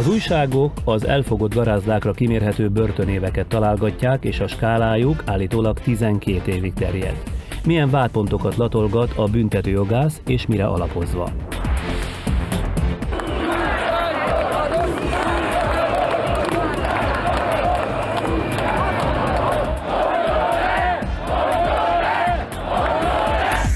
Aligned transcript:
Az 0.00 0.08
újságok 0.08 0.72
az 0.84 1.06
elfogott 1.06 1.54
garázdákra 1.54 2.12
kimérhető 2.12 2.68
börtönéveket 2.68 3.46
találgatják, 3.46 4.24
és 4.24 4.40
a 4.40 4.46
skálájuk 4.46 5.22
állítólag 5.26 5.80
12 5.80 6.52
évig 6.52 6.72
terjed. 6.72 7.22
Milyen 7.64 7.90
vádpontokat 7.90 8.56
latolgat 8.56 9.12
a 9.16 9.24
büntetőjogász, 9.24 10.20
és 10.26 10.46
mire 10.46 10.66
alapozva? 10.66 11.30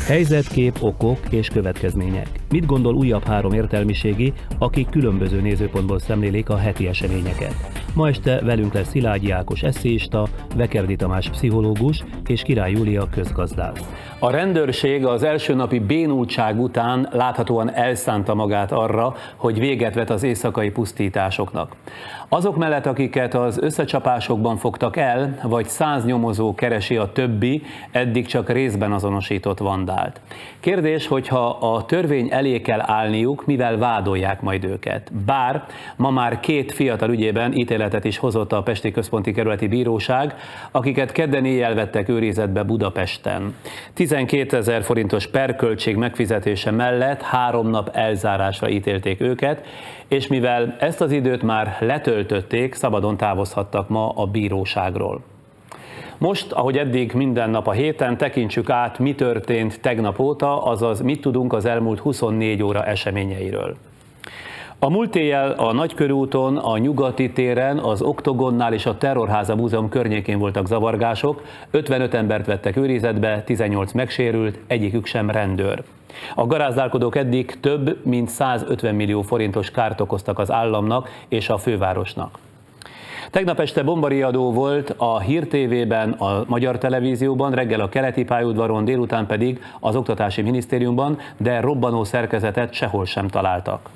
Helyzetkép, 0.07 0.77
okok 0.81 1.19
és 1.31 1.49
következmények. 1.49 2.44
Mit 2.55 2.67
gondol 2.67 2.95
újabb 2.95 3.25
három 3.25 3.53
értelmiségi, 3.53 4.33
akik 4.59 4.89
különböző 4.89 5.41
nézőpontból 5.41 5.99
szemlélik 5.99 6.49
a 6.49 6.57
heti 6.57 6.87
eseményeket? 6.87 7.84
Ma 7.95 8.09
este 8.09 8.41
velünk 8.41 8.73
lesz 8.73 8.89
Szilágyi 8.89 9.31
Ákos 9.31 9.63
eszéista, 9.63 10.27
Vekerdi 10.57 10.97
Tamás 10.97 11.31
pszichológus 11.31 12.05
és 12.27 12.43
Király 12.43 12.71
Júlia 12.71 13.09
közgazdász. 13.11 13.81
A 14.19 14.31
rendőrség 14.31 15.07
az 15.07 15.23
első 15.23 15.55
napi 15.55 15.79
bénultság 15.79 16.61
után 16.61 17.09
láthatóan 17.13 17.75
elszánta 17.75 18.35
magát 18.35 18.73
arra, 18.73 19.15
hogy 19.37 19.59
véget 19.59 19.95
vet 19.95 20.11
az 20.11 20.23
éjszakai 20.23 20.71
pusztításoknak. 20.71 21.77
Azok 22.29 22.57
mellett, 22.57 22.87
akiket 22.87 23.35
az 23.35 23.59
összecsapásokban 23.59 24.57
fogtak 24.57 24.97
el, 24.97 25.39
vagy 25.43 25.67
száz 25.67 26.05
nyomozó 26.05 26.55
keresi 26.55 26.97
a 26.97 27.13
többi, 27.13 27.63
eddig 27.91 28.27
csak 28.27 28.51
részben 28.51 28.93
azonosított 28.93 29.59
vandált. 29.59 30.21
Kérdés, 30.61 31.07
hogyha 31.07 31.49
a 31.49 31.85
törvény 31.85 32.29
elé 32.31 32.61
kell 32.61 32.81
állniuk, 32.83 33.47
mivel 33.47 33.77
vádolják 33.77 34.41
majd 34.41 34.65
őket. 34.65 35.13
Bár 35.27 35.65
ma 35.97 36.11
már 36.11 36.41
két 36.41 36.73
fiatal 36.73 37.11
ügyében 37.11 37.53
ítéletet 37.85 38.05
is 38.05 38.19
hozott 38.19 38.53
a 38.53 38.63
Pesti 38.63 38.91
Központi 38.91 39.33
Kerületi 39.33 39.67
Bíróság, 39.67 40.35
akiket 40.71 41.13
kedden 41.13 41.45
éjjel 41.45 41.75
vettek 41.75 42.09
őrizetbe 42.09 42.63
Budapesten. 42.63 43.55
12 43.95 44.57
ezer 44.57 44.83
forintos 44.83 45.27
perköltség 45.27 45.97
megfizetése 45.97 46.71
mellett 46.71 47.23
három 47.23 47.71
nap 47.71 47.91
elzárásra 47.93 48.69
ítélték 48.69 49.21
őket, 49.21 49.67
és 50.09 50.27
mivel 50.27 50.77
ezt 50.79 51.01
az 51.01 51.13
időt 51.13 51.43
már 51.43 51.77
letöltötték, 51.81 52.75
szabadon 52.75 53.17
távozhattak 53.17 53.89
ma 53.89 54.09
a 54.09 54.27
bíróságról. 54.27 55.23
Most, 56.19 56.53
ahogy 56.53 56.79
eddig 56.79 57.13
minden 57.13 57.51
nap 57.51 57.67
a 57.67 57.73
héten, 57.73 58.17
tekintsük 58.17 58.71
át, 58.71 58.99
mi 58.99 59.15
történt 59.15 59.81
tegnap 59.81 60.19
óta, 60.19 60.63
azaz 60.63 61.01
mit 61.01 61.21
tudunk 61.21 61.53
az 61.53 61.65
elmúlt 61.65 61.99
24 61.99 62.63
óra 62.63 62.85
eseményeiről. 62.85 63.77
A 64.85 64.89
múlt 64.91 65.17
éjjel 65.17 65.51
a 65.51 65.73
Nagykörúton, 65.73 66.57
a 66.57 66.79
Nyugati 66.79 67.31
téren, 67.31 67.79
az 67.79 68.03
Oktogonnál 68.03 68.73
és 68.73 68.87
a 68.87 68.99
Terrorháza 68.99 69.55
Múzeum 69.55 69.89
környékén 69.89 70.39
voltak 70.39 70.67
zavargások, 70.67 71.43
55 71.71 72.15
embert 72.15 72.47
vettek 72.47 72.77
őrizetbe, 72.77 73.43
18 73.43 73.93
megsérült, 73.93 74.59
egyikük 74.67 75.07
sem 75.07 75.31
rendőr. 75.31 75.83
A 76.35 76.47
garázdálkodók 76.47 77.17
eddig 77.17 77.61
több 77.61 77.99
mint 78.07 78.29
150 78.29 78.95
millió 78.95 79.23
forintos 79.23 79.71
kárt 79.71 80.01
okoztak 80.01 80.39
az 80.39 80.51
államnak 80.51 81.09
és 81.29 81.49
a 81.49 81.59
fővárosnak. 81.59 82.39
Tegnap 83.31 83.61
este 83.61 83.83
bombariadó 83.83 84.53
volt 84.53 84.95
a 84.97 85.21
Hír 85.21 85.47
TV-ben, 85.47 86.11
a 86.11 86.45
Magyar 86.47 86.79
Televízióban, 86.79 87.53
reggel 87.53 87.81
a 87.81 87.89
keleti 87.89 88.25
pályaudvaron, 88.25 88.85
délután 88.85 89.27
pedig 89.27 89.63
az 89.81 89.97
Oktatási 89.97 90.43
Minisztériumban, 90.43 91.19
de 91.37 91.61
robbanó 91.61 92.05
szerkezetet 92.05 92.73
sehol 92.73 93.05
sem 93.05 93.29
találtak. 93.29 93.91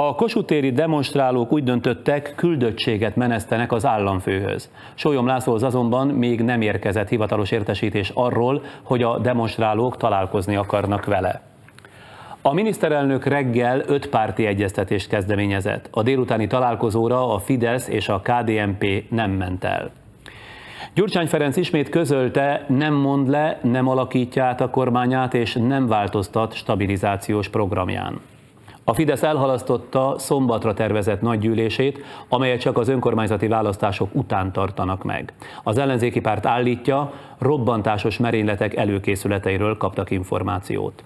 A 0.00 0.14
kosutéri 0.14 0.70
demonstrálók 0.70 1.52
úgy 1.52 1.64
döntöttek, 1.64 2.32
küldöttséget 2.36 3.16
menesztenek 3.16 3.72
az 3.72 3.86
államfőhöz. 3.86 4.70
Sólyom 4.94 5.26
Lászlóhoz 5.26 5.62
azonban 5.62 6.06
még 6.06 6.42
nem 6.42 6.60
érkezett 6.60 7.08
hivatalos 7.08 7.50
értesítés 7.50 8.10
arról, 8.14 8.62
hogy 8.82 9.02
a 9.02 9.18
demonstrálók 9.18 9.96
találkozni 9.96 10.56
akarnak 10.56 11.04
vele. 11.04 11.40
A 12.42 12.52
miniszterelnök 12.52 13.24
reggel 13.24 13.82
öt 13.86 14.08
párti 14.08 14.46
egyeztetést 14.46 15.08
kezdeményezett. 15.08 15.88
A 15.90 16.02
délutáni 16.02 16.46
találkozóra 16.46 17.34
a 17.34 17.38
Fidesz 17.38 17.88
és 17.88 18.08
a 18.08 18.20
KDNP 18.20 19.04
nem 19.10 19.30
ment 19.30 19.64
el. 19.64 19.90
Gyurcsány 20.94 21.26
Ferenc 21.26 21.56
ismét 21.56 21.88
közölte, 21.88 22.64
nem 22.68 22.94
mond 22.94 23.28
le, 23.28 23.58
nem 23.62 23.88
alakítja 23.88 24.44
át 24.44 24.60
a 24.60 24.70
kormányát 24.70 25.34
és 25.34 25.54
nem 25.54 25.86
változtat 25.86 26.54
stabilizációs 26.54 27.48
programján. 27.48 28.20
A 28.88 28.94
Fidesz 28.94 29.22
elhalasztotta 29.22 30.14
szombatra 30.18 30.74
tervezett 30.74 31.20
nagygyűlését, 31.20 32.04
amelyet 32.28 32.60
csak 32.60 32.78
az 32.78 32.88
önkormányzati 32.88 33.46
választások 33.46 34.08
után 34.12 34.52
tartanak 34.52 35.04
meg. 35.04 35.32
Az 35.62 35.78
ellenzéki 35.78 36.20
párt 36.20 36.46
állítja, 36.46 37.12
robbantásos 37.38 38.18
merényletek 38.18 38.76
előkészületeiről 38.76 39.76
kaptak 39.76 40.10
információt. 40.10 41.04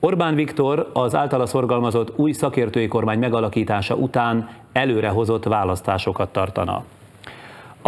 Orbán 0.00 0.34
Viktor 0.34 0.90
az 0.92 1.14
általa 1.14 1.46
szorgalmazott 1.46 2.18
új 2.18 2.32
szakértői 2.32 2.88
kormány 2.88 3.18
megalakítása 3.18 3.94
után 3.94 4.48
előrehozott 4.72 5.44
választásokat 5.44 6.32
tartana. 6.32 6.84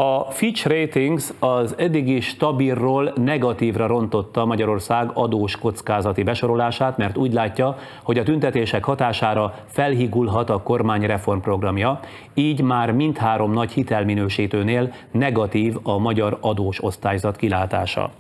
A 0.00 0.30
Fitch 0.30 0.66
Ratings 0.66 1.24
az 1.38 1.74
eddigi 1.78 2.20
stabilról 2.20 3.12
negatívra 3.16 3.86
rontotta 3.86 4.44
Magyarország 4.44 5.10
adós 5.14 5.56
kockázati 5.56 6.22
besorolását, 6.22 6.96
mert 6.96 7.16
úgy 7.16 7.32
látja, 7.32 7.76
hogy 8.02 8.18
a 8.18 8.22
tüntetések 8.22 8.84
hatására 8.84 9.54
felhigulhat 9.66 10.50
a 10.50 10.62
kormány 10.62 11.06
reformprogramja, 11.06 12.00
így 12.34 12.62
már 12.62 12.92
mindhárom 12.92 13.52
nagy 13.52 13.72
hitelminősítőnél 13.72 14.92
negatív 15.10 15.76
a 15.82 15.98
magyar 15.98 16.38
adós 16.40 16.82
osztályzat 16.82 17.36
kilátása. 17.36 18.10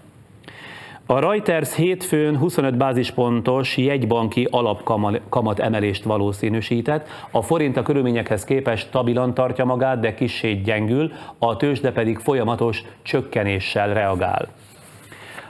A 1.10 1.18
Reuters 1.18 1.74
hétfőn 1.74 2.38
25 2.38 2.76
bázispontos 2.76 3.76
jegybanki 3.76 4.48
alapkamat 4.50 5.58
emelést 5.58 6.04
valószínűsített. 6.04 7.08
A 7.30 7.42
forint 7.42 7.76
a 7.76 7.82
körülményekhez 7.82 8.44
képest 8.44 8.86
stabilan 8.86 9.34
tartja 9.34 9.64
magát, 9.64 10.00
de 10.00 10.14
kissé 10.14 10.52
gyengül, 10.52 11.12
a 11.38 11.56
tőzsde 11.56 11.92
pedig 11.92 12.18
folyamatos 12.18 12.82
csökkenéssel 13.02 13.94
reagál. 13.94 14.48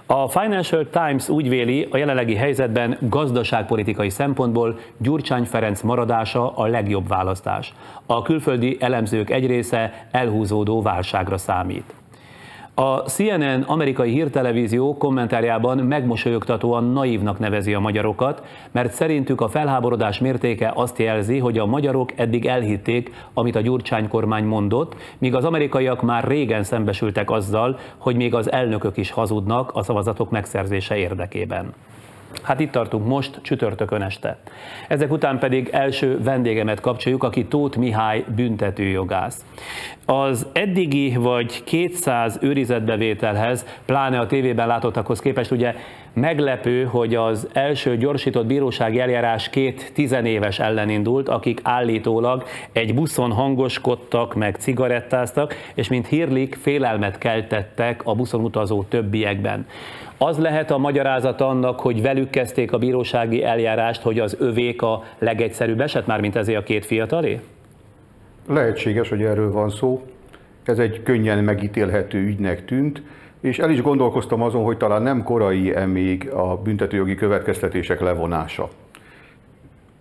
A 0.07 0.29
Financial 0.29 0.89
Times 0.91 1.29
úgy 1.29 1.49
véli, 1.49 1.89
a 1.91 1.97
jelenlegi 1.97 2.35
helyzetben 2.35 2.97
gazdaságpolitikai 3.01 4.11
szempontból 4.11 4.79
Gyurcsány 4.99 5.45
Ferenc 5.45 5.81
maradása 5.81 6.51
a 6.57 6.67
legjobb 6.67 7.09
választás. 7.09 7.75
A 8.07 8.23
külföldi 8.23 8.77
elemzők 8.81 9.31
egy 9.31 9.47
része 9.47 10.09
elhúzódó 10.11 10.83
válságra 10.83 11.39
számít. 11.39 12.00
A 12.81 13.03
CNN 13.07 13.63
amerikai 13.67 14.11
hírtelevízió 14.11 14.97
kommentárjában 14.97 15.79
megmosolyogtatóan 15.79 16.85
naívnak 16.85 17.39
nevezi 17.39 17.75
a 17.75 17.81
magyarokat, 17.81 18.43
mert 18.71 18.93
szerintük 18.93 19.41
a 19.41 19.49
felháborodás 19.49 20.19
mértéke 20.19 20.73
azt 20.75 20.99
jelzi, 20.99 21.39
hogy 21.39 21.59
a 21.59 21.67
magyarok 21.67 22.13
eddig 22.17 22.47
elhitték, 22.47 23.11
amit 23.35 23.57
a 23.57 23.61
Gyurcsány 23.61 24.09
kormány 24.09 24.45
mondott, 24.45 24.97
míg 25.19 25.35
az 25.35 25.45
amerikaiak 25.45 26.03
már 26.03 26.25
régen 26.25 26.63
szembesültek 26.63 27.31
azzal, 27.31 27.79
hogy 27.99 28.17
még 28.17 28.35
az 28.35 28.53
elnökök 28.53 28.97
is 28.97 29.11
hazudnak 29.11 29.71
a 29.75 29.83
szavazatok 29.83 30.31
megszerzése 30.31 30.97
érdekében. 30.97 31.73
Hát 32.43 32.61
itt 32.61 32.71
tartunk 32.71 33.07
most, 33.07 33.39
csütörtökön 33.43 34.03
este. 34.03 34.39
Ezek 34.89 35.13
után 35.13 35.39
pedig 35.39 35.69
első 35.73 36.23
vendégemet 36.23 36.81
kapcsoljuk, 36.81 37.23
aki 37.23 37.45
Tóth 37.45 37.79
Mihály 37.79 38.25
büntetőjogász. 38.35 39.45
Az 40.07 40.47
eddigi 40.53 41.17
vagy 41.17 41.65
200 41.65 42.39
őrizetbevételhez, 42.41 43.67
pláne 43.87 44.19
a 44.19 44.27
tévében 44.27 44.67
látottakhoz 44.67 45.21
képest 45.21 45.51
ugye 45.51 45.75
meglepő, 46.13 46.85
hogy 46.85 47.15
az 47.15 47.49
első 47.53 47.97
gyorsított 47.97 48.47
bírósági 48.47 49.01
eljárás 49.01 49.51
két 49.51 49.93
tizenéves 49.95 50.59
ellen 50.59 50.89
indult, 50.89 51.29
akik 51.29 51.61
állítólag 51.63 52.45
egy 52.73 52.95
buszon 52.95 53.33
hangoskodtak, 53.33 54.35
meg 54.35 54.57
cigarettáztak, 54.59 55.55
és 55.75 55.89
mint 55.89 56.07
hírlik, 56.07 56.55
félelmet 56.55 57.19
keltettek 57.19 58.01
a 58.05 58.15
buszon 58.15 58.45
utazó 58.45 58.83
többiekben. 58.83 59.67
Az 60.23 60.39
lehet 60.39 60.71
a 60.71 60.79
magyarázat 60.79 61.41
annak, 61.41 61.81
hogy 61.81 62.03
velük 62.03 62.31
kezdték 62.31 62.73
a 62.73 62.79
bírósági 62.79 63.45
eljárást, 63.45 64.03
hogy 64.03 64.19
az 64.19 64.37
övék 64.39 64.83
a 64.83 65.03
legegyszerűbb 65.19 65.81
eset, 65.81 66.07
már 66.07 66.21
mint 66.21 66.37
a 66.37 66.63
két 66.63 66.85
fiatalé? 66.87 67.41
Lehetséges, 68.49 69.09
hogy 69.09 69.23
erről 69.23 69.53
van 69.53 69.71
szó. 69.71 70.03
Ez 70.65 70.79
egy 70.79 71.03
könnyen 71.03 71.45
megítélhető 71.45 72.19
ügynek 72.19 72.65
tűnt, 72.65 73.03
és 73.41 73.59
el 73.59 73.71
is 73.71 73.83
gondolkoztam 73.83 74.43
azon, 74.43 74.65
hogy 74.65 74.77
talán 74.77 75.03
nem 75.03 75.23
korai-e 75.23 75.87
még 75.87 76.31
a 76.31 76.57
büntetőjogi 76.57 77.15
következtetések 77.15 78.01
levonása. 78.01 78.69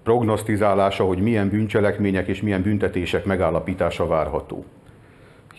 Prognosztizálása, 0.04 1.04
hogy 1.04 1.18
milyen 1.18 1.50
bűncselekmények 1.50 2.28
és 2.28 2.42
milyen 2.42 2.62
büntetések 2.62 3.26
megállapítása 3.26 4.08
várható 4.08 4.66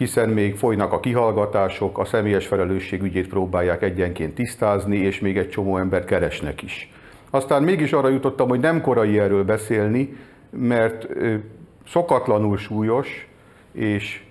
hiszen 0.00 0.28
még 0.28 0.56
folynak 0.56 0.92
a 0.92 1.00
kihallgatások, 1.00 1.98
a 1.98 2.04
személyes 2.04 2.46
felelősség 2.46 3.02
ügyét 3.02 3.28
próbálják 3.28 3.82
egyenként 3.82 4.34
tisztázni, 4.34 4.96
és 4.96 5.20
még 5.20 5.38
egy 5.38 5.48
csomó 5.48 5.76
embert 5.76 6.04
keresnek 6.04 6.62
is. 6.62 6.92
Aztán 7.30 7.62
mégis 7.62 7.92
arra 7.92 8.08
jutottam, 8.08 8.48
hogy 8.48 8.60
nem 8.60 8.80
korai 8.80 9.18
erről 9.18 9.44
beszélni, 9.44 10.16
mert 10.50 11.06
szokatlanul 11.86 12.56
súlyos 12.56 13.28
és 13.72 14.22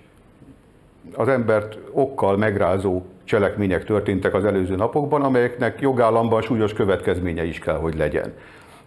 az 1.14 1.28
embert 1.28 1.78
okkal 1.92 2.36
megrázó 2.36 3.02
cselekmények 3.24 3.84
történtek 3.84 4.34
az 4.34 4.44
előző 4.44 4.76
napokban, 4.76 5.22
amelyeknek 5.22 5.80
jogállamban 5.80 6.42
súlyos 6.42 6.72
következménye 6.72 7.44
is 7.44 7.58
kell, 7.58 7.76
hogy 7.76 7.96
legyen. 7.96 8.32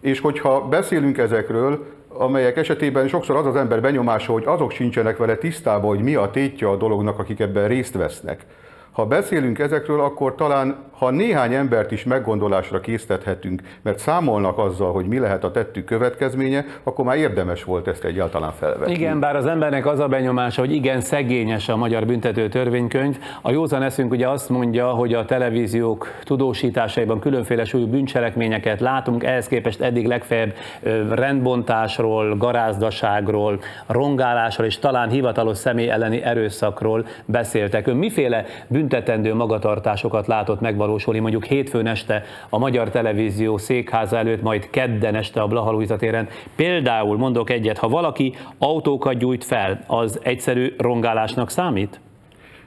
És 0.04 0.20
hogyha 0.20 0.68
beszélünk 0.68 1.18
ezekről, 1.18 1.86
amelyek 2.08 2.56
esetében 2.56 3.08
sokszor 3.08 3.36
az 3.36 3.46
az 3.46 3.56
ember 3.56 3.80
benyomása, 3.80 4.32
hogy 4.32 4.42
azok 4.46 4.70
sincsenek 4.70 5.16
vele 5.16 5.36
tisztában, 5.36 5.88
hogy 5.88 6.04
mi 6.04 6.14
a 6.14 6.30
tétje 6.30 6.68
a 6.68 6.76
dolognak, 6.76 7.18
akik 7.18 7.40
ebben 7.40 7.68
részt 7.68 7.94
vesznek, 7.94 8.44
ha 8.94 9.06
beszélünk 9.06 9.58
ezekről, 9.58 10.00
akkor 10.00 10.34
talán, 10.34 10.76
ha 10.98 11.10
néhány 11.10 11.54
embert 11.54 11.90
is 11.90 12.04
meggondolásra 12.04 12.80
késztethetünk, 12.80 13.62
mert 13.82 13.98
számolnak 13.98 14.58
azzal, 14.58 14.92
hogy 14.92 15.06
mi 15.06 15.18
lehet 15.18 15.44
a 15.44 15.50
tettük 15.50 15.84
következménye, 15.84 16.64
akkor 16.82 17.04
már 17.04 17.16
érdemes 17.16 17.64
volt 17.64 17.88
ezt 17.88 18.04
egyáltalán 18.04 18.52
felvetni. 18.52 18.94
Igen, 18.94 19.20
bár 19.20 19.36
az 19.36 19.46
embernek 19.46 19.86
az 19.86 19.98
a 19.98 20.08
benyomása, 20.08 20.60
hogy 20.60 20.72
igen, 20.72 21.00
szegényes 21.00 21.68
a 21.68 21.76
magyar 21.76 22.06
büntető 22.06 22.48
törvénykönyv. 22.48 23.18
A 23.42 23.50
józan 23.50 23.82
eszünk 23.82 24.12
ugye 24.12 24.28
azt 24.28 24.48
mondja, 24.48 24.88
hogy 24.88 25.14
a 25.14 25.24
televíziók 25.24 26.08
tudósításaiban 26.22 27.20
különféle 27.20 27.64
súlyú 27.64 27.86
bűncselekményeket 27.86 28.80
látunk, 28.80 29.24
ehhez 29.24 29.46
képest 29.46 29.80
eddig 29.80 30.06
legfeljebb 30.06 30.54
rendbontásról, 31.10 32.36
garázdaságról, 32.36 33.60
rongálásról 33.86 34.66
és 34.66 34.78
talán 34.78 35.08
hivatalos 35.08 35.58
személy 35.58 35.90
elleni 35.90 36.22
erőszakról 36.22 37.06
beszéltek. 37.24 37.86
Ön 37.86 37.96
miféle 37.96 38.44
bűn 38.66 38.83
büntetendő 38.88 39.34
magatartásokat 39.34 40.26
látott 40.26 40.60
megvalósulni 40.60 41.18
mondjuk 41.18 41.44
hétfőn 41.44 41.86
este 41.86 42.22
a 42.48 42.58
Magyar 42.58 42.90
Televízió 42.90 43.56
székháza 43.56 44.16
előtt, 44.16 44.42
majd 44.42 44.70
kedden 44.70 45.14
este 45.14 45.40
a 45.40 45.46
Blaha 45.46 45.96
téren. 45.96 46.28
Például 46.56 47.16
mondok 47.16 47.50
egyet, 47.50 47.78
ha 47.78 47.88
valaki 47.88 48.34
autókat 48.58 49.18
gyújt 49.18 49.44
fel, 49.44 49.84
az 49.86 50.20
egyszerű 50.22 50.74
rongálásnak 50.78 51.50
számít? 51.50 52.00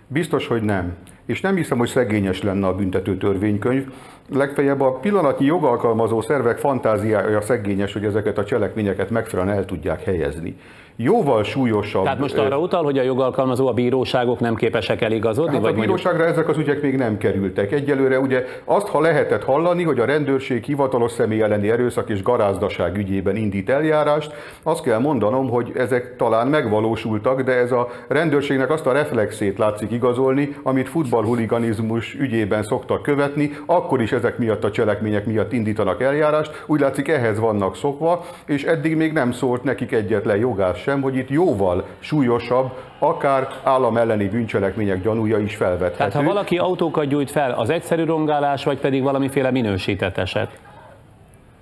Biztos, 0.07 0.47
hogy 0.47 0.61
nem. 0.61 0.95
És 1.25 1.41
nem 1.41 1.55
hiszem, 1.55 1.77
hogy 1.77 1.87
szegényes 1.87 2.41
lenne 2.41 2.67
a 2.67 2.75
büntető 2.75 3.17
törvénykönyv. 3.17 3.85
Legfeljebb 4.33 4.81
a 4.81 4.91
pillanatnyi 4.91 5.45
jogalkalmazó 5.45 6.21
szervek 6.21 6.57
fantáziája 6.57 7.41
szegényes, 7.41 7.93
hogy 7.93 8.05
ezeket 8.05 8.37
a 8.37 8.43
cselekményeket 8.43 9.09
megfelelően 9.09 9.57
el 9.57 9.65
tudják 9.65 10.03
helyezni 10.03 10.55
jóval 10.97 11.44
súlyosabb. 11.44 12.03
Tehát 12.03 12.19
most 12.19 12.38
arra 12.38 12.59
utal, 12.59 12.83
hogy 12.83 12.97
a 12.97 13.01
jogalkalmazó, 13.01 13.67
a 13.67 13.73
bíróságok 13.73 14.39
nem 14.39 14.55
képesek 14.55 15.01
eligazodni? 15.01 15.53
Hát 15.53 15.61
vagy 15.61 15.73
a 15.73 15.79
bíróságra 15.79 16.17
mondjuk... 16.17 16.38
ezek 16.38 16.49
az 16.49 16.57
ügyek 16.57 16.81
még 16.81 16.95
nem 16.95 17.17
kerültek. 17.17 17.71
Egyelőre 17.71 18.19
ugye 18.19 18.45
azt, 18.63 18.88
ha 18.88 18.99
lehetett 18.99 19.44
hallani, 19.44 19.83
hogy 19.83 19.99
a 19.99 20.05
rendőrség 20.05 20.63
hivatalos 20.63 21.11
személy 21.11 21.41
elleni 21.41 21.69
erőszak 21.69 22.09
és 22.09 22.23
garázdaság 22.23 22.97
ügyében 22.97 23.35
indít 23.35 23.69
eljárást, 23.69 24.33
azt 24.63 24.83
kell 24.83 24.99
mondanom, 24.99 25.49
hogy 25.49 25.71
ezek 25.75 26.15
talán 26.15 26.47
megvalósultak, 26.47 27.41
de 27.41 27.51
ez 27.51 27.71
a 27.71 27.88
rendőrségnek 28.07 28.69
azt 28.69 28.85
a 28.85 28.91
reflexét 28.91 29.57
látszik 29.57 29.91
igazolni, 29.91 30.55
amit 30.63 30.89
futballhuliganizmus 30.89 32.13
ügyében 32.13 32.63
szoktak 32.63 33.01
követni, 33.01 33.51
akkor 33.65 34.01
is 34.01 34.11
ezek 34.11 34.38
miatt 34.38 34.63
a 34.63 34.71
cselekmények 34.71 35.25
miatt 35.25 35.53
indítanak 35.53 36.01
eljárást. 36.01 36.63
Úgy 36.65 36.79
látszik, 36.79 37.07
ehhez 37.07 37.39
vannak 37.39 37.75
szokva, 37.75 38.25
és 38.45 38.63
eddig 38.63 38.95
még 38.95 39.13
nem 39.13 39.31
szólt 39.31 39.63
nekik 39.63 39.91
egyetlen 39.91 40.38
jogás 40.38 40.87
sem, 40.88 41.01
hogy 41.01 41.16
itt 41.16 41.30
jóval 41.30 41.86
súlyosabb, 42.00 42.72
akár 43.00 43.48
állam 43.63 43.98
elleni 43.98 44.28
bűncselekmények 44.28 45.01
gyanúja 45.01 45.39
is 45.39 45.56
felvethető. 45.56 45.98
Tehát 45.98 46.13
ha 46.13 46.24
valaki 46.24 46.57
autókat 46.57 47.06
gyújt 47.06 47.31
fel, 47.31 47.51
az 47.51 47.69
egyszerű 47.69 48.04
rongálás, 48.04 48.63
vagy 48.63 48.78
pedig 48.78 49.04
valamiféle 49.04 49.51
minősített 49.51 50.18
eset? 50.18 50.60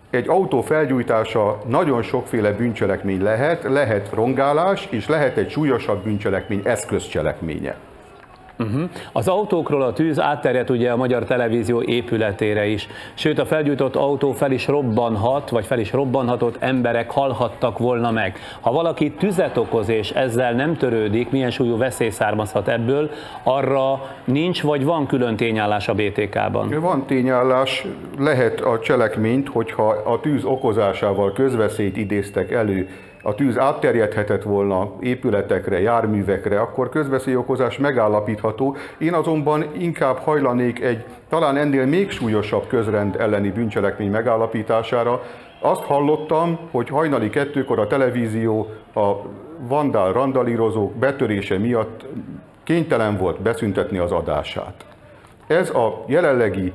Egy 0.09 0.27
autó 0.27 0.61
felgyújtása 0.61 1.61
nagyon 1.67 2.01
sokféle 2.01 2.51
bűncselekmény 2.51 3.23
lehet, 3.23 3.63
lehet 3.63 4.09
rongálás, 4.13 4.87
és 4.89 5.07
lehet 5.07 5.37
egy 5.37 5.49
súlyosabb 5.49 6.03
bűncselekmény 6.03 6.61
eszközcselekménye. 6.63 7.75
Uh-huh. 8.59 8.89
Az 9.11 9.27
autókról 9.27 9.81
a 9.81 9.93
tűz 9.93 10.19
átterjedt 10.19 10.69
ugye 10.69 10.91
a 10.91 10.95
Magyar 10.95 11.23
Televízió 11.23 11.81
épületére 11.81 12.65
is. 12.65 12.87
Sőt, 13.13 13.39
a 13.39 13.45
felgyújtott 13.45 13.95
autó 13.95 14.31
fel 14.31 14.51
is 14.51 14.67
robbanhat, 14.67 15.49
vagy 15.49 15.65
fel 15.65 15.79
is 15.79 15.91
robbanhatott 15.91 16.55
emberek 16.59 17.11
halhattak 17.11 17.77
volna 17.77 18.11
meg. 18.11 18.37
Ha 18.61 18.71
valaki 18.71 19.11
tüzet 19.11 19.57
okoz 19.57 19.89
és 19.89 20.11
ezzel 20.11 20.53
nem 20.53 20.77
törődik, 20.77 21.29
milyen 21.29 21.51
súlyú 21.51 21.77
veszély 21.77 22.09
származhat 22.09 22.67
ebből, 22.67 23.09
arra 23.43 24.01
nincs 24.23 24.61
vagy 24.61 24.83
van 24.83 25.07
külön 25.07 25.35
tényállás 25.35 25.87
a 25.87 25.93
BTK-ban? 25.93 26.79
Van 26.79 27.05
tényállás, 27.05 27.85
lehet 28.17 28.61
a 28.61 28.79
cselekményt, 28.79 29.49
hogyha 29.49 29.87
a 30.05 30.19
tűz 30.19 30.43
okozásával 30.43 31.33
közveszélyt 31.33 31.97
idéztek 31.97 32.51
elő, 32.51 32.89
a 33.25 33.35
tűz 33.35 33.57
átterjedhetett 33.57 34.43
volna 34.43 34.91
épületekre, 34.99 35.79
járművekre, 35.79 36.59
akkor 36.59 36.89
közveszélyokozás 36.89 37.77
megállapítható. 37.77 38.75
Én 38.97 39.13
azonban 39.13 39.65
inkább 39.77 40.17
hajlanék 40.17 40.81
egy 40.81 41.03
talán 41.29 41.57
ennél 41.57 41.85
még 41.85 42.09
súlyosabb 42.09 42.67
közrend 42.67 43.15
elleni 43.19 43.51
bűncselekmény 43.51 44.09
megállapítására. 44.09 45.23
Azt 45.59 45.81
hallottam, 45.81 46.59
hogy 46.71 46.89
hajnali 46.89 47.29
kettőkor 47.29 47.79
a 47.79 47.87
televízió 47.87 48.67
a 48.95 49.11
vandál 49.59 50.11
randalírozók 50.11 50.93
betörése 50.93 51.57
miatt 51.57 52.05
kénytelen 52.63 53.17
volt 53.17 53.41
beszüntetni 53.41 53.97
az 53.97 54.11
adását. 54.11 54.85
Ez 55.47 55.69
a 55.69 56.03
jelenlegi 56.07 56.73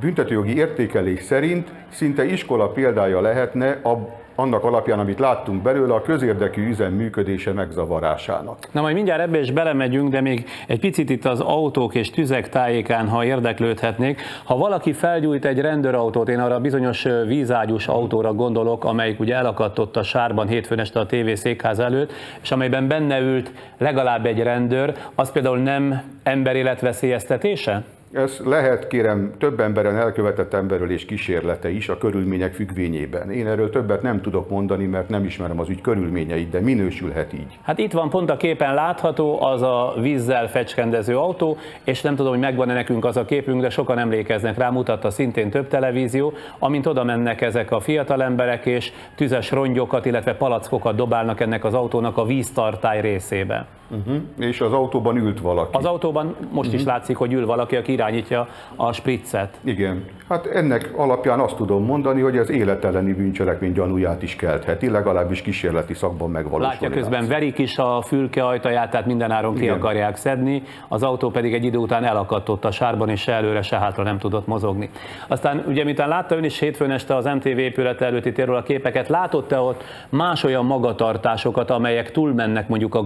büntetőjogi 0.00 0.56
értékelés 0.56 1.22
szerint 1.22 1.72
szinte 1.88 2.24
iskola 2.24 2.68
példája 2.68 3.20
lehetne 3.20 3.70
a 3.70 4.24
annak 4.36 4.64
alapján, 4.64 4.98
amit 4.98 5.18
láttunk 5.18 5.62
belőle, 5.62 5.94
a 5.94 6.02
közérdekű 6.02 6.68
üzem 6.68 6.92
működése 6.92 7.52
megzavarásának. 7.52 8.58
Na 8.72 8.80
majd 8.80 8.94
mindjárt 8.94 9.20
ebbe 9.20 9.40
is 9.40 9.50
belemegyünk, 9.50 10.10
de 10.10 10.20
még 10.20 10.48
egy 10.66 10.80
picit 10.80 11.10
itt 11.10 11.24
az 11.24 11.40
autók 11.40 11.94
és 11.94 12.10
tüzek 12.10 12.48
tájékán, 12.48 13.08
ha 13.08 13.24
érdeklődhetnék. 13.24 14.20
Ha 14.44 14.56
valaki 14.56 14.92
felgyújt 14.92 15.44
egy 15.44 15.60
rendőrautót, 15.60 16.28
én 16.28 16.38
arra 16.38 16.60
bizonyos 16.60 17.06
vízágyús 17.26 17.88
autóra 17.88 18.32
gondolok, 18.32 18.84
amelyik 18.84 19.20
ugye 19.20 19.34
elakadt 19.34 19.78
ott 19.78 19.96
a 19.96 20.02
sárban 20.02 20.48
hétfőn 20.48 20.78
este 20.78 21.00
a 21.00 21.06
TV 21.06 21.32
székház 21.34 21.78
előtt, 21.78 22.12
és 22.42 22.50
amelyben 22.50 22.88
benne 22.88 23.20
ült 23.20 23.52
legalább 23.78 24.26
egy 24.26 24.42
rendőr, 24.42 24.94
az 25.14 25.32
például 25.32 25.58
nem 25.58 26.02
emberéletveszélyeztetése? 26.22 27.82
Ez 28.12 28.40
lehet, 28.44 28.86
kérem, 28.86 29.32
több 29.38 29.60
emberen 29.60 29.96
elkövetett 29.96 30.54
emberről 30.54 30.90
és 30.90 31.04
kísérlete 31.04 31.70
is 31.70 31.88
a 31.88 31.98
körülmények 31.98 32.54
függvényében. 32.54 33.30
Én 33.30 33.46
erről 33.46 33.70
többet 33.70 34.02
nem 34.02 34.20
tudok 34.20 34.50
mondani, 34.50 34.84
mert 34.84 35.08
nem 35.08 35.24
ismerem 35.24 35.60
az 35.60 35.68
ügy 35.68 35.80
körülményeit, 35.80 36.50
de 36.50 36.60
minősülhet 36.60 37.32
így. 37.32 37.58
Hát 37.62 37.78
itt 37.78 37.92
van 37.92 38.10
pont 38.10 38.30
a 38.30 38.36
képen 38.36 38.74
látható 38.74 39.42
az 39.42 39.62
a 39.62 39.94
vízzel 40.00 40.48
fecskendező 40.48 41.18
autó, 41.18 41.56
és 41.84 42.00
nem 42.00 42.16
tudom, 42.16 42.32
hogy 42.32 42.40
megvan-e 42.40 42.74
nekünk 42.74 43.04
az 43.04 43.16
a 43.16 43.24
képünk, 43.24 43.60
de 43.60 43.70
sokan 43.70 43.98
emlékeznek 43.98 44.58
rá, 44.58 44.70
mutatta 44.70 45.10
szintén 45.10 45.50
több 45.50 45.68
televízió, 45.68 46.32
amint 46.58 46.86
oda 46.86 47.04
mennek 47.04 47.40
ezek 47.40 47.70
a 47.70 47.80
fiatal 47.80 48.22
emberek, 48.22 48.66
és 48.66 48.92
tüzes 49.14 49.50
rongyokat, 49.50 50.06
illetve 50.06 50.34
palackokat 50.34 50.96
dobálnak 50.96 51.40
ennek 51.40 51.64
az 51.64 51.74
autónak 51.74 52.16
a 52.16 52.24
víztartály 52.24 53.00
részébe. 53.00 53.66
Uh-huh. 53.88 54.22
És 54.38 54.60
az 54.60 54.72
autóban 54.72 55.16
ült 55.16 55.40
valaki. 55.40 55.76
Az 55.76 55.84
autóban 55.84 56.26
most 56.26 56.68
uh-huh. 56.68 56.74
is 56.74 56.84
látszik, 56.84 57.16
hogy 57.16 57.32
ül 57.32 57.46
valaki, 57.46 57.76
aki 57.76 57.92
irányítja 57.92 58.48
a 58.76 58.92
spriccet. 58.92 59.58
Igen. 59.64 60.04
Hát 60.28 60.46
ennek 60.46 60.92
alapján 60.96 61.40
azt 61.40 61.56
tudom 61.56 61.84
mondani, 61.84 62.20
hogy 62.20 62.38
az 62.38 62.50
életelleni 62.50 63.12
bűncselekmény 63.12 63.72
gyanúját 63.72 64.22
is 64.22 64.36
keltheti, 64.36 64.90
legalábbis 64.90 65.42
kísérleti 65.42 65.94
szakban 65.94 66.30
megvalósul. 66.30 66.72
Látja 66.72 66.90
közben 66.90 67.28
verik 67.28 67.58
is 67.58 67.78
a 67.78 68.02
fülke 68.02 68.46
ajtaját, 68.46 68.90
tehát 68.90 69.06
mindenáron 69.06 69.54
ki 69.54 69.62
Igen. 69.62 69.74
akarják 69.74 70.16
szedni, 70.16 70.62
az 70.88 71.02
autó 71.02 71.30
pedig 71.30 71.54
egy 71.54 71.64
idő 71.64 71.78
után 71.78 72.04
elakadt 72.04 72.48
ott 72.48 72.64
a 72.64 72.70
sárban, 72.70 73.08
és 73.08 73.20
se 73.20 73.32
előre, 73.32 73.62
se 73.62 73.78
hátra 73.78 74.02
nem 74.02 74.18
tudott 74.18 74.46
mozogni. 74.46 74.90
Aztán 75.26 75.64
ugye, 75.66 75.84
miután 75.84 76.08
látta 76.08 76.36
ön 76.36 76.44
is 76.44 76.58
hétfőn 76.58 76.90
este 76.90 77.16
az 77.16 77.24
MTV 77.24 77.46
épület 77.46 78.00
előtti 78.00 78.32
térről 78.32 78.56
a 78.56 78.62
képeket, 78.62 79.08
látott-e 79.08 79.58
ott 79.58 79.84
más 80.08 80.44
olyan 80.44 80.64
magatartásokat, 80.64 81.70
amelyek 81.70 82.10
túlmennek 82.10 82.68
mondjuk 82.68 82.94
a 82.94 83.02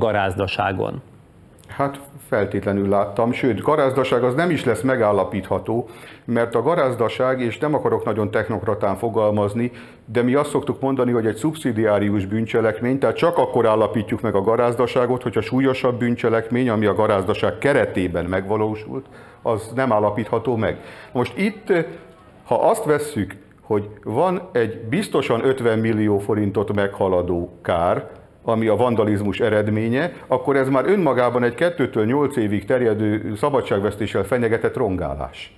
garázdaságon? 0.77 1.03
Hát 1.69 2.01
feltétlenül 2.29 2.89
láttam, 2.89 3.33
sőt, 3.33 3.61
garázdaság 3.61 4.23
az 4.23 4.35
nem 4.35 4.51
is 4.51 4.65
lesz 4.65 4.81
megállapítható, 4.81 5.89
mert 6.25 6.55
a 6.55 6.63
garázdaság, 6.63 7.41
és 7.41 7.59
nem 7.59 7.75
akarok 7.75 8.05
nagyon 8.05 8.31
technokratán 8.31 8.97
fogalmazni, 8.97 9.71
de 10.05 10.23
mi 10.23 10.35
azt 10.35 10.51
szoktuk 10.51 10.81
mondani, 10.81 11.13
hogy 11.13 11.27
egy 11.27 11.37
szubszidiárius 11.37 12.27
bűncselekmény, 12.27 12.99
tehát 12.99 13.17
csak 13.17 13.39
akkor 13.39 13.67
állapítjuk 13.67 14.21
meg 14.21 14.35
a 14.35 14.41
garázdaságot, 14.41 15.23
hogyha 15.23 15.41
súlyosabb 15.41 15.99
bűncselekmény, 15.99 16.69
ami 16.69 16.87
a 16.87 16.95
garázdaság 16.95 17.59
keretében 17.59 18.25
megvalósult, 18.25 19.07
az 19.43 19.73
nem 19.75 19.93
állapítható 19.93 20.57
meg. 20.57 20.81
Most 21.13 21.39
itt, 21.39 21.73
ha 22.45 22.69
azt 22.69 22.85
vesszük, 22.85 23.37
hogy 23.61 23.89
van 24.05 24.49
egy 24.53 24.81
biztosan 24.89 25.45
50 25.45 25.79
millió 25.79 26.19
forintot 26.19 26.75
meghaladó 26.75 27.59
kár, 27.63 28.20
ami 28.45 28.67
a 28.67 28.77
vandalizmus 28.77 29.41
eredménye, 29.41 30.13
akkor 30.27 30.57
ez 30.57 30.69
már 30.69 30.85
önmagában 30.87 31.43
egy 31.43 31.55
2-től 31.57 32.07
8 32.07 32.37
évig 32.37 32.65
terjedő 32.65 33.35
szabadságvesztéssel 33.37 34.25
fenyegetett 34.25 34.77
rongálás. 34.77 35.55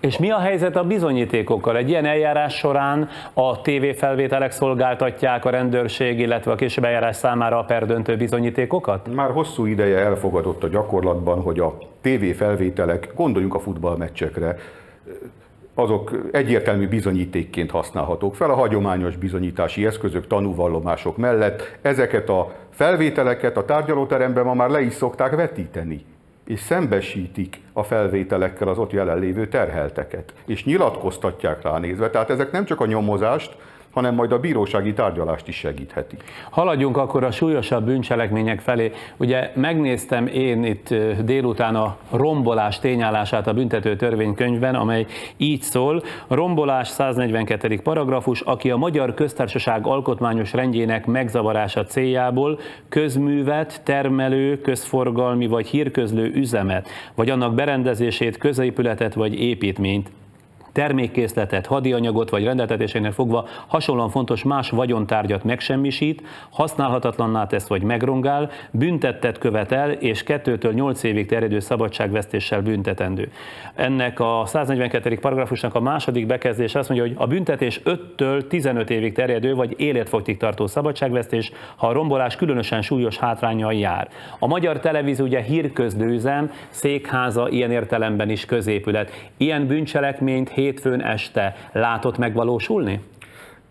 És 0.00 0.18
mi 0.18 0.30
a 0.30 0.38
helyzet 0.38 0.76
a 0.76 0.84
bizonyítékokkal? 0.84 1.76
Egy 1.76 1.88
ilyen 1.88 2.04
eljárás 2.04 2.54
során 2.54 3.08
a 3.32 3.60
tévéfelvételek 3.60 4.50
szolgáltatják 4.50 5.44
a 5.44 5.50
rendőrség, 5.50 6.18
illetve 6.18 6.52
a 6.52 6.54
később 6.54 6.84
eljárás 6.84 7.16
számára 7.16 7.58
a 7.58 7.64
perdöntő 7.64 8.16
bizonyítékokat? 8.16 9.14
Már 9.14 9.30
hosszú 9.30 9.66
ideje 9.66 9.98
elfogadott 9.98 10.62
a 10.62 10.68
gyakorlatban, 10.68 11.40
hogy 11.40 11.58
a 11.58 11.78
tévéfelvételek, 12.00 13.12
gondoljunk 13.14 13.54
a 13.54 13.58
futballmeccsekre, 13.58 14.56
azok 15.74 16.10
egyértelmű 16.32 16.88
bizonyítékként 16.88 17.70
használhatók 17.70 18.34
fel 18.34 18.50
a 18.50 18.54
hagyományos 18.54 19.16
bizonyítási 19.16 19.86
eszközök, 19.86 20.26
tanúvallomások 20.26 21.16
mellett. 21.16 21.78
Ezeket 21.82 22.28
a 22.28 22.54
felvételeket 22.70 23.56
a 23.56 23.64
tárgyalóteremben 23.64 24.44
ma 24.44 24.54
már 24.54 24.70
le 24.70 24.80
is 24.80 24.92
szokták 24.92 25.34
vetíteni 25.34 26.04
és 26.44 26.60
szembesítik 26.60 27.60
a 27.72 27.82
felvételekkel 27.82 28.68
az 28.68 28.78
ott 28.78 28.92
jelenlévő 28.92 29.48
terhelteket, 29.48 30.32
és 30.46 30.64
nyilatkoztatják 30.64 31.62
rá 31.62 31.78
nézve. 31.78 32.10
Tehát 32.10 32.30
ezek 32.30 32.50
nem 32.50 32.64
csak 32.64 32.80
a 32.80 32.86
nyomozást, 32.86 33.56
hanem 33.92 34.14
majd 34.14 34.32
a 34.32 34.38
bírósági 34.38 34.92
tárgyalást 34.92 35.48
is 35.48 35.56
segítheti. 35.56 36.16
Haladjunk 36.50 36.96
akkor 36.96 37.24
a 37.24 37.30
súlyosabb 37.30 37.84
bűncselekmények 37.84 38.60
felé. 38.60 38.92
Ugye 39.16 39.50
megnéztem 39.54 40.26
én 40.26 40.64
itt 40.64 40.94
délután 41.24 41.74
a 41.76 41.96
rombolás 42.10 42.78
tényállását 42.78 43.46
a 43.46 43.52
büntető 43.52 43.96
törvénykönyvben, 43.96 44.74
amely 44.74 45.06
így 45.36 45.62
szól. 45.62 46.02
Rombolás 46.28 46.88
142. 46.88 47.80
paragrafus, 47.80 48.40
aki 48.40 48.70
a 48.70 48.76
Magyar 48.76 49.14
Köztársaság 49.14 49.86
alkotmányos 49.86 50.52
rendjének 50.52 51.06
megzavarása 51.06 51.84
céljából 51.84 52.58
közművet, 52.88 53.80
termelő, 53.84 54.60
közforgalmi 54.60 55.46
vagy 55.46 55.66
hírközlő 55.66 56.32
üzemet, 56.34 56.88
vagy 57.14 57.30
annak 57.30 57.54
berendezését, 57.54 58.36
középületet 58.36 59.14
vagy 59.14 59.40
építményt 59.40 60.10
termékkészletet, 60.72 61.66
hadianyagot 61.66 62.30
vagy 62.30 62.44
rendeltetésénél 62.44 63.12
fogva 63.12 63.46
hasonlóan 63.66 64.10
fontos 64.10 64.42
más 64.42 64.70
vagyontárgyat 64.70 65.44
megsemmisít, 65.44 66.22
használhatatlanná 66.50 67.46
tesz 67.46 67.66
vagy 67.66 67.82
megrongál, 67.82 68.50
büntettet 68.70 69.38
követel 69.38 69.90
és 69.90 70.24
2-től 70.26 70.74
8 70.74 71.02
évig 71.02 71.26
terjedő 71.26 71.58
szabadságvesztéssel 71.58 72.62
büntetendő. 72.62 73.30
Ennek 73.74 74.20
a 74.20 74.42
142. 74.46 75.18
paragrafusnak 75.18 75.74
a 75.74 75.80
második 75.80 76.26
bekezdés 76.26 76.74
azt 76.74 76.88
mondja, 76.88 77.06
hogy 77.06 77.16
a 77.18 77.26
büntetés 77.26 77.80
5-től 77.84 78.46
15 78.46 78.90
évig 78.90 79.12
terjedő 79.12 79.54
vagy 79.54 79.74
életfogytig 79.76 80.36
tartó 80.36 80.66
szabadságvesztés, 80.66 81.52
ha 81.76 81.86
a 81.86 81.92
rombolás 81.92 82.36
különösen 82.36 82.82
súlyos 82.82 83.18
hátrányal 83.18 83.74
jár. 83.74 84.08
A 84.38 84.46
magyar 84.46 84.80
televízió 84.80 85.24
ugye 85.24 85.40
hírközlőüzem, 85.40 86.50
székháza 86.68 87.48
ilyen 87.48 87.70
értelemben 87.70 88.30
is 88.30 88.44
középület. 88.44 89.30
Ilyen 89.36 89.66
bűncselekményt 89.66 90.48
hétfőn 90.62 91.02
este 91.02 91.54
látott 91.72 92.18
megvalósulni? 92.18 93.00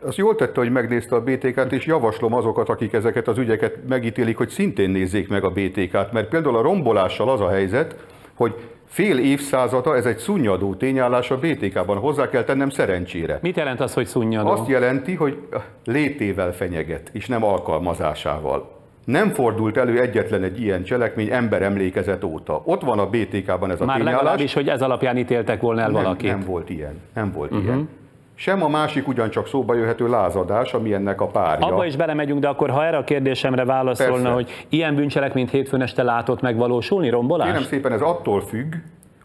Az 0.04 0.16
jól 0.16 0.36
tette, 0.36 0.60
hogy 0.60 0.72
megnézte 0.72 1.16
a 1.16 1.22
BTK-t, 1.22 1.72
és 1.72 1.86
javaslom 1.86 2.34
azokat, 2.34 2.70
akik 2.70 2.94
ezeket 2.94 3.28
az 3.28 3.38
ügyeket 3.38 3.78
megítélik, 3.88 4.38
hogy 4.38 4.50
szintén 4.50 4.90
nézzék 4.90 5.30
meg 5.30 5.44
a 5.44 5.50
BTK-t, 5.50 6.12
mert 6.12 6.28
például 6.30 6.58
a 6.58 6.62
rombolással 6.62 7.30
az 7.30 7.42
a 7.42 7.50
helyzet, 7.50 7.96
hogy 8.34 8.56
fél 8.86 9.20
évszázada 9.20 9.96
ez 9.96 10.06
egy 10.06 10.18
szunnyadó 10.18 10.76
tényállás 10.76 11.32
a 11.32 11.38
BTK-ban, 11.38 11.98
hozzá 11.98 12.30
kell 12.30 12.44
tennem 12.44 12.70
szerencsére. 12.70 13.40
Mit 13.42 13.56
jelent 13.56 13.80
az, 13.80 13.94
hogy 13.94 14.06
szunnyadó? 14.06 14.50
Azt 14.50 14.68
jelenti, 14.68 15.16
hogy 15.16 15.38
létével 15.86 16.54
fenyeget, 16.54 17.10
és 17.14 17.28
nem 17.28 17.44
alkalmazásával. 17.44 18.81
Nem 19.06 19.30
fordult 19.30 19.78
elő 19.78 20.00
egyetlen 20.00 20.44
egy 20.44 20.62
ilyen 20.62 20.84
cselekmény 20.84 21.32
ember 21.32 21.62
emlékezet 21.62 22.24
óta. 22.24 22.62
Ott 22.66 22.82
van 22.82 23.00
a 23.00 23.06
BTK-ban 23.06 23.72
ez 23.72 23.82
a 23.82 23.86
Már 23.86 23.98
tényállás. 23.98 24.20
legalábbis, 24.20 24.54
hogy 24.54 24.68
ez 24.68 24.82
alapján 24.82 25.18
ítéltek 25.18 25.62
volna 25.62 25.82
el 25.82 25.90
nem, 25.90 26.04
valakit. 26.04 26.30
nem 26.30 26.40
volt 26.46 26.70
ilyen. 26.70 27.02
Nem 27.14 27.32
volt 27.32 27.52
uh-huh. 27.52 27.66
ilyen. 27.66 27.90
Sem 28.36 28.64
a 28.64 28.68
másik 28.68 29.08
ugyancsak 29.08 29.48
szóba 29.48 29.74
jöhető 29.74 30.08
lázadás, 30.08 30.74
ami 30.74 30.94
ennek 30.94 31.22
a 31.22 31.28
párja. 31.28 31.66
Abba 31.66 31.86
is 31.86 31.96
belemegyünk, 31.96 32.40
de 32.40 32.48
akkor 32.48 32.70
ha 32.70 32.86
erre 32.86 32.98
a 32.98 33.04
kérdésemre 33.04 33.66
válaszolna, 33.66 34.14
Persze. 34.14 34.30
hogy 34.30 34.66
ilyen 34.70 34.96
bűncselekményt 34.96 35.50
hétfőn 35.50 35.82
este 35.82 36.04
látott 36.04 36.42
megvalósulni, 36.42 37.10
rombolás? 37.10 37.48
Kérem 37.48 37.64
szépen, 37.64 37.92
ez 37.92 38.02
attól 38.02 38.42
függ, 38.42 38.74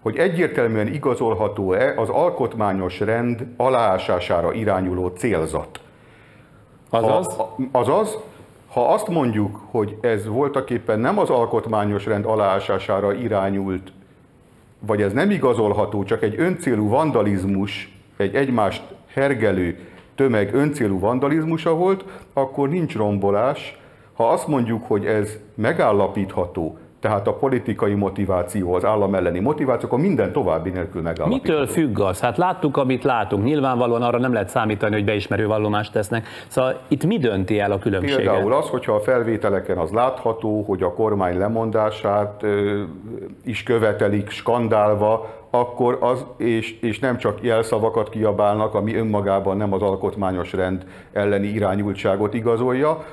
hogy 0.01 0.17
egyértelműen 0.17 0.87
igazolható-e 0.87 1.95
az 1.97 2.09
alkotmányos 2.09 3.01
rend 3.01 3.47
aláásására 3.57 4.53
irányuló 4.53 5.09
célzat. 5.09 5.81
Azaz? 6.91 7.37
Ha, 7.37 7.57
azaz, 7.73 8.19
ha 8.77 8.93
azt 8.93 9.09
mondjuk, 9.09 9.61
hogy 9.71 9.97
ez 10.01 10.27
voltak 10.27 10.71
éppen 10.71 10.99
nem 11.01 11.19
az 11.19 11.31
alkotmányos 11.31 12.07
rend 12.07 12.25
aláásására 12.25 13.15
irányult, 13.15 13.93
vagy 14.79 15.03
ez 15.03 15.13
nem 15.13 15.31
igazolható, 15.31 16.03
csak 16.05 16.23
egy 16.23 16.35
öncélú 16.39 16.89
vandalizmus, 16.89 17.99
egy 18.17 18.35
egymást 18.35 18.83
hergelő 19.07 19.79
tömeg 20.15 20.55
öncélú 20.55 20.99
vandalizmusa 20.99 21.75
volt, 21.75 22.05
akkor 22.33 22.69
nincs 22.69 22.97
rombolás. 22.97 23.79
Ha 24.13 24.29
azt 24.29 24.47
mondjuk, 24.47 24.83
hogy 24.87 25.07
ez 25.07 25.39
megállapítható, 25.55 26.79
tehát 27.01 27.27
a 27.27 27.33
politikai 27.33 27.95
motiváció, 27.95 28.75
az 28.75 28.85
állam 28.85 29.15
elleni 29.15 29.41
motiváció, 29.41 29.87
akkor 29.87 30.01
minden 30.01 30.33
további 30.33 30.71
nélkül 30.71 31.03
megállapítható. 31.03 31.53
Mitől 31.53 31.67
függ 31.67 32.01
az? 32.01 32.21
Hát 32.21 32.37
láttuk, 32.37 32.77
amit 32.77 33.05
látunk. 33.05 33.45
Nyilvánvalóan 33.45 34.03
arra 34.03 34.19
nem 34.19 34.33
lehet 34.33 34.49
számítani, 34.49 34.95
hogy 34.95 35.05
beismerő 35.05 35.47
vallomást 35.47 35.93
tesznek. 35.93 36.27
Szóval 36.49 36.81
itt 36.89 37.05
mi 37.05 37.19
dönti 37.19 37.59
el 37.59 37.73
a 37.73 37.79
különbséget? 37.79 38.17
Például 38.17 38.53
az, 38.53 38.69
hogyha 38.69 38.93
a 38.93 39.01
felvételeken 39.01 39.79
az 39.79 39.91
látható, 39.91 40.63
hogy 40.63 40.83
a 40.83 40.93
kormány 40.93 41.39
lemondását 41.39 42.43
ö, 42.43 42.83
is 43.45 43.63
követelik 43.63 44.31
skandálva, 44.31 45.35
akkor 45.51 45.99
az, 46.01 46.25
és, 46.37 46.81
és 46.81 46.99
nem 46.99 47.19
csak 47.19 47.39
jelszavakat 47.43 48.09
kiabálnak, 48.09 48.75
ami 48.75 48.95
önmagában 48.95 49.57
nem 49.57 49.73
az 49.73 49.83
alkotmányos 49.83 50.53
rend 50.53 50.87
elleni 51.13 51.47
irányultságot 51.47 52.35
igazolja, 52.35 53.05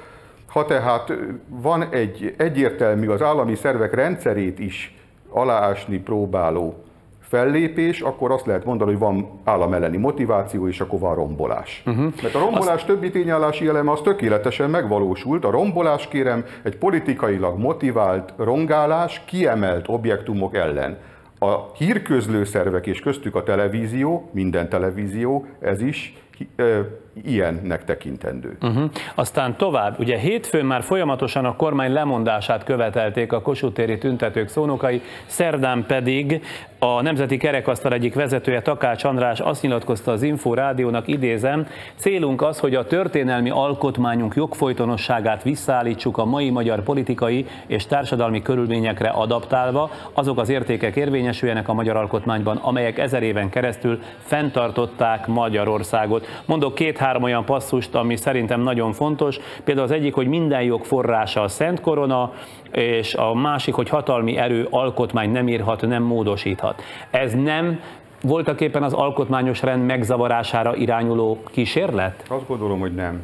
ha 0.53 0.65
tehát 0.65 1.13
van 1.47 1.89
egy 1.89 2.33
egyértelmű 2.37 3.07
az 3.07 3.21
állami 3.21 3.55
szervek 3.55 3.93
rendszerét 3.93 4.59
is 4.59 4.97
aláásni 5.29 5.97
próbáló 5.97 6.83
fellépés, 7.19 8.01
akkor 8.01 8.31
azt 8.31 8.45
lehet 8.45 8.65
mondani, 8.65 8.91
hogy 8.91 8.99
van 8.99 9.39
állam 9.43 9.73
elleni 9.73 9.97
motiváció, 9.97 10.67
és 10.67 10.79
akkor 10.79 10.99
van 10.99 11.15
rombolás. 11.15 11.83
Uh-huh. 11.85 12.13
Mert 12.21 12.35
a 12.35 12.39
rombolás 12.39 12.75
azt... 12.75 12.85
többi 12.85 13.09
tényállási 13.11 13.67
eleme 13.67 13.91
az 13.91 14.01
tökéletesen 14.01 14.69
megvalósult. 14.69 15.45
A 15.45 15.51
rombolás, 15.51 16.07
kérem, 16.07 16.45
egy 16.63 16.77
politikailag 16.77 17.59
motivált 17.59 18.33
rongálás 18.37 19.21
kiemelt 19.25 19.87
objektumok 19.87 20.55
ellen. 20.55 20.97
A 21.39 21.71
hírközlő 21.77 22.43
szervek 22.43 22.87
és 22.87 22.99
köztük 22.99 23.35
a 23.35 23.43
televízió, 23.43 24.29
minden 24.31 24.69
televízió, 24.69 25.45
ez 25.59 25.81
is 25.81 26.23
ö, 26.55 26.79
ilyennek 27.21 27.83
tekintendő. 27.83 28.57
Uh-huh. 28.61 28.89
Aztán 29.15 29.57
tovább, 29.57 29.99
ugye 29.99 30.17
hétfőn 30.17 30.65
már 30.65 30.83
folyamatosan 30.83 31.45
a 31.45 31.55
kormány 31.55 31.91
lemondását 31.91 32.63
követelték 32.63 33.31
a 33.31 33.41
Kossuth-téri 33.41 33.97
tüntetők 33.97 34.47
szónokai, 34.47 35.01
szerdán 35.25 35.85
pedig 35.87 36.41
a 36.79 37.01
Nemzeti 37.01 37.37
Kerekasztal 37.37 37.93
egyik 37.93 38.13
vezetője 38.13 38.61
Takács 38.61 39.03
András 39.03 39.39
azt 39.39 39.61
nyilatkozta 39.61 40.11
az 40.11 40.21
Info 40.21 40.53
Rádiónak, 40.53 41.07
idézem, 41.07 41.67
célunk 41.95 42.41
az, 42.41 42.59
hogy 42.59 42.75
a 42.75 42.85
történelmi 42.85 43.49
alkotmányunk 43.49 44.35
jogfolytonosságát 44.35 45.43
visszaállítsuk 45.43 46.17
a 46.17 46.25
mai 46.25 46.49
magyar 46.49 46.83
politikai 46.83 47.45
és 47.67 47.85
társadalmi 47.85 48.41
körülményekre 48.41 49.09
adaptálva, 49.09 49.91
azok 50.13 50.39
az 50.39 50.49
értékek 50.49 50.95
érvényesüljenek 50.95 51.67
a 51.67 51.73
magyar 51.73 51.95
alkotmányban, 51.95 52.57
amelyek 52.57 52.97
ezer 52.97 53.23
éven 53.23 53.49
keresztül 53.49 54.01
fenntartották 54.17 55.27
Magyarországot. 55.27 56.27
Mondok 56.45 56.75
két-három 57.03 57.23
olyan 57.23 57.45
passzust, 57.45 57.95
ami 57.95 58.15
szerintem 58.15 58.61
nagyon 58.61 58.91
fontos. 58.91 59.39
Például 59.63 59.85
az 59.85 59.93
egyik, 59.93 60.13
hogy 60.13 60.27
minden 60.27 60.61
jog 60.61 60.83
forrása 60.83 61.41
a 61.41 61.47
Szent 61.47 61.81
Korona, 61.81 62.33
és 62.71 63.15
a 63.15 63.33
másik, 63.33 63.73
hogy 63.73 63.89
hatalmi 63.89 64.37
erő 64.37 64.67
alkotmány 64.69 65.31
nem 65.31 65.47
írhat, 65.47 65.81
nem 65.81 66.03
módosíthat. 66.03 66.81
Ez 67.09 67.33
nem 67.33 67.79
voltak 68.21 68.61
éppen 68.61 68.83
az 68.83 68.93
alkotmányos 68.93 69.61
rend 69.61 69.85
megzavarására 69.85 70.75
irányuló 70.75 71.43
kísérlet? 71.51 72.25
Azt 72.27 72.47
gondolom, 72.47 72.79
hogy 72.79 72.93
nem. 72.93 73.23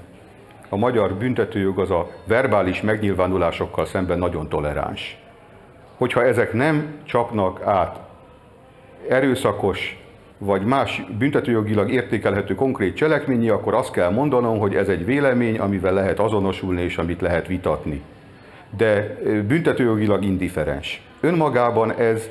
A 0.69 0.75
magyar 0.75 1.13
büntetőjog 1.13 1.79
az 1.79 1.91
a 1.91 2.07
verbális 2.25 2.81
megnyilvánulásokkal 2.81 3.85
szemben 3.85 4.17
nagyon 4.17 4.49
toleráns. 4.49 5.17
Hogyha 5.97 6.23
ezek 6.23 6.53
nem 6.53 6.95
csapnak 7.03 7.61
át 7.61 7.99
erőszakos 9.09 10.03
vagy 10.41 10.63
más 10.63 11.03
büntetőjogilag 11.17 11.91
értékelhető 11.91 12.55
konkrét 12.55 12.95
cselekményi, 12.95 13.49
akkor 13.49 13.73
azt 13.73 13.91
kell 13.91 14.09
mondanom, 14.09 14.59
hogy 14.59 14.75
ez 14.75 14.87
egy 14.87 15.05
vélemény, 15.05 15.59
amivel 15.59 15.93
lehet 15.93 16.19
azonosulni 16.19 16.81
és 16.81 16.97
amit 16.97 17.21
lehet 17.21 17.47
vitatni. 17.47 18.01
De 18.77 19.17
büntetőjogilag 19.47 20.23
indiferens. 20.23 21.01
Önmagában 21.19 21.91
ez 21.91 22.29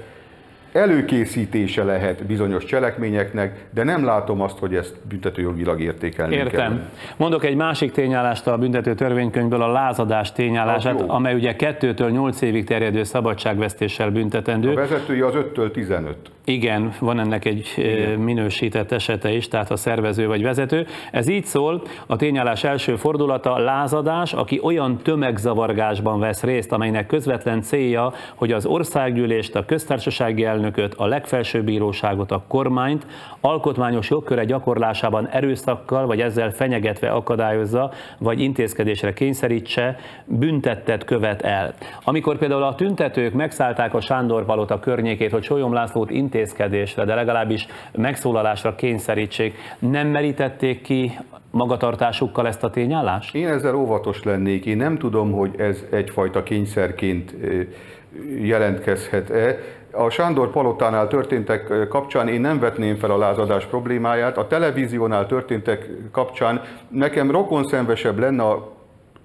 előkészítése 0.72 1.84
lehet 1.84 2.24
bizonyos 2.24 2.64
cselekményeknek, 2.64 3.64
de 3.70 3.84
nem 3.84 4.04
látom 4.04 4.40
azt, 4.40 4.58
hogy 4.58 4.74
ezt 4.74 4.96
büntetőjogilag 5.08 5.80
értékelni 5.80 6.34
Értem. 6.34 6.50
kell. 6.50 6.80
Mondok 7.16 7.44
egy 7.44 7.56
másik 7.56 7.92
tényállást 7.92 8.46
a 8.46 8.58
büntető 8.58 8.94
törvénykönyvből, 8.94 9.62
a 9.62 9.72
lázadás 9.72 10.32
tényállását, 10.32 11.04
amely 11.06 11.34
ugye 11.34 11.54
2-től 11.58 12.10
8 12.10 12.40
évig 12.40 12.64
terjedő 12.64 13.02
szabadságvesztéssel 13.02 14.10
büntetendő. 14.10 14.70
A 14.70 14.74
vezetője 14.74 15.26
az 15.26 15.34
5-től 15.34 15.70
15. 15.70 16.16
Igen, 16.48 16.92
van 16.98 17.18
ennek 17.18 17.44
egy 17.44 17.72
Igen. 17.76 18.18
minősített 18.18 18.92
esete 18.92 19.30
is, 19.30 19.48
tehát 19.48 19.70
a 19.70 19.76
szervező 19.76 20.26
vagy 20.26 20.42
vezető. 20.42 20.86
Ez 21.12 21.28
így 21.28 21.44
szól, 21.44 21.82
a 22.06 22.16
tényállás 22.16 22.64
első 22.64 22.96
fordulata 22.96 23.58
lázadás, 23.58 24.32
aki 24.32 24.60
olyan 24.62 24.96
tömegzavargásban 25.02 26.20
vesz 26.20 26.42
részt, 26.42 26.72
amelynek 26.72 27.06
közvetlen 27.06 27.62
célja, 27.62 28.12
hogy 28.34 28.52
az 28.52 28.66
országgyűlést, 28.66 29.56
a 29.56 29.64
köztársasági 29.64 30.44
elnököt, 30.58 30.94
a 30.94 31.06
legfelsőbb 31.06 31.64
bíróságot, 31.64 32.30
a 32.30 32.42
kormányt 32.48 33.06
alkotmányos 33.40 34.10
jogköre 34.10 34.44
gyakorlásában 34.44 35.28
erőszakkal 35.28 36.06
vagy 36.06 36.20
ezzel 36.20 36.50
fenyegetve 36.50 37.10
akadályozza, 37.10 37.90
vagy 38.18 38.40
intézkedésre 38.40 39.12
kényszerítse, 39.12 39.96
büntettet 40.24 41.04
követ 41.04 41.42
el. 41.42 41.74
Amikor 42.04 42.38
például 42.38 42.62
a 42.62 42.74
tüntetők 42.74 43.32
megszállták 43.32 43.94
a 43.94 44.00
Sándor 44.00 44.44
Palota 44.44 44.80
környékét, 44.80 45.30
hogy 45.30 45.42
Solyom 45.42 45.72
Lászlót 45.72 46.10
intézkedésre, 46.10 47.04
de 47.04 47.14
legalábbis 47.14 47.66
megszólalásra 47.92 48.74
kényszerítsék, 48.74 49.54
nem 49.78 50.06
merítették 50.06 50.82
ki 50.82 51.18
magatartásukkal 51.50 52.46
ezt 52.46 52.64
a 52.64 52.70
tényállást? 52.70 53.34
Én 53.34 53.48
ezzel 53.48 53.74
óvatos 53.74 54.22
lennék. 54.22 54.64
Én 54.64 54.76
nem 54.76 54.98
tudom, 54.98 55.32
hogy 55.32 55.54
ez 55.58 55.84
egyfajta 55.90 56.42
kényszerként 56.42 57.34
jelentkezhet-e. 58.40 59.58
A 59.92 60.10
Sándor 60.10 60.50
Palotánál 60.50 61.08
történtek 61.08 61.88
kapcsán 61.88 62.28
én 62.28 62.40
nem 62.40 62.58
vetném 62.58 62.96
fel 62.96 63.10
a 63.10 63.18
lázadás 63.18 63.64
problémáját. 63.64 64.36
A 64.36 64.46
televíziónál 64.46 65.26
történtek 65.26 65.88
kapcsán 66.10 66.62
nekem 66.88 67.30
rokonszenvesebb 67.30 68.18
lenne 68.18 68.42
a 68.42 68.77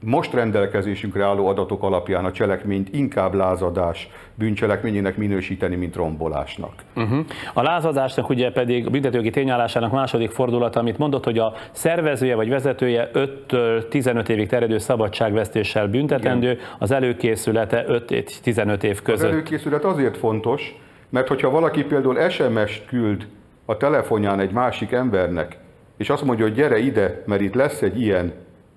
most 0.06 0.34
rendelkezésünkre 0.34 1.24
álló 1.24 1.48
adatok 1.48 1.84
alapján 1.84 2.26
a 2.26 2.32
cselekményt 2.32 2.94
inkább 2.94 3.34
lázadás 3.34 4.10
bűncselekményének 4.36 5.18
minősíteni, 5.18 5.76
mint 5.76 5.96
rombolásnak. 5.96 6.74
Uh-huh. 6.96 7.26
A 7.54 7.62
lázadásnak 7.62 8.30
ugye 8.30 8.52
pedig 8.52 8.86
a 8.86 8.90
büntetőjogi 8.90 9.30
tényállásának 9.30 9.92
második 9.92 10.32
fordulata, 10.32 10.80
amit 10.80 10.98
mondott, 10.98 11.24
hogy 11.24 11.38
a 11.38 11.54
szervezője 11.72 12.36
vagy 12.36 12.50
vezetője 12.50 13.12
5-től 13.14 13.88
15 13.88 14.30
évig 14.30 14.48
terjedő 14.48 14.78
szabadságvesztéssel 14.78 15.88
büntetendő, 15.88 16.52
Igen. 16.52 16.64
az 16.80 16.92
előkészülete 16.92 17.86
5-15 17.88 18.84
év 18.84 19.02
között. 19.02 19.28
Az 19.28 19.32
előkészület 19.32 19.84
azért 19.84 20.18
fontos, 20.18 20.76
mert 21.10 21.28
hogyha 21.28 21.50
valaki 21.50 21.84
például 21.84 22.30
SMS-t 22.30 22.86
küld 22.86 23.28
a 23.66 23.78
telefonján 23.78 24.40
egy 24.40 24.52
másik 24.52 24.92
embernek, 24.92 25.58
és 25.98 26.10
azt 26.10 26.24
mondja, 26.24 26.46
hogy 26.46 26.54
gyere 26.54 26.78
ide, 26.78 27.24
mert 27.26 27.42
itt 27.42 27.54
lesz 27.54 27.82
egy 27.82 28.02
ilyen 28.02 28.34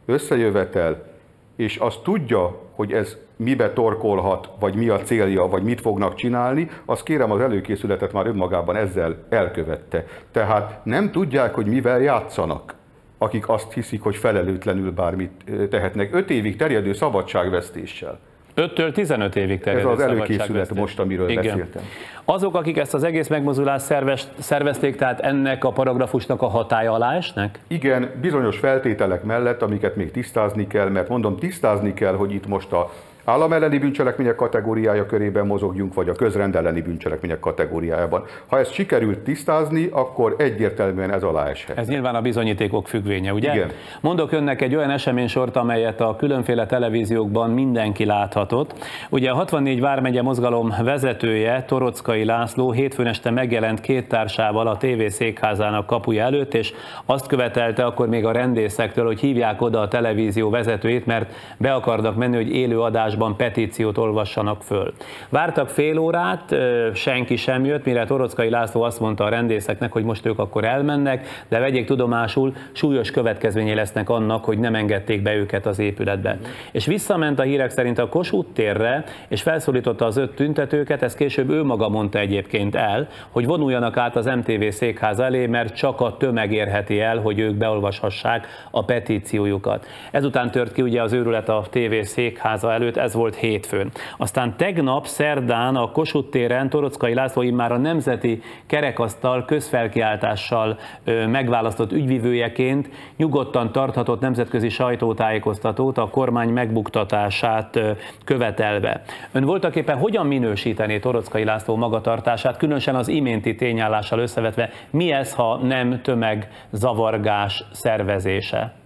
összejövetel, 0.06 1.15
és 1.56 1.76
azt 1.76 2.02
tudja, 2.02 2.60
hogy 2.75 2.92
ez 2.92 3.16
mibe 3.36 3.72
torkolhat, 3.72 4.50
vagy 4.58 4.75
mi 4.75 4.88
a 4.88 4.98
célja, 4.98 5.46
vagy 5.48 5.62
mit 5.62 5.80
fognak 5.80 6.14
csinálni, 6.14 6.70
az 6.84 7.02
kérem 7.02 7.30
az 7.30 7.40
előkészületet 7.40 8.12
már 8.12 8.26
önmagában 8.26 8.76
ezzel 8.76 9.26
elkövette. 9.28 10.06
Tehát 10.30 10.80
nem 10.84 11.10
tudják, 11.10 11.54
hogy 11.54 11.66
mivel 11.66 12.00
játszanak, 12.00 12.75
akik 13.18 13.48
azt 13.48 13.72
hiszik, 13.72 14.02
hogy 14.02 14.16
felelőtlenül 14.16 14.92
bármit 14.92 15.44
tehetnek. 15.70 16.14
Öt 16.14 16.30
évig 16.30 16.56
terjedő 16.56 16.92
szabadságvesztéssel. 16.92 18.18
5-től 18.56 18.92
15 18.92 19.36
évig 19.36 19.60
terjedő 19.60 19.88
Ez 19.88 19.94
az 19.94 20.00
előkészület 20.00 20.75
most, 20.75 20.98
amiről 20.98 21.28
Igen. 21.28 21.44
beszéltem. 21.44 21.82
Azok, 22.25 22.54
akik 22.54 22.76
ezt 22.76 22.94
az 22.94 23.04
egész 23.04 23.28
megmozdulást 23.28 23.84
szervez, 23.84 24.28
szervezték, 24.38 24.96
tehát 24.96 25.20
ennek 25.20 25.64
a 25.64 25.70
paragrafusnak 25.70 26.42
a 26.42 26.46
hatája 26.46 26.92
alá 26.92 27.16
esnek? 27.16 27.58
Igen, 27.66 28.10
bizonyos 28.20 28.58
feltételek 28.58 29.22
mellett, 29.22 29.62
amiket 29.62 29.96
még 29.96 30.10
tisztázni 30.10 30.66
kell, 30.66 30.88
mert 30.88 31.08
mondom, 31.08 31.36
tisztázni 31.36 31.94
kell, 31.94 32.14
hogy 32.14 32.32
itt 32.32 32.46
most 32.46 32.72
a 32.72 32.90
állam 33.28 33.52
elleni 33.52 33.78
bűncselekmények 33.78 34.35
kategóriája 34.35 35.06
körében 35.06 35.47
mozogjunk, 35.47 35.95
vagy 35.95 36.08
a 36.08 36.12
közrend 36.12 36.56
elleni 36.56 36.80
bűncselekmények 36.80 37.41
kategóriájában. 37.41 38.25
Ha 38.47 38.58
ezt 38.58 38.73
sikerült 38.73 39.19
tisztázni, 39.19 39.89
akkor 39.93 40.34
egyértelműen 40.39 41.12
ez 41.12 41.23
alá 41.23 41.47
eshet. 41.47 41.78
Ez 41.78 41.89
nyilván 41.89 42.15
a 42.15 42.21
bizonyítékok 42.21 42.89
függvénye, 42.89 43.32
ugye? 43.32 43.54
Igen. 43.54 43.71
Mondok 44.00 44.32
önnek 44.32 44.62
egy 44.62 44.75
olyan 44.75 44.91
eseménysort, 44.91 45.56
amelyet 45.56 46.00
a 46.00 46.17
különféle 46.17 46.67
televíziókban 46.67 47.50
mindenki 47.50 48.04
láthatott. 48.04 48.75
Ugye 49.10 49.30
a 49.30 49.34
64 49.34 49.80
Vármegye 49.80 50.23
mozgalom 50.23 50.75
vezetője, 50.82 51.65
Torockai 51.65 52.25
László 52.25 52.71
hétfőn 52.71 53.06
este 53.06 53.30
megjelent 53.30 53.80
két 53.80 54.08
társával 54.08 54.67
a 54.67 54.76
TV 54.76 55.06
székházának 55.08 55.86
kapuja 55.86 56.25
előtt, 56.25 56.54
és 56.54 56.73
azt 57.04 57.26
követelte 57.26 57.84
akkor 57.84 58.08
még 58.08 58.25
a 58.25 58.32
rendészektől, 58.32 59.04
hogy 59.04 59.21
hívják 59.21 59.60
oda 59.60 59.80
a 59.80 59.89
televízió 59.89 60.50
vezetőjét, 60.50 61.06
mert 61.06 61.32
be 61.58 61.73
akarnak 61.75 62.17
menni, 62.17 62.36
hogy 62.36 62.50
élő 62.50 62.80
adás 62.80 63.15
adásban 63.17 63.37
petíciót 63.37 63.99
olvassanak 63.99 64.63
föl. 64.63 64.93
Vártak 65.29 65.69
fél 65.69 65.99
órát, 65.99 66.55
senki 66.95 67.37
sem 67.37 67.65
jött, 67.65 67.85
mire 67.85 68.05
Torockai 68.05 68.50
László 68.50 68.83
azt 68.83 69.00
mondta 69.00 69.25
a 69.25 69.29
rendészeknek, 69.29 69.93
hogy 69.93 70.05
most 70.05 70.26
ők 70.26 70.39
akkor 70.39 70.65
elmennek, 70.65 71.45
de 71.49 71.59
vegyék 71.59 71.87
tudomásul, 71.87 72.55
súlyos 72.73 73.11
következményei 73.11 73.75
lesznek 73.75 74.09
annak, 74.09 74.45
hogy 74.45 74.59
nem 74.59 74.75
engedték 74.75 75.23
be 75.23 75.35
őket 75.35 75.67
az 75.67 75.79
épületbe. 75.79 76.39
És 76.73 76.87
visszament 76.87 77.39
a 77.39 77.43
hírek 77.43 77.71
szerint 77.71 77.99
a 77.99 78.09
Kossuth 78.09 78.52
térre, 78.52 79.05
és 79.29 79.43
felszólította 79.43 80.05
az 80.05 80.17
öt 80.17 80.35
tüntetőket, 80.35 81.02
ezt 81.02 81.17
később 81.17 81.50
ő 81.50 81.65
maga 81.65 81.89
mondta 81.89 82.19
egyébként 82.19 82.75
el, 82.75 83.09
hogy 83.31 83.47
vonuljanak 83.47 83.97
át 83.97 84.17
az 84.17 84.26
MTV 84.26 84.69
székház 84.69 85.19
elé, 85.19 85.47
mert 85.47 85.75
csak 85.75 86.00
a 86.00 86.17
tömeg 86.17 86.52
érheti 86.52 87.00
el, 87.00 87.19
hogy 87.19 87.39
ők 87.39 87.55
beolvashassák 87.55 88.47
a 88.71 88.85
petíciójukat. 88.85 89.87
Ezután 90.11 90.50
tört 90.50 90.73
ki 90.73 90.83
ugye 90.83 91.02
az 91.02 91.13
őrület 91.13 91.49
a 91.49 91.65
TV 91.71 92.00
székháza 92.02 92.73
előtt, 92.73 92.97
ez 93.06 93.14
volt 93.14 93.34
hétfőn. 93.34 93.90
Aztán 94.16 94.56
tegnap, 94.56 95.06
szerdán 95.06 95.76
a 95.76 95.90
Kossuth 95.90 96.30
téren 96.30 96.69
Torockai 96.69 97.14
László 97.14 97.42
már 97.50 97.73
a 97.73 97.76
Nemzeti 97.76 98.42
Kerekasztal 98.66 99.45
közfelkiáltással 99.45 100.78
megválasztott 101.26 101.92
ügyvivőjeként 101.92 102.90
nyugodtan 103.16 103.73
tarthatott 103.73 104.21
nemzetközi 104.21 104.69
sajtótájékoztatót 104.69 105.99
a 105.99 106.08
kormány 106.08 106.49
megbuktatását 106.49 107.80
követelve. 108.25 109.02
Ön 109.32 109.45
voltak 109.45 109.76
éppen 109.76 109.99
hogyan 109.99 110.26
minősítené 110.26 110.99
Torockai 110.99 111.45
László 111.45 111.76
magatartását, 111.76 112.56
különösen 112.56 112.95
az 112.95 113.08
iménti 113.08 113.54
tényállással 113.54 114.19
összevetve, 114.19 114.71
mi 114.90 115.12
ez, 115.12 115.34
ha 115.34 115.56
nem 115.56 116.00
tömegzavargás 116.02 117.64
szervezése? 117.73 118.84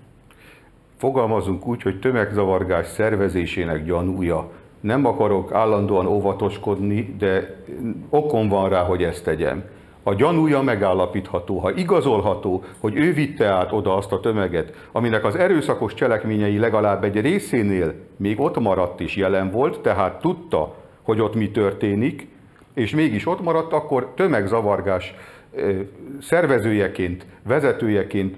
Fogalmazunk 1.01 1.67
úgy, 1.67 1.83
hogy 1.83 1.99
tömegzavargás 1.99 2.87
szervezésének 2.87 3.85
gyanúja. 3.85 4.51
Nem 4.81 5.07
akarok 5.07 5.53
állandóan 5.53 6.07
óvatoskodni, 6.07 7.15
de 7.19 7.57
okom 8.09 8.49
van 8.49 8.69
rá, 8.69 8.83
hogy 8.83 9.03
ezt 9.03 9.25
tegyem. 9.25 9.65
A 10.03 10.15
gyanúja 10.15 10.63
megállapítható, 10.63 11.59
ha 11.59 11.73
igazolható, 11.73 12.65
hogy 12.79 12.97
ő 12.97 13.13
vitte 13.13 13.47
át 13.47 13.73
oda 13.73 13.97
azt 13.97 14.13
a 14.13 14.21
tömeget, 14.21 14.89
aminek 14.93 15.25
az 15.25 15.35
erőszakos 15.37 15.95
cselekményei 15.95 16.59
legalább 16.59 17.05
egy 17.05 17.21
részénél 17.21 17.95
még 18.17 18.41
ott 18.41 18.59
maradt 18.59 19.01
is 19.01 19.17
jelen 19.17 19.51
volt, 19.51 19.81
tehát 19.81 20.21
tudta, 20.21 20.75
hogy 21.03 21.21
ott 21.21 21.35
mi 21.35 21.51
történik, 21.51 22.29
és 22.75 22.95
mégis 22.95 23.27
ott 23.27 23.43
maradt, 23.43 23.73
akkor 23.73 24.13
tömegzavargás 24.15 25.15
szervezőjeként, 26.21 27.27
vezetőjeként 27.47 28.37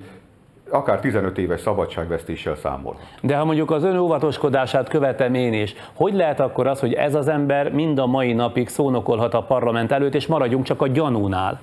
akár 0.72 1.00
15 1.00 1.38
éves 1.38 1.60
szabadságvesztéssel 1.60 2.54
számol. 2.54 2.96
De 3.20 3.36
ha 3.36 3.44
mondjuk 3.44 3.70
az 3.70 3.84
ön 3.84 3.96
óvatoskodását 3.96 4.88
követem 4.88 5.34
én 5.34 5.52
is, 5.52 5.74
hogy 5.92 6.14
lehet 6.14 6.40
akkor 6.40 6.66
az, 6.66 6.80
hogy 6.80 6.92
ez 6.92 7.14
az 7.14 7.28
ember 7.28 7.72
mind 7.72 7.98
a 7.98 8.06
mai 8.06 8.32
napig 8.32 8.68
szónokolhat 8.68 9.34
a 9.34 9.42
parlament 9.42 9.92
előtt, 9.92 10.14
és 10.14 10.26
maradjunk 10.26 10.64
csak 10.64 10.82
a 10.82 10.88
gyanúnál? 10.88 11.60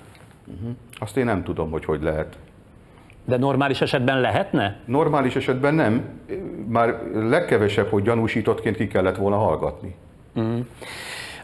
Uh-huh. 0.48 0.76
Azt 1.00 1.18
én 1.18 1.26
nem 1.26 1.44
tudom, 1.44 1.72
hogy 1.72 1.86
hogy 1.86 2.02
lehet. 2.02 2.38
De 3.26 3.38
normális 3.38 3.82
esetben 3.82 4.22
lehetne? 4.22 4.80
Normális 4.86 5.36
esetben 5.36 5.74
nem. 5.74 6.10
Már 6.68 7.02
legkevesebb, 7.14 7.88
hogy 7.88 8.04
gyanúsítottként 8.04 8.76
ki 8.76 8.88
kellett 8.88 9.16
volna 9.16 9.38
hallgatni. 9.38 9.96
Uh-huh. 10.36 10.66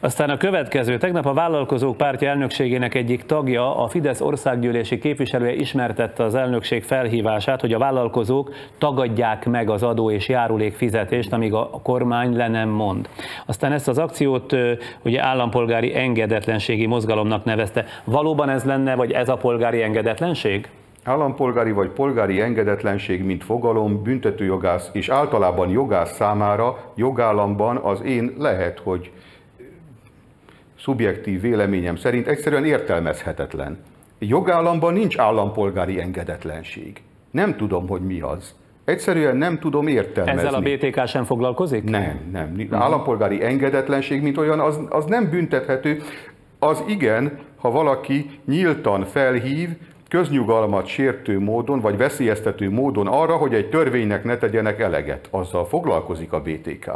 Aztán 0.06 0.30
a 0.30 0.38
következő, 0.38 0.98
tegnap 0.98 1.26
a 1.26 1.34
vállalkozók 1.34 1.98
pártja 1.98 2.30
elnökségének 2.30 2.96
egyik 2.96 3.26
tagja, 3.26 3.78
a 3.78 3.88
Fidesz 3.88 4.22
országgyűlési 4.22 4.98
képviselője 5.00 5.54
ismertette 5.54 6.24
az 6.24 6.36
elnökség 6.36 6.84
felhívását, 6.84 7.62
hogy 7.62 7.74
a 7.74 7.78
vállalkozók 7.78 8.54
tagadják 8.78 9.46
meg 9.46 9.70
az 9.70 9.84
adó 9.84 10.12
és 10.12 10.30
járulék 10.30 10.74
fizetést, 10.74 11.34
amíg 11.34 11.54
a 11.54 11.70
kormány 11.84 12.36
le 12.36 12.48
nem 12.48 12.70
mond. 12.70 13.10
Aztán 13.46 13.72
ezt 13.72 13.88
az 13.88 13.98
akciót 13.98 14.56
ugye 15.04 15.24
állampolgári 15.24 15.96
engedetlenségi 15.96 16.86
mozgalomnak 16.86 17.44
nevezte. 17.44 17.86
Valóban 18.04 18.50
ez 18.50 18.64
lenne, 18.64 18.96
vagy 18.96 19.12
ez 19.12 19.30
a 19.30 19.36
polgári 19.36 19.82
engedetlenség? 19.82 20.70
Állampolgári 21.04 21.72
vagy 21.72 21.90
polgári 21.90 22.42
engedetlenség, 22.42 23.24
mint 23.24 23.44
fogalom, 23.44 24.04
büntetőjogász 24.04 24.90
és 24.94 25.10
általában 25.10 25.70
jogász 25.70 26.16
számára 26.16 26.92
jogállamban 26.96 27.78
az 27.78 28.04
én 28.04 28.34
lehet, 28.38 28.80
hogy 28.80 29.12
szubjektív 30.80 31.42
véleményem 31.42 31.96
szerint 31.96 32.28
egyszerűen 32.28 32.66
értelmezhetetlen. 32.66 33.78
Jogállamban 34.20 34.94
nincs 34.94 35.18
állampolgári 35.18 36.00
engedetlenség. 36.00 37.02
Nem 37.32 37.56
tudom, 37.56 37.88
hogy 37.88 38.02
mi 38.02 38.22
az. 38.22 38.56
Egyszerűen 38.86 39.38
nem 39.38 39.60
tudom 39.60 39.88
értelmezni. 39.88 40.40
Ezzel 40.40 40.54
a 40.54 40.62
BTK 40.62 41.08
sem 41.08 41.24
foglalkozik? 41.24 41.84
Nem, 41.84 42.20
nem. 42.32 42.52
Uh-huh. 42.58 42.82
Állampolgári 42.82 43.44
engedetlenség, 43.44 44.22
mint 44.22 44.38
olyan, 44.38 44.60
az, 44.60 44.80
az 44.90 45.06
nem 45.06 45.30
büntethető. 45.30 46.02
Az 46.60 46.84
igen, 46.88 47.40
ha 47.56 47.72
valaki 47.72 48.40
nyíltan 48.46 49.06
felhív, 49.06 49.70
köznyugalmat 50.10 50.86
sértő 50.86 51.40
módon, 51.40 51.80
vagy 51.80 51.98
veszélyeztető 51.98 52.70
módon 52.72 53.08
arra, 53.08 53.36
hogy 53.36 53.54
egy 53.54 53.70
törvénynek 53.70 54.24
ne 54.24 54.38
tegyenek 54.38 54.80
eleget. 54.80 55.28
Azzal 55.32 55.66
foglalkozik 55.66 56.34
a 56.34 56.42
BTK 56.42 56.92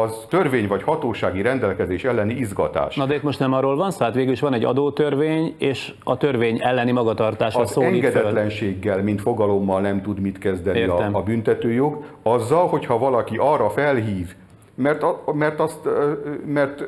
az 0.00 0.26
törvény 0.28 0.66
vagy 0.66 0.82
hatósági 0.82 1.42
rendelkezés 1.42 2.04
elleni 2.04 2.34
izgatás. 2.34 2.96
Na 2.96 3.06
de 3.06 3.14
itt 3.14 3.22
most 3.22 3.38
nem 3.38 3.52
arról 3.52 3.76
van 3.76 3.90
szó, 3.90 4.04
hát 4.04 4.14
végül 4.14 4.32
is 4.32 4.40
van 4.40 4.54
egy 4.54 4.64
adótörvény, 4.64 5.54
és 5.58 5.92
a 6.04 6.16
törvény 6.16 6.58
elleni 6.62 6.92
magatartásra 6.92 7.60
az 7.60 7.70
szólít 7.70 8.04
engedetlenséggel, 8.04 8.94
föl. 8.94 9.02
mint 9.02 9.20
fogalommal 9.20 9.80
nem 9.80 10.02
tud 10.02 10.20
mit 10.20 10.38
kezdeni 10.38 10.82
a, 10.82 11.08
a 11.12 11.22
büntetőjog, 11.22 12.04
azzal, 12.22 12.66
hogyha 12.66 12.98
valaki 12.98 13.36
arra 13.36 13.70
felhív, 13.70 14.34
mert, 14.74 15.04
mert, 15.32 15.60
azt, 15.60 15.88
mert 16.46 16.84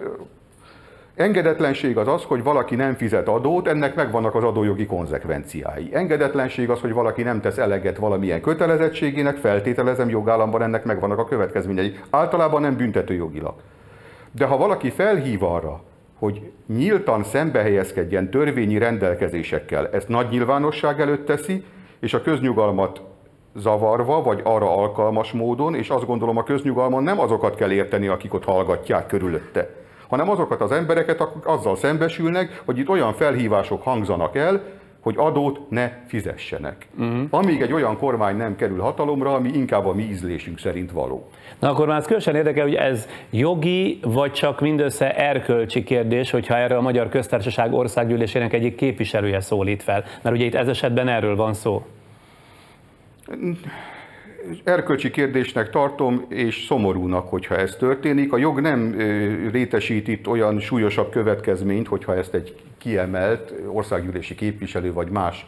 Engedetlenség 1.16 1.96
az 1.96 2.09
az, 2.09 2.22
hogy 2.22 2.42
valaki 2.42 2.74
nem 2.74 2.94
fizet 2.94 3.29
adót, 3.29 3.68
ennek 3.68 3.94
megvannak 3.94 4.35
az 4.35 4.44
adójogi 4.44 4.87
konzekvenciái. 4.87 5.88
Engedetlenség 5.92 6.70
az, 6.70 6.81
hogy 6.81 6.92
valaki 6.92 7.22
nem 7.22 7.40
tesz 7.40 7.59
eleget 7.59 7.96
valamilyen 7.96 8.40
kötelezettségének, 8.40 9.37
feltételezem 9.37 10.09
jogállamban 10.09 10.62
ennek 10.62 10.85
megvannak 10.85 11.18
a 11.18 11.24
következményei. 11.24 11.98
Általában 12.11 12.61
nem 12.61 12.76
büntető 12.76 13.14
jogilag. 13.14 13.55
De 14.33 14.44
ha 14.44 14.57
valaki 14.57 14.90
felhív 14.90 15.42
arra, 15.42 15.83
hogy 16.18 16.50
nyíltan 16.66 17.24
szembe 17.24 17.61
helyezkedjen 17.61 18.31
törvényi 18.31 18.79
rendelkezésekkel, 18.79 19.88
ezt 19.92 20.09
nagy 20.09 20.29
nyilvánosság 20.31 21.00
előtt 21.00 21.26
teszi, 21.26 21.64
és 22.00 22.14
a 22.14 22.22
köznyugalmat 22.22 23.00
zavarva, 23.55 24.22
vagy 24.22 24.40
arra 24.44 24.76
alkalmas 24.76 25.33
módon, 25.33 25.74
és 25.74 25.88
azt 25.90 26.07
gondolom 26.07 26.37
a 26.37 26.42
köznyugalmon 26.42 27.02
nem 27.02 27.20
azokat 27.20 27.55
kell 27.55 27.70
érteni, 27.70 28.07
akik 28.07 28.35
ott 28.35 28.44
hallgatják 28.44 29.07
körülötte, 29.07 29.85
hanem 30.09 30.31
azokat 30.31 30.61
az 30.61 30.73
embereket, 30.73 31.21
akik 31.21 31.47
azzal 31.47 31.77
szembesülnek, 31.77 32.62
hogy 32.64 32.79
itt 32.79 32.88
olyan 32.88 33.12
felhívások 33.12 33.83
hangzanak 33.83 34.37
el, 34.37 34.62
hogy 35.01 35.14
adót 35.19 35.71
ne 35.71 35.90
fizessenek. 36.07 36.88
Uh-huh. 36.99 37.21
Amíg 37.31 37.62
egy 37.62 37.73
olyan 37.73 37.99
kormány 37.99 38.37
nem 38.37 38.57
kerül 38.57 38.81
hatalomra, 38.81 39.35
ami 39.35 39.49
inkább 39.49 39.87
a 39.87 39.95
mi 39.95 40.03
ízlésünk 40.03 40.59
szerint 40.59 40.92
való. 40.92 41.29
Na 41.59 41.71
akkor 41.71 41.87
már 41.87 41.99
ez 41.99 42.05
különösen 42.05 42.35
érdekel, 42.35 42.62
hogy 42.62 42.75
ez 42.75 43.09
jogi, 43.31 43.99
vagy 44.03 44.33
csak 44.33 44.61
mindössze 44.61 45.16
erkölcsi 45.16 45.85
kérdés, 45.85 46.31
hogyha 46.31 46.57
erre 46.57 46.77
a 46.77 46.81
Magyar 46.81 47.09
Köztársaság 47.09 47.73
országgyűlésének 47.73 48.53
egyik 48.53 48.75
képviselője 48.75 49.40
szólít 49.40 49.83
fel. 49.83 50.05
Mert 50.23 50.37
ugye 50.37 50.45
itt 50.45 50.55
ez 50.55 50.69
esetben 50.69 51.09
erről 51.09 51.37
van 51.37 51.55
szó 51.55 51.87
erkölcsi 54.64 55.11
kérdésnek 55.11 55.70
tartom, 55.70 56.24
és 56.28 56.64
szomorúnak, 56.64 57.28
hogyha 57.28 57.56
ez 57.56 57.76
történik. 57.76 58.32
A 58.32 58.38
jog 58.38 58.61
nem 58.61 58.94
rétesít 59.50 60.09
itt 60.09 60.28
olyan 60.28 60.61
súlyosabb 60.61 61.11
következményt, 61.11 61.88
hogyha 61.88 62.16
ezt 62.16 62.35
egy 62.35 62.54
kiemelt 62.78 63.52
országgyűlési 63.66 64.35
képviselő 64.35 64.92
vagy 64.92 65.09
más 65.09 65.46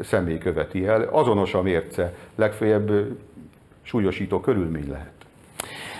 személy 0.00 0.38
követi 0.38 0.86
el. 0.86 1.02
Azonos 1.02 1.54
a 1.54 1.62
mérce, 1.62 2.14
legfeljebb 2.34 2.90
súlyosító 3.82 4.40
körülmény 4.40 4.88
lehet. 4.88 5.12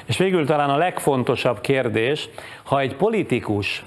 És 0.06 0.18
végül 0.18 0.46
talán 0.46 0.70
a 0.70 0.76
legfontosabb 0.76 1.60
kérdés, 1.60 2.28
ha 2.62 2.80
egy 2.80 2.94
politikus 2.94 3.84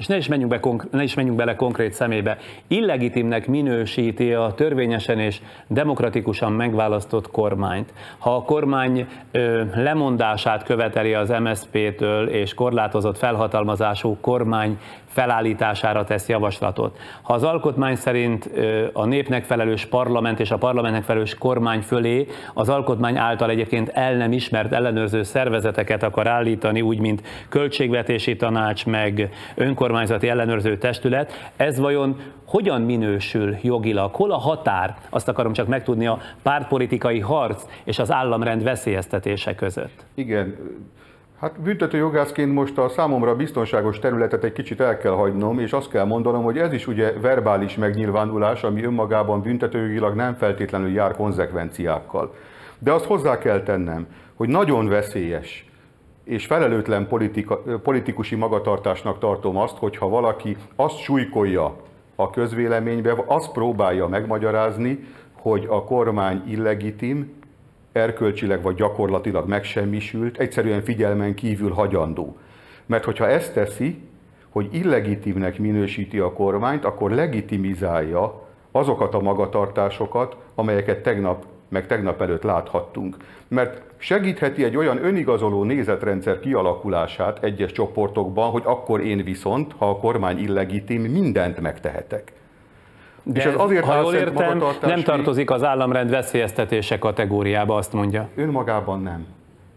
és 0.00 0.06
ne 0.06 0.16
is, 0.16 0.28
menjünk 0.28 0.50
be, 0.50 0.60
ne 0.90 1.02
is 1.02 1.14
menjünk 1.14 1.36
bele 1.36 1.56
konkrét 1.56 1.92
szemébe, 1.92 2.38
illegitimnek 2.66 3.46
minősíti 3.46 4.32
a 4.32 4.52
törvényesen 4.54 5.18
és 5.18 5.40
demokratikusan 5.66 6.52
megválasztott 6.52 7.30
kormányt. 7.30 7.92
Ha 8.18 8.34
a 8.34 8.42
kormány 8.42 9.06
ö, 9.30 9.62
lemondását 9.74 10.62
követeli 10.62 11.14
az 11.14 11.28
MSZP-től 11.28 12.28
és 12.28 12.54
korlátozott 12.54 13.18
felhatalmazású 13.18 14.16
kormány 14.20 14.78
felállítására 15.10 16.04
tesz 16.04 16.28
javaslatot. 16.28 16.98
Ha 17.22 17.32
az 17.32 17.42
alkotmány 17.42 17.96
szerint 17.96 18.50
a 18.92 19.04
népnek 19.04 19.44
felelős 19.44 19.86
parlament 19.86 20.40
és 20.40 20.50
a 20.50 20.56
parlamentnek 20.56 21.02
felelős 21.02 21.34
kormány 21.34 21.80
fölé 21.80 22.26
az 22.54 22.68
alkotmány 22.68 23.16
által 23.16 23.50
egyébként 23.50 23.88
el 23.88 24.14
nem 24.14 24.32
ismert 24.32 24.72
ellenőrző 24.72 25.22
szervezeteket 25.22 26.02
akar 26.02 26.26
állítani, 26.26 26.80
úgy, 26.80 26.98
mint 26.98 27.22
költségvetési 27.48 28.36
tanács, 28.36 28.86
meg 28.86 29.30
önkormányzati 29.54 30.28
ellenőrző 30.28 30.78
testület, 30.78 31.52
ez 31.56 31.78
vajon 31.78 32.16
hogyan 32.44 32.80
minősül 32.80 33.56
jogilag? 33.62 34.14
Hol 34.14 34.30
a 34.30 34.38
határ? 34.38 34.96
Azt 35.10 35.28
akarom 35.28 35.52
csak 35.52 35.66
megtudni 35.66 36.06
a 36.06 36.18
pártpolitikai 36.42 37.20
harc 37.20 37.64
és 37.84 37.98
az 37.98 38.12
államrend 38.12 38.62
veszélyeztetése 38.62 39.54
között. 39.54 40.04
Igen, 40.14 40.56
Hát 41.40 41.60
büntető 41.60 41.98
jogászként 41.98 42.52
most 42.52 42.78
a 42.78 42.88
számomra 42.88 43.36
biztonságos 43.36 43.98
területet 43.98 44.44
egy 44.44 44.52
kicsit 44.52 44.80
el 44.80 44.98
kell 44.98 45.12
hagynom, 45.12 45.58
és 45.58 45.72
azt 45.72 45.90
kell 45.90 46.04
mondanom, 46.04 46.42
hogy 46.42 46.58
ez 46.58 46.72
is 46.72 46.86
ugye 46.86 47.12
verbális 47.12 47.76
megnyilvánulás, 47.76 48.62
ami 48.62 48.84
önmagában 48.84 49.42
büntetőjogilag 49.42 50.14
nem 50.14 50.34
feltétlenül 50.34 50.92
jár 50.92 51.16
konzekvenciákkal. 51.16 52.34
De 52.78 52.92
azt 52.92 53.04
hozzá 53.04 53.38
kell 53.38 53.62
tennem, 53.62 54.06
hogy 54.34 54.48
nagyon 54.48 54.88
veszélyes 54.88 55.70
és 56.24 56.46
felelőtlen 56.46 57.08
politika, 57.08 57.62
politikusi 57.82 58.34
magatartásnak 58.34 59.18
tartom 59.18 59.56
azt, 59.56 59.76
hogyha 59.76 60.08
valaki 60.08 60.56
azt 60.76 60.98
súlykolja 60.98 61.76
a 62.14 62.30
közvéleménybe, 62.30 63.14
azt 63.26 63.52
próbálja 63.52 64.06
megmagyarázni, 64.06 65.06
hogy 65.32 65.66
a 65.68 65.84
kormány 65.84 66.42
illegitim, 66.46 67.32
erkölcsileg 67.92 68.62
vagy 68.62 68.74
gyakorlatilag 68.74 69.48
megsemmisült, 69.48 70.38
egyszerűen 70.38 70.82
figyelmen 70.82 71.34
kívül 71.34 71.70
hagyandó. 71.70 72.36
Mert 72.86 73.04
hogyha 73.04 73.28
ezt 73.28 73.54
teszi, 73.54 74.00
hogy 74.48 74.68
illegitimnek 74.70 75.58
minősíti 75.58 76.18
a 76.18 76.32
kormányt, 76.32 76.84
akkor 76.84 77.10
legitimizálja 77.10 78.48
azokat 78.70 79.14
a 79.14 79.20
magatartásokat, 79.20 80.36
amelyeket 80.54 81.02
tegnap 81.02 81.44
meg 81.68 81.86
tegnap 81.86 82.20
előtt 82.20 82.42
láthattunk. 82.42 83.16
Mert 83.48 83.82
segítheti 83.96 84.64
egy 84.64 84.76
olyan 84.76 85.04
önigazoló 85.04 85.64
nézetrendszer 85.64 86.40
kialakulását 86.40 87.44
egyes 87.44 87.72
csoportokban, 87.72 88.50
hogy 88.50 88.62
akkor 88.64 89.00
én 89.00 89.24
viszont, 89.24 89.72
ha 89.78 89.90
a 89.90 89.96
kormány 89.96 90.38
illegitim, 90.38 91.02
mindent 91.02 91.60
megtehetek. 91.60 92.32
De 93.22 93.40
és 93.40 93.44
ez 93.44 93.54
azért 93.56 93.84
ha 93.84 94.00
jól 94.00 94.14
értem, 94.14 94.62
nem 94.82 95.02
tartozik 95.02 95.50
az 95.50 95.64
államrend 95.64 96.10
veszélyeztetése 96.10 96.98
kategóriába, 96.98 97.76
azt 97.76 97.92
mondja. 97.92 98.28
Önmagában 98.34 99.02
nem. 99.02 99.26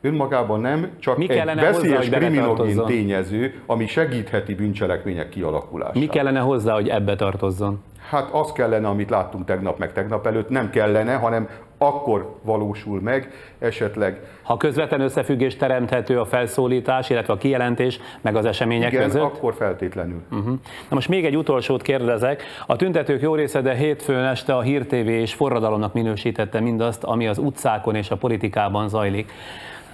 Önmagában 0.01 0.59
nem, 0.59 0.89
csak 0.99 1.17
Mi 1.17 1.29
egy 1.29 1.55
veszélyes 1.55 2.09
kriminogén 2.09 2.85
tényező, 2.85 3.61
ami 3.65 3.87
segítheti 3.87 4.55
bűncselekmények 4.55 5.29
kialakulását. 5.29 5.95
Mi 5.95 6.05
kellene 6.05 6.39
hozzá, 6.39 6.73
hogy 6.73 6.89
ebbe 6.89 7.15
tartozzon? 7.15 7.83
Hát 8.13 8.29
az 8.31 8.51
kellene, 8.51 8.87
amit 8.87 9.09
láttunk 9.09 9.45
tegnap 9.45 9.77
meg 9.77 9.93
tegnap 9.93 10.27
előtt, 10.27 10.49
nem 10.49 10.69
kellene, 10.69 11.13
hanem 11.13 11.47
akkor 11.77 12.35
valósul 12.41 13.01
meg, 13.01 13.31
esetleg. 13.59 14.19
Ha 14.41 14.57
közvetlen 14.57 15.01
összefüggés 15.01 15.55
teremthető 15.55 16.19
a 16.19 16.25
felszólítás, 16.25 17.09
illetve 17.09 17.33
a 17.33 17.37
kijelentés, 17.37 17.99
meg 18.21 18.35
az 18.35 18.45
események 18.45 18.91
Igen, 18.91 19.03
között? 19.03 19.21
akkor 19.21 19.53
feltétlenül. 19.53 20.21
Uh-huh. 20.31 20.53
Na 20.89 20.95
most 20.95 21.09
még 21.09 21.25
egy 21.25 21.37
utolsót 21.37 21.81
kérdezek. 21.81 22.43
A 22.67 22.75
tüntetők 22.75 23.21
jó 23.21 23.35
része, 23.35 23.61
de 23.61 23.73
hétfőn 23.73 24.23
este 24.23 24.55
a 24.55 24.61
Hír 24.61 24.85
TV 24.85 24.93
és 24.93 25.33
forradalomnak 25.33 25.93
minősítette 25.93 26.59
mindazt, 26.59 27.03
ami 27.03 27.27
az 27.27 27.37
utcákon 27.37 27.95
és 27.95 28.11
a 28.11 28.17
politikában 28.17 28.89
zajlik. 28.89 29.31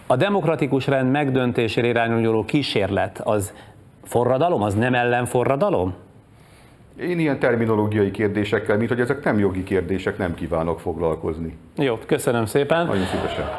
A 0.07 0.15
demokratikus 0.15 0.87
rend 0.87 1.11
megdöntésére 1.11 1.87
irányuló 1.87 2.45
kísérlet 2.45 3.21
az 3.23 3.53
forradalom, 4.03 4.61
az 4.61 4.73
nem 4.73 4.93
ellenforradalom? 4.93 5.93
Én 7.01 7.19
ilyen 7.19 7.39
terminológiai 7.39 8.11
kérdésekkel, 8.11 8.77
mint 8.77 8.89
hogy 8.89 8.99
ezek 8.99 9.23
nem 9.23 9.39
jogi 9.39 9.63
kérdések, 9.63 10.17
nem 10.17 10.33
kívánok 10.33 10.79
foglalkozni. 10.79 11.57
Jó, 11.77 11.97
köszönöm 12.05 12.45
szépen. 12.45 12.85
Nagyon 12.85 13.05
szívesen. 13.05 13.49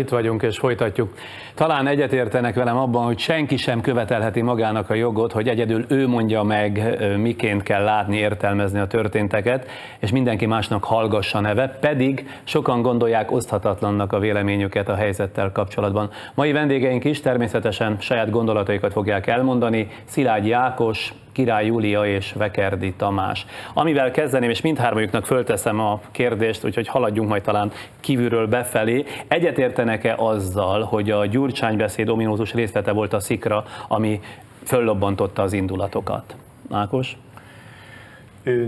Itt 0.00 0.08
vagyunk 0.08 0.42
és 0.42 0.58
folytatjuk. 0.58 1.14
Talán 1.54 1.86
egyetértenek 1.86 2.54
velem 2.54 2.76
abban, 2.76 3.04
hogy 3.04 3.18
senki 3.18 3.56
sem 3.56 3.80
követelheti 3.80 4.40
magának 4.42 4.90
a 4.90 4.94
jogot, 4.94 5.32
hogy 5.32 5.48
egyedül 5.48 5.84
ő 5.88 6.08
mondja 6.08 6.42
meg, 6.42 6.98
miként 7.16 7.62
kell 7.62 7.82
látni, 7.82 8.16
értelmezni 8.16 8.78
a 8.78 8.86
történteket, 8.86 9.68
és 9.98 10.10
mindenki 10.10 10.46
másnak 10.46 10.84
hallgassa 10.84 11.40
neve, 11.40 11.68
pedig 11.68 12.28
sokan 12.44 12.82
gondolják 12.82 13.32
oszthatatlannak 13.32 14.12
a 14.12 14.18
véleményüket 14.18 14.88
a 14.88 14.94
helyzettel 14.94 15.52
kapcsolatban. 15.52 16.10
Mai 16.34 16.52
vendégeink 16.52 17.04
is 17.04 17.20
természetesen 17.20 17.96
saját 17.98 18.30
gondolataikat 18.30 18.92
fogják 18.92 19.26
elmondani. 19.26 19.88
Szilágyi 20.04 20.52
Ákos, 20.52 21.14
Király 21.40 21.66
Júlia 21.66 22.06
és 22.06 22.32
Vekerdi 22.32 22.92
Tamás. 22.92 23.46
Amivel 23.74 24.10
kezdeném, 24.10 24.50
és 24.50 24.60
mindhármajuknak 24.60 25.26
fölteszem 25.26 25.80
a 25.80 26.00
kérdést, 26.10 26.64
úgyhogy 26.64 26.88
haladjunk 26.88 27.28
majd 27.28 27.42
talán 27.42 27.72
kívülről 28.00 28.46
befelé. 28.46 29.04
Egyetértenek-e 29.28 30.14
azzal, 30.18 30.82
hogy 30.82 31.10
a 31.10 31.26
Gyurcsány 31.26 31.76
beszéd 31.76 32.08
ominózus 32.08 32.54
részlete 32.54 32.92
volt 32.92 33.12
a 33.12 33.20
szikra, 33.20 33.64
ami 33.88 34.20
föllobbantotta 34.64 35.42
az 35.42 35.52
indulatokat? 35.52 36.34
Ákos? 36.70 37.16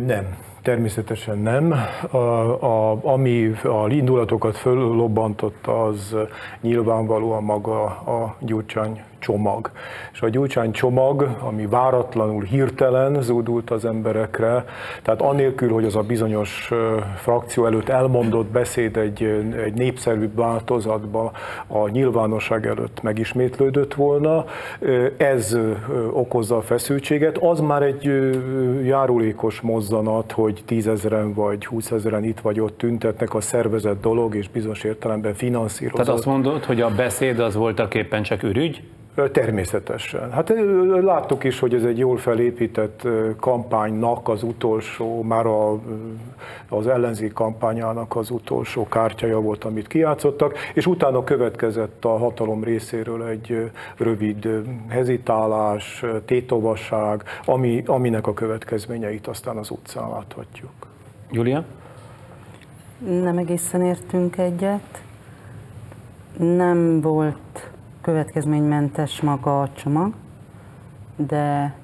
Nem. 0.07 0.37
Természetesen 0.63 1.39
nem. 1.39 1.75
A, 2.11 2.17
a, 2.17 2.99
ami 3.03 3.53
a 3.63 3.89
indulatokat 3.89 4.57
föllobbantotta, 4.57 5.85
az 5.85 6.17
nyilvánvalóan 6.61 7.43
maga 7.43 7.85
a 7.85 8.37
Gyurcsány 8.41 9.03
csomag. 9.23 9.71
És 10.13 10.21
a 10.21 10.29
gyurcsány 10.29 10.71
csomag, 10.71 11.37
ami 11.41 11.67
váratlanul, 11.67 12.43
hirtelen 12.43 13.23
zúdult 13.23 13.71
az 13.71 13.85
emberekre, 13.85 14.65
tehát 15.03 15.23
anélkül, 15.23 15.73
hogy 15.73 15.85
az 15.85 15.97
a 15.97 16.03
bizonyos 16.03 16.71
frakció 17.17 17.67
előtt 17.67 17.89
elmondott 17.89 18.47
beszéd 18.47 18.97
egy, 18.97 19.23
egy 19.65 19.75
népszerű 19.75 20.31
változatba 20.35 21.33
a 21.67 21.89
nyilvánosság 21.89 22.67
előtt 22.67 23.03
megismétlődött 23.03 23.95
volna, 23.95 24.45
ez 25.17 25.59
okozza 26.13 26.57
a 26.57 26.63
feszültséget. 26.63 27.39
Az 27.39 27.61
már 27.61 27.83
egy 27.83 28.31
járulékos 28.85 29.61
mozzanat, 29.61 30.33
hogy 30.33 30.63
tízezeren 30.67 31.35
vagy 31.35 31.67
húszezeren 31.67 32.25
itt 32.25 32.41
vagy 32.41 32.61
ott 32.61 32.79
tüntetnek, 32.79 33.35
a 33.35 33.41
szervezett 33.41 34.01
dolog, 34.01 34.35
és 34.35 34.49
bizonyos 34.49 34.85
értelemben 34.85 35.35
finanszírozott. 35.35 36.01
Tehát 36.01 36.19
azt 36.19 36.27
mondod, 36.27 36.65
hogy 36.65 36.81
a 36.81 36.91
beszéd 36.91 37.39
az 37.39 37.55
voltak 37.55 37.95
éppen 37.95 38.23
csak 38.23 38.43
ürügy? 38.43 38.83
Természetesen. 39.15 40.31
Hát 40.31 40.53
láttuk 41.03 41.45
is, 41.45 41.59
hogy 41.59 41.75
ez 41.75 41.85
egy 41.85 41.99
jól 41.99 42.17
felépített 42.17 43.09
kampánynak 43.41 44.29
az 44.29 44.43
utolsó, 44.43 45.23
már 45.23 45.47
a, 45.47 45.81
az 46.69 46.87
ellenzék 46.87 47.33
kampányának 47.33 48.17
az 48.17 48.31
utolsó 48.31 48.89
kártyája 48.89 49.41
volt, 49.41 49.65
amit 49.65 49.87
kiátszottak, 49.87 50.59
és 50.75 50.87
utána 50.87 51.25
következett 51.25 52.05
a 52.05 52.17
hatalom 52.17 52.65
részéről 52.65 53.25
egy 53.25 53.71
rövid 53.97 54.49
hezitálás, 54.89 56.05
tétovasság, 56.25 57.23
ami, 57.45 57.83
aminek 57.87 58.27
a 58.27 58.35
következményeit 58.35 59.27
aztán 59.27 59.57
az 59.57 59.71
utcán 59.71 60.09
láthatjuk. 60.09 60.71
Julia? 61.31 61.65
Nem 62.99 63.39
egészen 63.39 63.83
értünk 63.83 64.39
egyet. 64.39 65.03
Nem 66.37 67.01
volt 67.01 67.72
következménymentes 68.03 69.21
maga 69.21 69.61
a 69.61 69.69
csomag, 69.73 70.13
de 71.17 71.75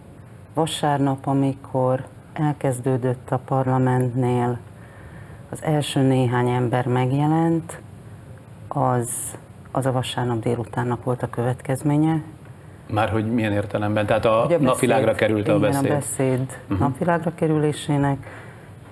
vasárnap, 0.55 1.27
amikor 1.27 2.05
elkezdődött 2.33 3.31
a 3.31 3.39
parlamentnél, 3.39 4.59
az 5.51 5.63
első 5.63 6.01
néhány 6.01 6.49
ember 6.49 6.87
megjelent, 6.87 7.81
az, 8.69 9.11
az 9.71 9.87
a 9.87 9.93
vasárnap 9.93 10.43
délutánnak 10.43 11.05
volt 11.05 11.23
a 11.23 11.31
következménye. 11.31 12.23
Már 12.91 13.09
hogy 13.09 13.33
milyen 13.33 13.53
értelemben? 13.53 14.07
Tehát 14.07 14.25
a, 14.25 14.43
a 14.43 14.47
beszéd, 14.47 14.61
napvilágra 14.61 15.15
került 15.15 15.49
a 15.49 15.59
beszéd? 15.59 15.91
a 15.91 15.95
beszéd 15.95 16.41
uh-huh. 16.63 16.79
napvilágra 16.79 17.35
kerülésének. 17.35 18.27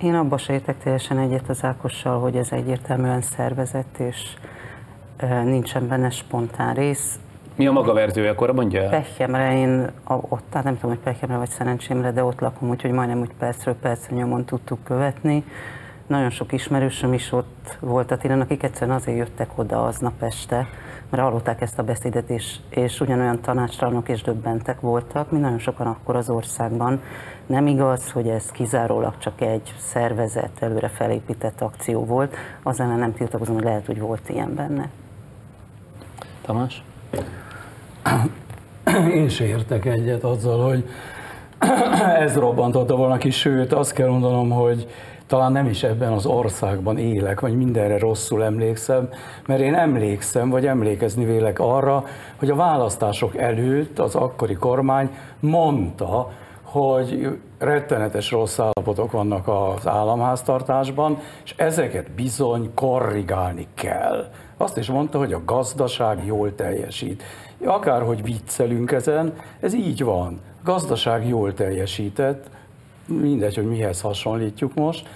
Én 0.03 0.15
abba 0.15 0.39
se 0.39 0.53
értek 0.53 0.79
teljesen 0.79 1.19
egyet 1.19 1.49
az 1.49 1.65
Ákossal, 1.65 2.21
hogy 2.21 2.37
ez 2.37 2.53
egyértelműen 2.53 3.21
szervezett, 3.21 3.99
és 3.99 4.35
nincsen 5.44 5.88
benne 5.88 6.11
spontán 6.11 6.74
rész. 6.74 7.18
Mi 7.55 7.66
a 7.66 7.72
maga 7.72 7.92
verziója, 7.92 8.31
akkor 8.31 8.52
mondja 8.52 8.83
el? 8.83 9.52
Én 9.52 9.90
ott, 10.05 10.42
tehát 10.50 10.64
nem 10.64 10.74
tudom, 10.74 10.90
hogy 10.90 11.05
Pehjemre 11.05 11.37
vagy 11.37 11.48
Szerencsémre, 11.48 12.12
de 12.12 12.24
ott 12.24 12.40
lakom, 12.40 12.68
úgyhogy 12.68 12.90
majdnem 12.90 13.20
úgy 13.20 13.35
percről 13.38 13.74
percre 13.74 14.16
nyomon 14.16 14.44
tudtuk 14.44 14.85
követni. 14.85 15.44
Nagyon 16.07 16.31
sok 16.31 16.52
ismerősöm 16.52 17.12
is 17.12 17.33
ott 17.33 17.76
volt 17.81 18.11
a 18.11 18.16
téren, 18.16 18.40
akik 18.40 18.62
egyszerűen 18.62 18.96
azért 18.96 19.16
jöttek 19.18 19.59
oda 19.59 19.85
aznap 19.85 20.22
este, 20.22 20.68
mert 21.11 21.22
hallották 21.22 21.61
ezt 21.61 21.79
a 21.79 21.83
beszédet, 21.83 22.31
és, 22.31 22.57
és 22.68 23.00
ugyanolyan 23.00 23.40
tanácstalanok 23.40 24.09
és 24.09 24.22
döbbentek 24.22 24.81
voltak, 24.81 25.31
mint 25.31 25.42
nagyon 25.42 25.59
sokan 25.59 25.87
akkor 25.87 26.16
az 26.16 26.31
országban. 26.31 27.02
Nem 27.46 27.66
igaz, 27.66 28.11
hogy 28.11 28.29
ez 28.29 28.50
kizárólag 28.50 29.18
csak 29.18 29.40
egy 29.40 29.74
szervezet, 29.79 30.50
előre 30.61 30.88
felépített 30.88 31.61
akció 31.61 32.05
volt, 32.05 32.37
az 32.62 32.81
ellen 32.81 32.98
nem 32.98 33.14
tiltakozom, 33.14 33.55
hogy 33.55 33.64
lehet, 33.64 33.87
hogy 33.87 34.00
volt 34.00 34.29
ilyen 34.29 34.55
benne. 34.55 34.88
Tamás? 36.47 36.83
Én 39.15 39.29
se 39.29 39.45
értek 39.45 39.85
egyet 39.85 40.25
azzal, 40.25 40.65
hogy 40.69 40.89
ez 42.19 42.37
robbantotta 42.37 42.97
volna 42.97 43.17
ki, 43.17 43.31
sőt 43.31 43.73
azt 43.73 43.93
kell 43.93 44.09
mondanom, 44.09 44.51
hogy 44.51 44.89
talán 45.27 45.53
nem 45.53 45.67
is 45.67 45.83
ebben 45.83 46.13
az 46.13 46.27
országban 46.27 46.99
élek, 46.99 47.41
vagy 47.41 47.57
mindenre 47.57 47.99
rosszul 47.99 48.45
emlékszem, 48.45 49.09
mert 49.47 49.61
én 49.61 49.75
emlékszem, 49.75 50.51
vagy 50.51 50.67
emlékezni 50.67 51.25
vélek 51.25 51.59
arra, 51.59 52.05
hogy 52.37 52.51
a 52.51 52.55
választások 52.55 53.37
előtt 53.37 53.99
az 53.99 54.15
akkori 54.15 54.55
kormány 54.55 55.11
mondta, 55.41 56.33
hogy 56.63 57.39
rettenetes 57.59 58.31
rossz 58.31 58.59
állapotok 58.59 59.13
vannak 59.13 59.49
az 59.49 59.87
államháztartásban, 59.87 61.19
és 61.45 61.55
ezeket 61.57 62.11
bizony 62.11 62.75
korrigálni 62.75 63.67
kell. 63.75 64.29
Azt 64.57 64.77
is 64.77 64.88
mondta, 64.88 65.19
hogy 65.19 65.33
a 65.33 65.45
gazdaság 65.45 66.25
jól 66.25 66.55
teljesít. 66.55 67.23
Akárhogy 67.64 68.23
viccelünk 68.23 68.92
ezen, 68.92 69.35
ez 69.61 69.75
így 69.75 70.03
van. 70.03 70.40
A 70.59 70.64
gazdaság 70.64 71.29
jól 71.29 71.55
teljesített, 71.55 72.51
mindegy, 73.07 73.55
hogy 73.55 73.69
mihez 73.69 74.01
hasonlítjuk 74.01 74.75
most. 74.75 75.09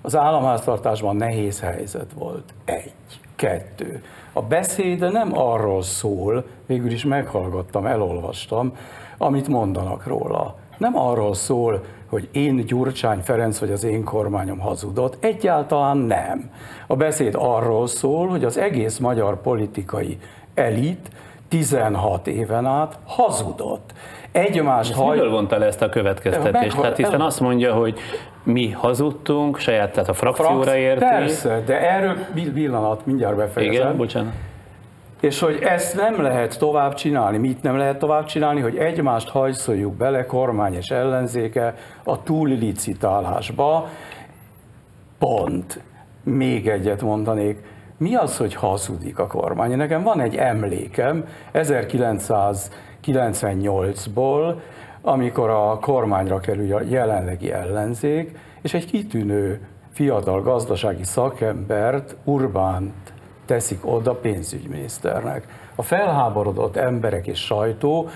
Az 0.00 0.16
államháztartásban 0.16 1.16
nehéz 1.16 1.60
helyzet 1.60 2.12
volt. 2.12 2.54
Egy. 2.64 2.92
Kettő. 3.36 4.02
A 4.32 4.42
beszéde 4.42 5.10
nem 5.10 5.38
arról 5.38 5.82
szól, 5.82 6.44
végül 6.66 6.90
is 6.90 7.04
meghallgattam, 7.04 7.86
elolvastam, 7.86 8.76
amit 9.18 9.48
mondanak 9.48 10.06
róla. 10.06 10.56
Nem 10.78 10.98
arról 10.98 11.34
szól, 11.34 11.84
hogy 12.14 12.28
én 12.32 12.66
Gyurcsány 12.66 13.20
Ferenc 13.20 13.58
vagy 13.58 13.70
az 13.70 13.84
én 13.84 14.04
kormányom 14.04 14.58
hazudott. 14.58 15.24
Egyáltalán 15.24 15.96
nem. 15.96 16.50
A 16.86 16.96
beszéd 16.96 17.34
arról 17.38 17.86
szól, 17.86 18.28
hogy 18.28 18.44
az 18.44 18.58
egész 18.58 18.98
magyar 18.98 19.40
politikai 19.40 20.18
elit 20.54 21.08
16 21.48 22.26
éven 22.26 22.66
át 22.66 22.98
hazudott. 23.04 23.92
Egymást 24.32 24.94
haj... 24.94 25.16
Miből 25.16 25.30
vonta 25.30 25.58
le 25.58 25.66
ezt 25.66 25.82
a 25.82 25.88
következtetést? 25.88 26.76
Tehát 26.80 26.96
hiszen 26.96 27.20
azt 27.20 27.40
mondja, 27.40 27.74
hogy 27.74 27.98
mi 28.42 28.70
hazudtunk, 28.70 29.58
saját, 29.58 29.92
tehát 29.92 30.08
a 30.08 30.12
frakcióra 30.12 30.62
Frakci... 30.62 30.78
érti. 30.78 31.04
Persze, 31.04 31.62
de 31.66 31.90
erről 31.90 32.16
pillanat, 32.54 33.06
mindjárt 33.06 33.36
befejezem. 33.36 33.82
Igen, 33.82 33.96
bocsánat. 33.96 34.32
És 35.24 35.40
hogy 35.40 35.58
ezt 35.62 35.96
nem 35.96 36.22
lehet 36.22 36.58
tovább 36.58 36.94
csinálni. 36.94 37.38
Mit 37.38 37.62
nem 37.62 37.76
lehet 37.76 37.98
tovább 37.98 38.24
csinálni? 38.24 38.60
Hogy 38.60 38.76
egymást 38.76 39.28
hajszoljuk 39.28 39.94
bele 39.94 40.26
kormány 40.26 40.74
és 40.74 40.90
ellenzéke 40.90 41.74
a 42.04 42.22
túllicitálásba. 42.22 43.88
Pont. 45.18 45.80
Még 46.22 46.68
egyet 46.68 47.02
mondanék 47.02 47.58
mi 47.96 48.14
az, 48.14 48.36
hogy 48.36 48.54
hazudik 48.54 49.18
a 49.18 49.26
kormány? 49.26 49.76
Nekem 49.76 50.02
van 50.02 50.20
egy 50.20 50.36
emlékem 50.36 51.24
1998-ból, 51.54 54.54
amikor 55.02 55.50
a 55.50 55.78
kormányra 55.80 56.40
kerül 56.40 56.74
a 56.74 56.82
jelenlegi 56.88 57.52
ellenzék, 57.52 58.38
és 58.62 58.74
egy 58.74 58.86
kitűnő 58.86 59.68
fiatal 59.92 60.42
gazdasági 60.42 61.04
szakembert, 61.04 62.16
Urbánt 62.24 63.13
teszik 63.44 63.86
oda 63.86 64.12
pénzügyminiszternek. 64.12 65.46
A 65.74 65.82
felháborodott 65.82 66.76
emberek 66.76 67.26
és 67.26 67.44
sajtó 67.44 68.08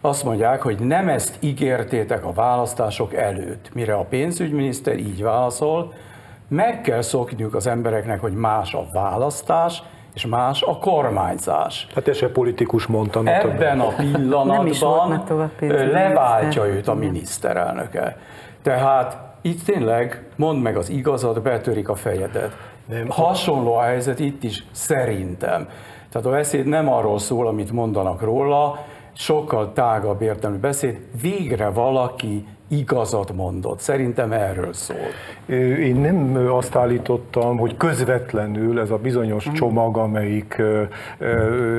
azt 0.00 0.24
mondják, 0.24 0.62
hogy 0.62 0.78
nem 0.78 1.08
ezt 1.08 1.36
ígértétek 1.40 2.24
a 2.24 2.32
választások 2.32 3.14
előtt, 3.14 3.74
mire 3.74 3.94
a 3.94 4.04
pénzügyminiszter 4.04 4.98
így 4.98 5.22
válaszol, 5.22 5.92
meg 6.48 6.80
kell 6.80 7.02
szokniuk 7.02 7.54
az 7.54 7.66
embereknek, 7.66 8.20
hogy 8.20 8.32
más 8.32 8.74
a 8.74 8.86
választás, 8.92 9.82
és 10.14 10.26
más 10.26 10.62
a 10.62 10.78
kormányzás. 10.78 11.86
Hát 11.94 12.08
ez 12.08 12.16
se 12.16 12.28
politikus 12.28 12.86
mondta. 12.86 13.20
Ebben 13.24 13.80
a 13.80 13.88
pillanatban 13.88 14.70
leváltja 15.92 16.66
őt 16.66 16.88
a 16.88 16.94
miniszterelnöke. 16.94 18.16
Tehát 18.62 19.18
itt 19.40 19.64
tényleg 19.64 20.22
mondd 20.36 20.58
meg 20.58 20.76
az 20.76 20.88
igazat, 20.88 21.42
betörik 21.42 21.88
a 21.88 21.94
fejedet. 21.94 22.56
Hasonló 23.08 23.74
a 23.74 23.82
helyzet 23.82 24.18
itt 24.18 24.44
is 24.44 24.64
szerintem. 24.70 25.68
Tehát 26.10 26.26
a 26.26 26.30
beszéd 26.30 26.66
nem 26.66 26.92
arról 26.92 27.18
szól, 27.18 27.46
amit 27.46 27.72
mondanak 27.72 28.20
róla, 28.22 28.78
sokkal 29.12 29.72
tágabb 29.72 30.22
értelmű 30.22 30.56
beszéd, 30.56 31.00
végre 31.20 31.68
valaki 31.68 32.46
igazat 32.68 33.32
mondott. 33.32 33.80
Szerintem 33.80 34.32
erről 34.32 34.72
szól. 34.72 34.96
Én 35.78 35.96
nem 35.96 36.46
azt 36.50 36.76
állítottam, 36.76 37.56
hogy 37.56 37.76
közvetlenül 37.76 38.80
ez 38.80 38.90
a 38.90 38.96
bizonyos 38.96 39.44
hmm. 39.44 39.54
csomag, 39.54 39.96
amelyik 39.96 40.62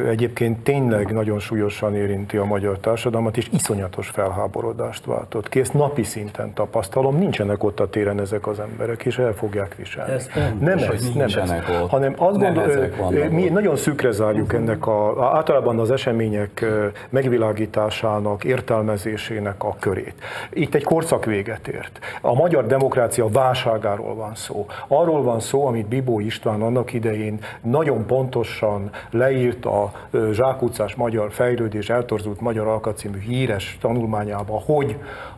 egyébként 0.08 0.60
tényleg 0.60 1.12
nagyon 1.12 1.40
súlyosan 1.40 1.96
érinti 1.96 2.38
a 2.38 2.44
magyar 2.44 2.80
társadalmat, 2.80 3.38
és 3.38 3.50
iszonyatos 3.54 4.10
felháborodást 4.10 5.06
váltott 5.06 5.50
ki. 5.50 5.60
Ezt 5.60 5.74
napi 5.74 6.04
szinten 6.04 6.54
tapasztalom, 6.54 7.18
nincsenek 7.18 7.64
ott 7.64 7.80
a 7.80 7.90
téren 7.90 8.20
ezek 8.20 8.48
az 8.48 8.60
emberek, 8.60 9.06
és 9.06 9.18
el 9.18 9.34
fogják 9.34 9.76
viselni. 9.76 10.12
Ez 10.12 10.30
nem, 10.36 10.58
nem 10.60 10.78
ez, 10.78 11.10
nem 11.16 11.28
ez, 11.28 11.52
ott. 11.82 11.90
hanem 11.90 12.14
azt 12.18 12.40
gondolom, 12.40 13.30
mi 13.30 13.50
nagyon 13.50 13.76
szűkre 13.76 14.12
zárjuk 14.12 14.46
uh-huh. 14.46 14.62
ennek 14.62 14.88
a, 14.88 15.30
általában 15.36 15.80
az 15.80 15.92
események 15.92 16.66
megvilágításának, 17.10 18.44
értelmezésének 18.44 19.64
a 19.64 19.76
körét. 19.80 20.16
Itt 20.50 20.75
egy 20.76 20.84
korszak 20.84 21.26
véget 21.26 21.68
ért. 21.68 22.00
A 22.22 22.34
magyar 22.34 22.66
demokrácia 22.66 23.28
válságáról 23.28 24.16
van 24.16 24.36
szó. 24.36 24.66
Arról 24.88 25.24
van 25.24 25.40
szó, 25.40 25.68
amit 25.68 25.88
Bibó 25.88 26.20
István 26.20 26.62
annak 26.62 26.94
idején 26.94 27.40
nagyon 27.62 28.06
pontosan 28.06 28.90
leírt 29.10 29.66
a 29.66 29.92
Zsákutcás 30.32 30.96
Magyar 30.96 31.32
Fejlődés 31.32 31.90
Eltorzult 31.90 32.42
Magyar 32.42 32.68
Alkatcímű 32.68 33.20
híres 33.20 33.78
tanulmányába, 33.82 34.62
hogy 34.66 34.96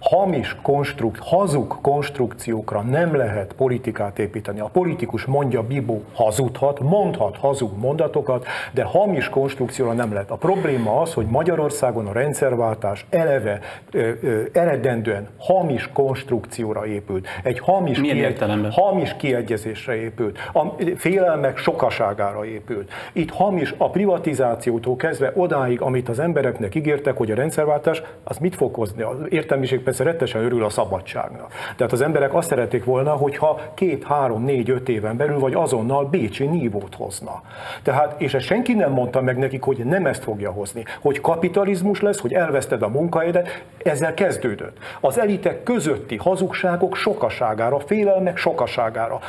hamis 0.10 0.56
konstrukt, 0.62 1.20
hazug 1.20 1.82
konstrukciókra 1.82 2.82
nem 2.82 3.15
lehet 3.15 3.54
politikát 3.54 4.20
építeni. 4.20 4.60
A 4.60 4.65
politikus 4.65 5.26
mondja, 5.26 5.63
Bibó 5.63 6.04
hazudhat, 6.13 6.80
mondhat 6.80 7.38
hazug 7.38 7.78
mondatokat, 7.78 8.46
de 8.74 8.84
hamis 8.84 9.30
konstrukcióra 9.30 9.93
nem 9.93 10.13
lehet. 10.13 10.32
A 10.32 10.36
probléma 10.36 11.02
az, 11.02 11.13
hogy 11.13 11.26
Magyarországon 11.26 12.08
a 12.08 12.12
rendszerváltás 12.12 13.06
eleve 13.10 13.60
ö, 13.91 14.12
ö, 14.22 14.41
eredendően 14.54 15.28
hamis 15.38 15.89
konstrukcióra 15.93 16.86
épült. 16.86 17.28
Egy 17.43 17.60
hamis, 17.60 18.00
Milyen 18.00 18.72
hamis 18.72 19.15
kiegyezésre 19.17 19.96
épült. 19.96 20.38
A 20.54 20.65
félelmek 20.96 21.58
sokaságára 21.58 22.46
épült. 22.46 22.91
Itt 23.13 23.30
hamis 23.30 23.74
a 23.78 23.89
privatizációtól 23.89 24.96
kezdve 24.96 25.32
odáig, 25.36 25.82
amit 25.82 26.10
az 26.10 26.20
embereknek 26.20 26.76
ígértek, 26.76 27.17
hogy 27.17 27.32
a 27.32 27.36
rendszerváltás, 27.36 28.02
az 28.24 28.38
mit 28.38 28.56
fog 28.56 28.76
hozni? 28.76 29.02
Az 29.02 29.15
értelmiség 29.30 29.80
persze 29.98 30.12
rettesen 30.12 30.44
örül 30.44 30.64
a 30.64 30.70
szabadságnak. 30.70 31.52
Tehát 31.76 31.94
az 31.94 32.02
emberek 32.02 32.34
azt 32.34 32.48
szerették 32.48 32.84
volna, 32.84 33.12
hogyha 33.12 33.60
két, 33.74 34.04
három, 34.04 34.44
négy, 34.44 34.70
öt 34.70 34.90
éven 34.90 35.18
belül, 35.18 35.40
vagy 35.40 35.54
azonnal 35.54 36.06
Bécsi 36.06 36.46
nívót 36.46 36.96
hozna. 36.96 37.42
Tehát, 37.84 38.22
és 38.22 38.34
ezt 38.34 38.46
senki 38.46 38.74
nem 38.74 38.92
mondta 38.92 39.22
meg 39.22 39.38
nekik, 39.38 39.64
hogy 39.64 39.78
nem 39.78 40.06
ezt 40.06 40.24
fogja 40.24 40.52
hozni. 40.52 40.84
Hogy 41.02 41.22
kapitalizmus 41.22 42.02
lesz, 42.02 42.20
hogy 42.20 42.34
elveszted 42.34 42.82
a 42.82 42.88
munkahelyedet, 42.88 43.64
ezzel 43.84 44.14
kezdődött. 44.14 44.78
Az 45.00 45.20
elit 45.20 45.38
elitek 45.38 45.64
közötti 45.64 46.18
hazugságok 46.18 46.96
sokaságára, 46.96 47.80
félelmek 47.80 48.38
sokaságára 48.38 49.20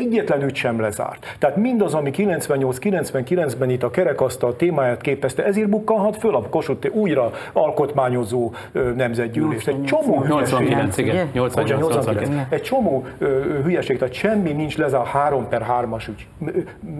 egyetlen 0.00 0.42
ügy 0.42 0.54
sem 0.54 0.80
lezárt. 0.80 1.36
Tehát 1.38 1.56
mindaz, 1.56 1.94
ami 1.94 2.10
98-99-ben 2.16 3.70
itt 3.70 3.82
a 3.82 3.90
kerekasztal 3.90 4.56
témáját 4.56 5.00
képezte, 5.00 5.44
ezért 5.44 5.68
bukkanhat 5.68 6.16
föl 6.16 6.34
a 6.34 6.42
Kossuth 6.42 6.96
újra 6.96 7.30
alkotmányozó 7.52 8.50
nemzetgyűlés. 8.96 9.66
Egy 9.66 9.84
csomó 9.84 10.24
89, 10.28 10.96
igen. 10.96 11.28
88, 11.32 11.80
89. 11.80 12.46
Egy 12.48 12.62
csomó 12.62 13.04
hülyeség, 13.64 13.98
tehát 13.98 14.14
semmi 14.14 14.52
nincs 14.52 14.76
lezárt 14.78 15.06
3 15.06 15.48
per 15.48 15.66
3-as 15.70 16.08
ügy. 16.08 16.26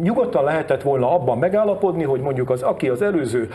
Nyugodtan 0.03 0.45
lehetett 0.45 0.83
volna 0.83 1.15
abban 1.15 1.39
megállapodni, 1.39 2.03
hogy 2.03 2.21
mondjuk 2.21 2.51
az, 2.51 2.63
aki 2.63 2.89
az 2.89 3.03
előző 3.03 3.49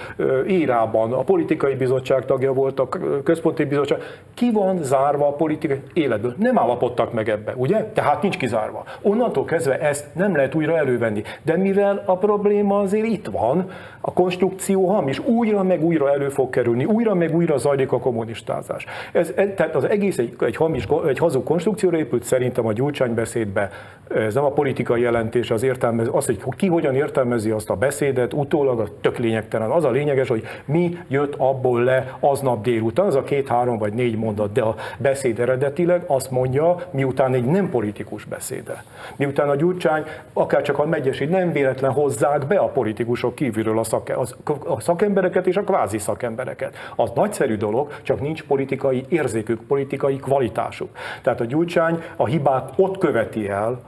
érában 0.47 1.13
a 1.13 1.21
politikai 1.21 1.75
bizottság 1.75 2.25
tagja 2.25 2.53
volt, 2.53 2.79
a 2.79 2.87
központi 3.23 3.63
bizottság, 3.63 3.99
ki 4.33 4.51
van 4.51 4.83
zárva 4.83 5.27
a 5.27 5.31
politikai 5.31 5.81
életből. 5.93 6.33
Nem 6.37 6.59
állapodtak 6.59 7.13
meg 7.13 7.29
ebbe, 7.29 7.53
ugye? 7.55 7.83
Tehát 7.93 8.21
nincs 8.21 8.37
kizárva. 8.37 8.83
Onnan 9.01 9.31
onnantól 9.35 9.45
kezdve 9.45 9.79
ezt 9.79 10.05
nem 10.13 10.35
lehet 10.35 10.55
újra 10.55 10.77
elővenni. 10.77 11.23
De 11.43 11.57
mivel 11.57 12.03
a 12.05 12.17
probléma 12.17 12.79
azért 12.79 13.05
itt 13.05 13.25
van, 13.25 13.69
a 14.07 14.13
konstrukció 14.13 14.87
hamis, 14.87 15.19
újra 15.19 15.63
meg 15.63 15.83
újra 15.83 16.11
elő 16.11 16.29
fog 16.29 16.49
kerülni, 16.49 16.85
újra 16.85 17.13
meg 17.13 17.35
újra 17.35 17.57
zajlik 17.57 17.91
a 17.91 17.99
kommunistázás. 17.99 18.85
Ez, 19.11 19.33
tehát 19.55 19.75
az 19.75 19.83
egész 19.83 20.17
egy, 20.17 20.35
egy, 20.39 20.55
hamis, 20.55 20.87
egy 21.07 21.17
hazug 21.17 21.43
konstrukcióra 21.43 21.97
épült 21.97 22.23
szerintem 22.23 22.65
a 22.65 22.73
Gyurcsány 22.73 23.13
beszédbe. 23.13 23.69
Ez 24.15 24.33
nem 24.33 24.43
a 24.43 24.51
politikai 24.51 25.01
jelentés, 25.01 25.51
az 25.51 25.63
értelmez, 25.63 26.07
az, 26.11 26.25
hogy 26.25 26.39
ki 26.55 26.67
hogyan 26.67 26.95
értelmezi 26.95 27.49
azt 27.49 27.69
a 27.69 27.75
beszédet, 27.75 28.33
utólag 28.33 28.79
a 28.79 28.87
tök 29.01 29.17
lényegtelen. 29.17 29.69
Az 29.69 29.83
a 29.83 29.89
lényeges, 29.89 30.27
hogy 30.27 30.43
mi 30.65 30.97
jött 31.07 31.35
abból 31.37 31.83
le 31.83 32.17
aznap 32.19 32.63
délután, 32.63 33.05
az 33.05 33.15
a 33.15 33.23
két-három 33.23 33.77
vagy 33.77 33.93
négy 33.93 34.17
mondat, 34.17 34.51
de 34.51 34.61
a 34.61 34.75
beszéd 34.97 35.39
eredetileg 35.39 36.03
azt 36.07 36.31
mondja, 36.31 36.75
miután 36.91 37.33
egy 37.33 37.45
nem 37.45 37.69
politikus 37.69 38.25
beszéde. 38.25 38.83
Miután 39.15 39.49
a 39.49 39.55
Gyurcsány, 39.55 40.03
akár 40.33 40.61
csak 40.61 40.79
a 40.79 40.85
megyeség 40.85 41.29
nem 41.29 41.51
véletlen 41.51 41.91
hozzák 41.91 42.47
be 42.47 42.57
a 42.57 42.67
politikusok 42.67 43.35
kívülről 43.35 43.79
a, 43.79 43.94
szake, 43.95 44.17
a 44.65 44.79
szakembereket 44.79 45.47
és 45.47 45.55
a 45.55 45.63
kvázi 45.63 45.97
szakembereket. 45.97 46.75
Az 46.95 47.11
nagyszerű 47.15 47.57
dolog, 47.57 47.91
csak 48.01 48.21
nincs 48.21 48.43
politikai 48.43 49.05
érzékük, 49.09 49.61
politikai 49.67 50.15
kvalitásuk. 50.15 50.89
Tehát 51.21 51.39
a 51.41 51.45
Gyurcsány 51.45 52.03
a 52.15 52.25
hibát 52.25 52.73
ott 52.75 52.97
követi 52.97 53.49
el, 53.49 53.81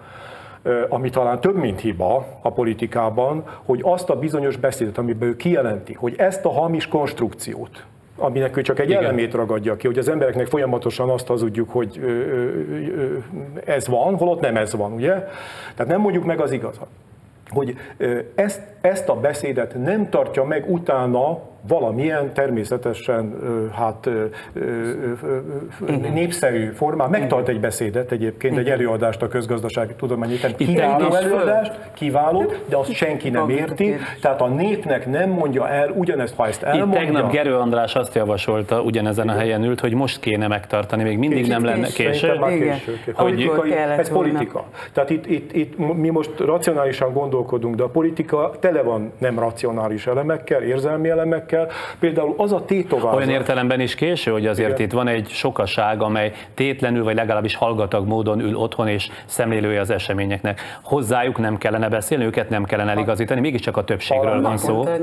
ami 0.89 1.09
talán 1.09 1.39
több, 1.39 1.55
mint 1.55 1.79
hiba 1.79 2.25
a 2.41 2.51
politikában, 2.51 3.43
hogy 3.65 3.79
azt 3.83 4.09
a 4.09 4.19
bizonyos 4.19 4.57
beszédet, 4.57 4.97
amiben 4.97 5.27
ő 5.27 5.35
kijelenti, 5.35 5.93
hogy 5.93 6.13
ezt 6.17 6.45
a 6.45 6.49
hamis 6.49 6.87
konstrukciót, 6.87 7.85
aminek 8.17 8.57
ő 8.57 8.61
csak 8.61 8.79
egy 8.79 8.89
Igen. 8.89 9.03
elemét 9.03 9.33
ragadja 9.33 9.75
ki, 9.75 9.87
hogy 9.87 9.97
az 9.97 10.09
embereknek 10.09 10.47
folyamatosan 10.47 11.09
azt 11.09 11.27
hazudjuk, 11.27 11.69
hogy 11.69 11.99
ez 13.65 13.87
van, 13.87 14.15
holott 14.15 14.39
nem 14.39 14.57
ez 14.57 14.73
van, 14.73 14.91
ugye? 14.91 15.13
Tehát 15.75 15.87
nem 15.87 16.01
mondjuk 16.01 16.25
meg 16.25 16.39
az 16.39 16.51
igazat. 16.51 16.87
Hogy 17.49 17.75
ezt, 18.35 18.61
ezt 18.81 19.09
a 19.09 19.15
beszédet 19.15 19.75
nem 19.83 20.09
tartja 20.09 20.43
meg 20.43 20.71
utána 20.71 21.39
valamilyen 21.67 22.33
természetesen 22.33 23.35
hát 23.73 24.09
népszerű 26.13 26.71
formán 26.71 27.09
megtart 27.09 27.47
egy 27.47 27.59
beszédet 27.59 28.11
egyébként, 28.11 28.57
egy 28.57 28.69
előadást 28.69 29.21
a 29.21 29.27
közgazdasági 29.27 29.93
tudományi 29.93 30.35
kiváló 30.57 31.13
előadást, 31.13 31.73
kiváló, 31.93 32.51
de 32.65 32.75
azt 32.75 32.93
senki 32.93 33.29
nem 33.29 33.49
érti, 33.49 33.95
tehát 34.21 34.41
a 34.41 34.47
népnek 34.47 35.05
nem 35.05 35.29
mondja 35.29 35.69
el 35.69 35.91
ugyanezt, 35.95 36.35
ha 36.35 36.47
ezt 36.47 36.63
elmondja. 36.63 36.99
Itt 36.99 37.05
tegnap 37.05 37.31
Gerő 37.31 37.55
András 37.55 37.95
azt 37.95 38.15
javasolta, 38.15 38.81
ugyanezen 38.81 39.29
a 39.29 39.33
helyen 39.33 39.63
ült, 39.63 39.79
hogy 39.79 39.93
most 39.93 40.19
kéne 40.19 40.47
megtartani, 40.47 41.03
még 41.03 41.17
mindig 41.17 41.47
nem 41.47 41.63
lenne 41.63 41.87
késő. 41.87 42.39
Hogy 43.13 43.51
ez 43.97 44.09
politika. 44.09 44.65
Tehát 44.93 45.09
itt, 45.09 45.25
itt, 45.25 45.53
itt 45.53 45.77
mi 45.77 46.09
most 46.09 46.39
racionálisan 46.39 47.13
gondolkodunk, 47.13 47.75
de 47.75 47.83
a 47.83 47.89
politika 47.89 48.51
tele 48.59 48.81
van 48.81 49.11
nem 49.17 49.39
racionális 49.39 50.07
elemekkel, 50.07 50.61
érzelmi 50.61 51.09
elemekkel, 51.09 51.56
kell. 51.57 51.67
Például 51.99 52.33
az 52.37 52.51
a 52.51 52.65
tétovázat... 52.65 53.15
Olyan 53.15 53.29
értelemben 53.29 53.79
is 53.79 53.95
késő, 53.95 54.31
hogy 54.31 54.45
azért 54.45 54.69
Igen. 54.69 54.81
itt 54.81 54.91
van 54.91 55.07
egy 55.07 55.27
sokaság, 55.29 56.01
amely 56.01 56.31
tétlenül 56.53 57.03
vagy 57.03 57.15
legalábbis 57.15 57.55
hallgatag 57.55 58.07
módon 58.07 58.39
ül 58.39 58.55
otthon 58.55 58.87
és 58.87 59.09
szemlélője 59.25 59.79
az 59.79 59.89
eseményeknek. 59.89 60.61
Hozzájuk 60.81 61.37
nem 61.37 61.57
kellene 61.57 61.89
beszélni, 61.89 62.25
őket 62.25 62.49
nem 62.49 62.63
kellene 62.63 62.91
eligazítani, 62.91 63.39
mégiscsak 63.39 63.77
a 63.77 63.83
többségről 63.83 64.41
van 64.41 64.57
szó. 64.57 64.83
Talán, 64.83 65.01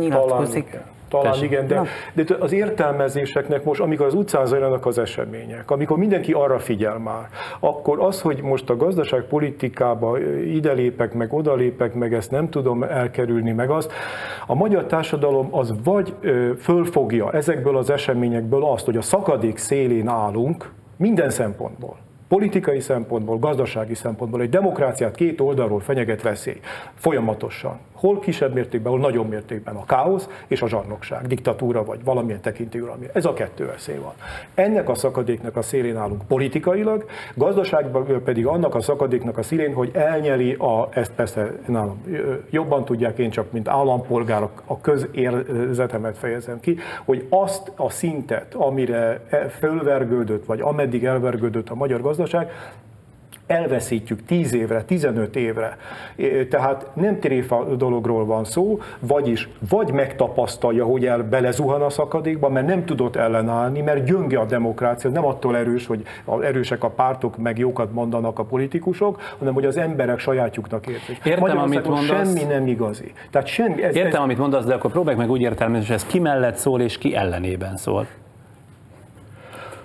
talán 1.19 1.33
Tessék. 1.33 1.51
igen, 1.51 1.67
de, 1.67 1.83
de 2.25 2.37
az 2.41 2.53
értelmezéseknek 2.53 3.65
most, 3.65 3.81
amikor 3.81 4.07
az 4.07 4.15
utcán 4.15 4.47
zajlanak 4.47 4.87
az 4.87 4.99
események, 4.99 5.71
amikor 5.71 5.99
mindenki 5.99 6.33
arra 6.33 6.59
figyel 6.59 6.99
már, 6.99 7.29
akkor 7.61 8.01
az, 8.01 8.21
hogy 8.21 8.43
most 8.43 8.71
a 8.71 8.77
gazdaságpolitikába 8.77 10.19
ide 10.45 10.73
lépek, 10.73 11.13
meg 11.13 11.33
oda 11.33 11.55
lépek, 11.55 11.95
meg 11.95 12.15
ezt 12.15 12.31
nem 12.31 12.49
tudom 12.49 12.83
elkerülni, 12.83 13.53
meg 13.53 13.71
azt, 13.71 13.93
a 14.47 14.55
magyar 14.55 14.85
társadalom 14.85 15.49
az 15.51 15.75
vagy 15.85 16.15
fölfogja 16.61 17.33
ezekből 17.33 17.77
az 17.77 17.91
eseményekből 17.91 18.65
azt, 18.65 18.85
hogy 18.85 18.97
a 18.97 19.03
szakadék 19.03 19.57
szélén 19.57 20.09
állunk 20.09 20.73
minden 20.97 21.31
szempontból. 21.31 21.97
Politikai 22.29 22.81
szempontból, 22.81 23.39
gazdasági 23.39 23.95
szempontból 23.95 24.41
egy 24.41 24.49
demokráciát 24.49 25.15
két 25.15 25.41
oldalról 25.41 25.81
fenyeget 25.81 26.23
veszély 26.23 26.61
folyamatosan 26.95 27.79
hol 28.05 28.19
kisebb 28.19 28.55
mértékben, 28.55 28.93
hol 28.93 29.01
nagyobb 29.01 29.29
mértékben 29.29 29.77
a 29.77 29.85
káosz 29.85 30.29
és 30.47 30.63
a 30.63 30.69
zsarnokság, 30.69 31.27
diktatúra 31.27 31.85
vagy 31.85 32.05
valamilyen 32.05 32.41
tekintélyuralmi. 32.41 33.07
Ez 33.13 33.25
a 33.25 33.33
kettő 33.33 33.67
veszély 33.67 33.99
van. 33.99 34.13
Ennek 34.55 34.89
a 34.89 34.95
szakadéknak 34.95 35.57
a 35.57 35.63
szélén 35.63 35.97
állunk 35.97 36.23
politikailag, 36.27 37.05
gazdaságban 37.35 38.23
pedig 38.25 38.47
annak 38.47 38.75
a 38.75 38.81
szakadéknak 38.81 39.39
a 39.39 39.43
szélén, 39.43 39.75
hogy 39.75 39.91
elnyeli 39.93 40.53
a, 40.53 40.89
ezt 40.91 41.13
persze 41.13 41.53
nálam 41.67 42.03
jobban 42.51 42.85
tudják 42.85 43.19
én 43.19 43.31
csak, 43.31 43.53
mint 43.53 43.69
állampolgárok 43.69 44.63
a 44.67 44.81
közérzetemet 44.81 46.19
fejezem 46.19 46.61
ki, 46.61 46.77
hogy 47.05 47.27
azt 47.29 47.73
a 47.77 47.91
szintet, 47.91 48.55
amire 48.55 49.21
e, 49.29 49.49
fölvergődött, 49.49 50.45
vagy 50.45 50.61
ameddig 50.61 51.05
elvergődött 51.05 51.69
a 51.69 51.75
magyar 51.75 52.01
gazdaság, 52.01 52.51
elveszítjük 53.47 54.25
10 54.25 54.55
évre, 54.55 54.83
15 54.83 55.37
évre. 55.37 55.77
Tehát 56.51 56.87
nem 56.95 57.19
tréfa 57.19 57.65
dologról 57.65 58.27
van 58.27 58.45
szó, 58.45 58.81
vagyis 58.99 59.49
vagy 59.69 59.93
megtapasztalja, 59.93 60.85
hogy 60.85 61.07
el 61.07 61.23
belezuhan 61.23 61.83
a 61.83 61.91
szakadékba, 61.91 62.49
mert 62.49 62.67
nem 62.67 62.85
tudott 62.85 63.17
ellenállni, 63.17 63.81
mert 63.81 64.05
gyönge 64.05 64.39
a 64.39 64.45
demokrácia, 64.45 65.11
nem 65.11 65.25
attól 65.27 65.57
erős, 65.57 65.87
hogy 65.87 66.03
erősek 66.41 66.85
a 66.85 66.91
pártok, 66.91 67.37
meg 67.37 67.59
jókat 67.59 67.93
mondanak 67.93 68.39
a 68.39 68.45
politikusok, 68.45 69.21
hanem 69.39 69.55
hogy 69.55 69.65
az 69.65 69.77
emberek 69.77 70.19
sajátjuknak 70.19 70.87
érzik. 70.87 71.19
Értem, 71.25 71.59
amit 71.59 71.87
mondasz. 71.87 72.07
semmi 72.07 72.43
nem 72.43 72.67
igazi. 72.67 73.13
Tehát 73.31 73.47
semmi, 73.47 73.83
ez, 73.83 73.97
Értem, 73.97 74.13
ez... 74.13 74.19
amit 74.19 74.39
mondasz, 74.39 74.65
de 74.65 74.75
akkor 74.75 74.91
próbálj 74.91 75.17
meg 75.17 75.31
úgy 75.31 75.41
értelmezni, 75.41 75.87
hogy 75.87 75.95
ez 75.95 76.07
ki 76.07 76.19
mellett 76.19 76.57
szól 76.57 76.81
és 76.81 76.99
ki 76.99 77.15
ellenében 77.15 77.77
szól. 77.77 78.07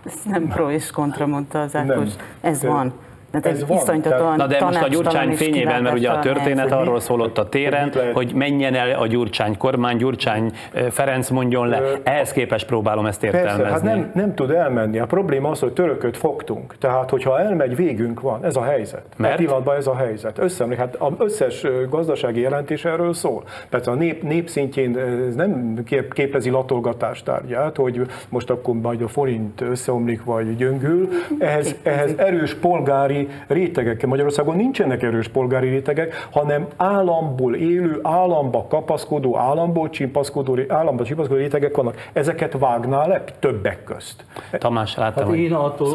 Ez 0.05 0.14
nem 0.26 0.47
pro 0.47 0.72
és 0.72 0.91
kontra, 0.91 1.28
mondta 1.28 1.62
az 1.62 1.76
Ákos. 1.76 2.10
Ez 2.41 2.64
van. 2.64 2.93
Hát 3.34 3.46
ez 3.46 3.66
van. 3.68 4.02
Na 4.38 4.48
de 4.48 4.64
most 4.64 4.82
a 4.82 4.88
Gyurcsány 4.88 5.36
fényében, 5.36 5.82
mert 5.82 5.96
ugye 5.96 6.10
a 6.10 6.20
történet 6.20 6.72
arról 6.72 7.00
szólott 7.00 7.38
a 7.38 7.50
téren, 7.50 7.92
hogy 8.14 8.34
menjen 8.34 8.76
el 8.76 9.00
a 9.00 9.08
Gyurcsány 9.08 9.58
kormány, 9.58 9.98
Gyurcsány 9.98 10.52
Ferenc 10.90 11.30
mondjon 11.30 11.68
le. 11.68 11.82
Ehhez 12.04 12.32
képest 12.32 12.66
próbálom 12.66 13.06
ezt 13.06 13.24
értelmezni. 13.24 13.62
Persze, 13.62 13.74
hát 13.74 13.84
nem, 13.84 14.12
nem 14.14 14.36
tud 14.36 14.52
elmenni. 14.52 15.00
A 15.00 15.06
probléma 15.06 15.50
az, 15.50 15.60
hogy 15.60 15.74
törököt 15.74 16.18
fogtunk. 16.18 16.76
Tehát, 16.80 17.10
hogyha 17.10 17.40
elmegy, 17.40 17.76
végünk 17.76 18.22
van. 18.22 18.46
Ez 18.46 18.56
a 18.56 18.64
helyzet. 18.64 19.04
Mert? 19.18 19.36
pillanatban 19.36 19.76
ez 19.76 19.88
a 19.88 19.96
helyzet. 19.96 20.38
Összemlék, 20.38 20.78
hát 20.78 20.96
az 20.96 21.12
összes 21.18 21.66
gazdasági 21.90 22.42
jelentés 22.42 22.86
erről 22.86 23.14
szól. 23.14 23.44
Persze 23.70 23.92
a 23.92 23.94
nép, 23.94 24.24
népszintjén 24.24 24.98
ez 25.28 25.36
nem 25.36 25.84
képezi 26.10 26.50
latolgatás 26.50 27.24
tárgyát, 27.24 27.76
hogy 27.76 28.02
most 28.30 28.50
akkor 28.50 28.76
majd 28.76 29.02
a 29.02 29.08
forint 29.08 29.62
összeomlik 29.62 30.24
vagy 30.24 30.56
gyöngül. 30.56 31.10
Ehhez, 31.40 31.76
ehhez 31.84 32.14
erős 32.18 32.54
polgári 32.54 33.18
rétegek. 33.47 34.05
Magyarországon 34.05 34.55
nincsenek 34.55 35.03
erős 35.03 35.28
polgári 35.28 35.70
rétegek, 35.70 36.28
hanem 36.32 36.67
államból 36.78 37.55
élő, 37.55 37.99
államba 38.03 38.65
kapaszkodó, 38.70 39.38
államból 39.38 39.89
csimpaszkodó, 39.89 40.57
államba 40.67 41.03
csimpaszkodó 41.03 41.39
rétegek 41.39 41.76
vannak. 41.76 42.09
Ezeket 42.13 42.57
vágná 42.59 43.05
le 43.07 43.24
többek 43.39 43.84
közt. 43.84 44.26
Tamás, 44.51 44.95
láttam, 44.95 45.26
hát 45.26 45.36
én 45.36 45.53
attól 45.53 45.88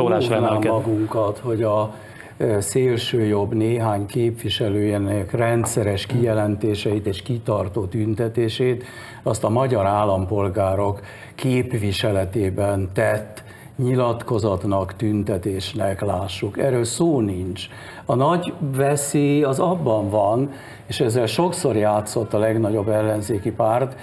magunkat, 0.60 1.38
hogy 1.38 1.62
a 1.62 1.94
e, 2.36 2.60
szélső 2.60 3.24
jobb 3.24 3.54
néhány 3.54 4.06
képviselőjének 4.06 5.32
rendszeres 5.32 6.06
kijelentéseit 6.06 7.06
és 7.06 7.22
kitartó 7.22 7.84
tüntetését, 7.84 8.84
azt 9.22 9.44
a 9.44 9.48
magyar 9.48 9.86
állampolgárok 9.86 11.00
képviseletében 11.34 12.90
tett 12.92 13.43
nyilatkozatnak, 13.76 14.96
tüntetésnek 14.96 16.00
lássuk. 16.00 16.58
Erről 16.58 16.84
szó 16.84 17.20
nincs. 17.20 17.68
A 18.04 18.14
nagy 18.14 18.52
veszély 18.60 19.42
az 19.42 19.58
abban 19.58 20.10
van, 20.10 20.50
és 20.86 21.00
ezzel 21.00 21.26
sokszor 21.26 21.76
játszott 21.76 22.34
a 22.34 22.38
legnagyobb 22.38 22.88
ellenzéki 22.88 23.50
párt, 23.50 23.96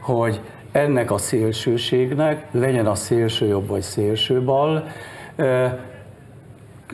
hogy 0.00 0.40
ennek 0.72 1.10
a 1.10 1.18
szélsőségnek, 1.18 2.46
legyen 2.50 2.86
a 2.86 2.94
szélső 2.94 3.46
jobb 3.46 3.66
vagy 3.66 3.82
szélső 3.82 4.42
bal, 4.42 4.86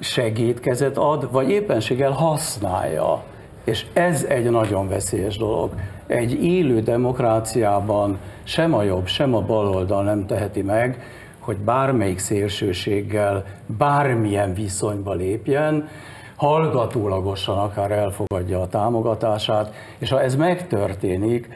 segítkezet 0.00 0.96
ad, 0.96 1.32
vagy 1.32 1.50
éppenséggel 1.50 2.10
használja. 2.10 3.22
És 3.64 3.86
ez 3.92 4.24
egy 4.24 4.50
nagyon 4.50 4.88
veszélyes 4.88 5.36
dolog. 5.36 5.70
Egy 6.06 6.44
élő 6.44 6.80
demokráciában 6.80 8.18
sem 8.42 8.74
a 8.74 8.82
jobb, 8.82 9.06
sem 9.06 9.34
a 9.34 9.40
baloldal 9.40 10.02
nem 10.02 10.26
teheti 10.26 10.62
meg, 10.62 11.02
hogy 11.42 11.56
bármelyik 11.56 12.18
szélsőséggel 12.18 13.44
bármilyen 13.66 14.54
viszonyba 14.54 15.12
lépjen, 15.12 15.88
hallgatólagosan 16.36 17.58
akár 17.58 17.90
elfogadja 17.90 18.60
a 18.60 18.68
támogatását, 18.68 19.74
és 19.98 20.10
ha 20.10 20.20
ez 20.22 20.36
megtörténik, 20.36 21.48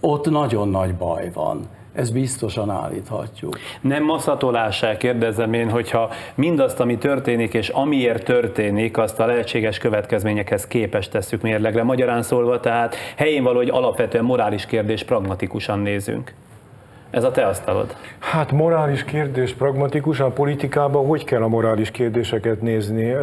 ott 0.00 0.30
nagyon 0.30 0.68
nagy 0.68 0.94
baj 0.94 1.30
van. 1.34 1.68
Ez 1.92 2.10
biztosan 2.10 2.70
állíthatjuk. 2.70 3.58
Nem 3.80 4.04
maszatolásá 4.04 4.96
kérdezem 4.96 5.52
én, 5.52 5.70
hogyha 5.70 6.10
mindazt, 6.34 6.80
ami 6.80 6.98
történik, 6.98 7.54
és 7.54 7.68
amiért 7.68 8.24
történik, 8.24 8.98
azt 8.98 9.20
a 9.20 9.26
lehetséges 9.26 9.78
következményekhez 9.78 10.66
képes 10.66 11.08
tesszük 11.08 11.42
mérlegre. 11.42 11.82
Magyarán 11.82 12.22
szólva, 12.22 12.60
tehát 12.60 12.94
helyén 13.16 13.42
való, 13.42 13.56
hogy 13.56 13.68
alapvetően 13.68 14.24
morális 14.24 14.66
kérdés 14.66 15.02
pragmatikusan 15.02 15.78
nézünk. 15.78 16.34
Ez 17.12 17.24
a 17.24 17.30
te 17.30 17.46
asztalod. 17.46 17.96
Hát 18.18 18.52
morális 18.52 19.04
kérdés, 19.04 19.52
pragmatikusan 19.52 20.26
a 20.26 20.30
politikában 20.30 21.06
hogy 21.06 21.24
kell 21.24 21.42
a 21.42 21.48
morális 21.48 21.90
kérdéseket 21.90 22.60
nézni? 22.60 23.14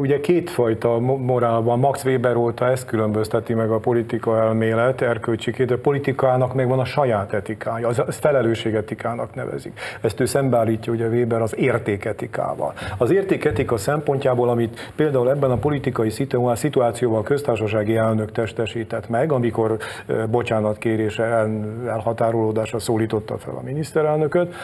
Ugye 0.00 0.20
kétfajta 0.20 0.98
morál 0.98 1.60
van. 1.60 1.78
Max 1.78 2.04
Weber 2.04 2.36
óta 2.36 2.68
ezt 2.68 2.86
különbözteti 2.86 3.54
meg 3.54 3.70
a 3.70 3.78
politika 3.78 4.38
elmélet, 4.38 5.00
erkölcsikét. 5.00 5.70
A 5.70 5.78
politikának 5.78 6.54
meg 6.54 6.68
van 6.68 6.78
a 6.78 6.84
saját 6.84 7.32
etikája, 7.32 7.88
az, 7.88 8.02
felelősségetikának 8.08 9.34
nevezik. 9.34 9.80
Ezt 10.00 10.20
ő 10.20 10.24
szembeállítja 10.24 10.92
ugye 10.92 11.06
Weber 11.06 11.42
az 11.42 11.56
értéketikával. 11.56 12.72
Az 12.96 13.10
értéketika 13.10 13.76
szempontjából, 13.76 14.48
amit 14.48 14.92
például 14.96 15.30
ebben 15.30 15.50
a 15.50 15.56
politikai 15.56 16.10
szituációban 16.54 17.18
a 17.18 17.22
köztársasági 17.22 17.96
elnök 17.96 18.32
testesített 18.32 19.08
meg, 19.08 19.32
amikor 19.32 19.76
bocsánatkérése 20.30 21.46
elhatárolódásra 21.86 22.78
szólított 22.78 23.27
hívta 23.28 23.50
fel 23.50 23.58
a 23.58 23.62
miniszterelnököt, 23.62 24.54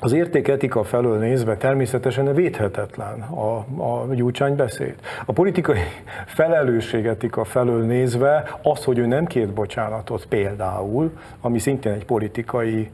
az 0.00 0.12
értéketika 0.12 0.84
felől 0.84 1.18
nézve 1.18 1.56
természetesen 1.56 2.34
védhetetlen 2.34 3.20
a, 3.20 3.56
a 3.82 4.14
Gyurcsány 4.14 4.56
beszéd. 4.56 4.94
A 5.26 5.32
politikai 5.32 5.80
felelősségetika 6.26 7.44
felől 7.44 7.84
nézve 7.84 8.58
az, 8.62 8.84
hogy 8.84 8.98
ő 8.98 9.06
nem 9.06 9.26
kért 9.26 9.52
bocsánatot 9.52 10.26
például, 10.26 11.10
ami 11.40 11.58
szintén 11.58 11.92
egy 11.92 12.04
politikai 12.04 12.90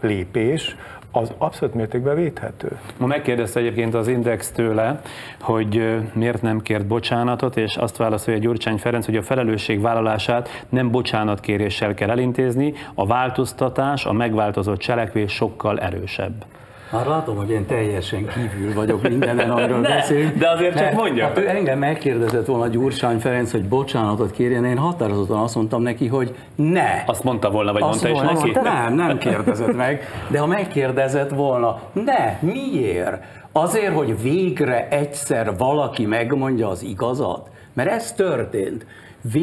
lépés, 0.00 0.76
az 1.16 1.32
abszolút 1.38 1.74
mértékben 1.74 2.14
védhető. 2.14 2.78
Ma 2.98 3.06
megkérdezte 3.06 3.60
egyébként 3.60 3.94
az 3.94 4.08
Index 4.08 4.50
tőle, 4.50 5.00
hogy 5.40 6.00
miért 6.12 6.42
nem 6.42 6.60
kért 6.60 6.86
bocsánatot, 6.86 7.56
és 7.56 7.76
azt 7.76 7.96
válaszolja 7.96 8.40
Gyurcsány 8.40 8.78
Ferenc, 8.78 9.04
hogy 9.04 9.16
a 9.16 9.22
felelősség 9.22 9.80
vállalását 9.80 10.64
nem 10.68 10.90
bocsánatkéréssel 10.90 11.94
kell 11.94 12.10
elintézni, 12.10 12.74
a 12.94 13.06
változtatás, 13.06 14.04
a 14.04 14.12
megváltozott 14.12 14.78
cselekvés 14.78 15.32
sokkal 15.32 15.80
erősebb. 15.80 16.44
Már 16.90 17.06
látom, 17.06 17.36
hogy 17.36 17.50
én 17.50 17.66
teljesen 17.66 18.26
kívül 18.26 18.74
vagyok 18.74 19.08
mindenen, 19.08 19.50
amiről 19.50 19.80
ne, 19.88 19.88
beszélünk. 19.88 20.36
De 20.36 20.50
azért 20.50 20.78
csak 20.78 20.92
mondja. 20.92 21.24
Hát 21.24 21.38
ő 21.38 21.48
engem 21.48 21.78
megkérdezett 21.78 22.46
volna 22.46 22.66
Gyurcsány 22.66 23.18
Ferenc, 23.18 23.50
hogy 23.50 23.64
bocsánatot 23.64 24.30
kérjen, 24.30 24.64
én 24.64 24.78
határozottan 24.78 25.38
azt 25.38 25.54
mondtam 25.54 25.82
neki, 25.82 26.06
hogy 26.06 26.34
ne. 26.54 27.02
Azt 27.06 27.24
mondta 27.24 27.50
volna, 27.50 27.72
vagy 27.72 27.82
azt 27.82 28.02
mondta 28.08 28.32
is 28.32 28.40
neki? 28.40 28.68
Nem, 28.68 28.94
nem 28.94 29.18
kérdezett 29.18 29.76
meg, 29.76 30.02
de 30.30 30.38
ha 30.38 30.46
megkérdezett 30.46 31.30
volna, 31.30 31.80
ne, 31.92 32.38
miért? 32.40 33.22
Azért, 33.52 33.94
hogy 33.94 34.22
végre 34.22 34.88
egyszer 34.88 35.56
valaki 35.56 36.06
megmondja 36.06 36.68
az 36.68 36.82
igazat? 36.82 37.48
Mert 37.72 37.90
ez 37.90 38.12
történt. 38.12 38.86
V, 39.32 39.36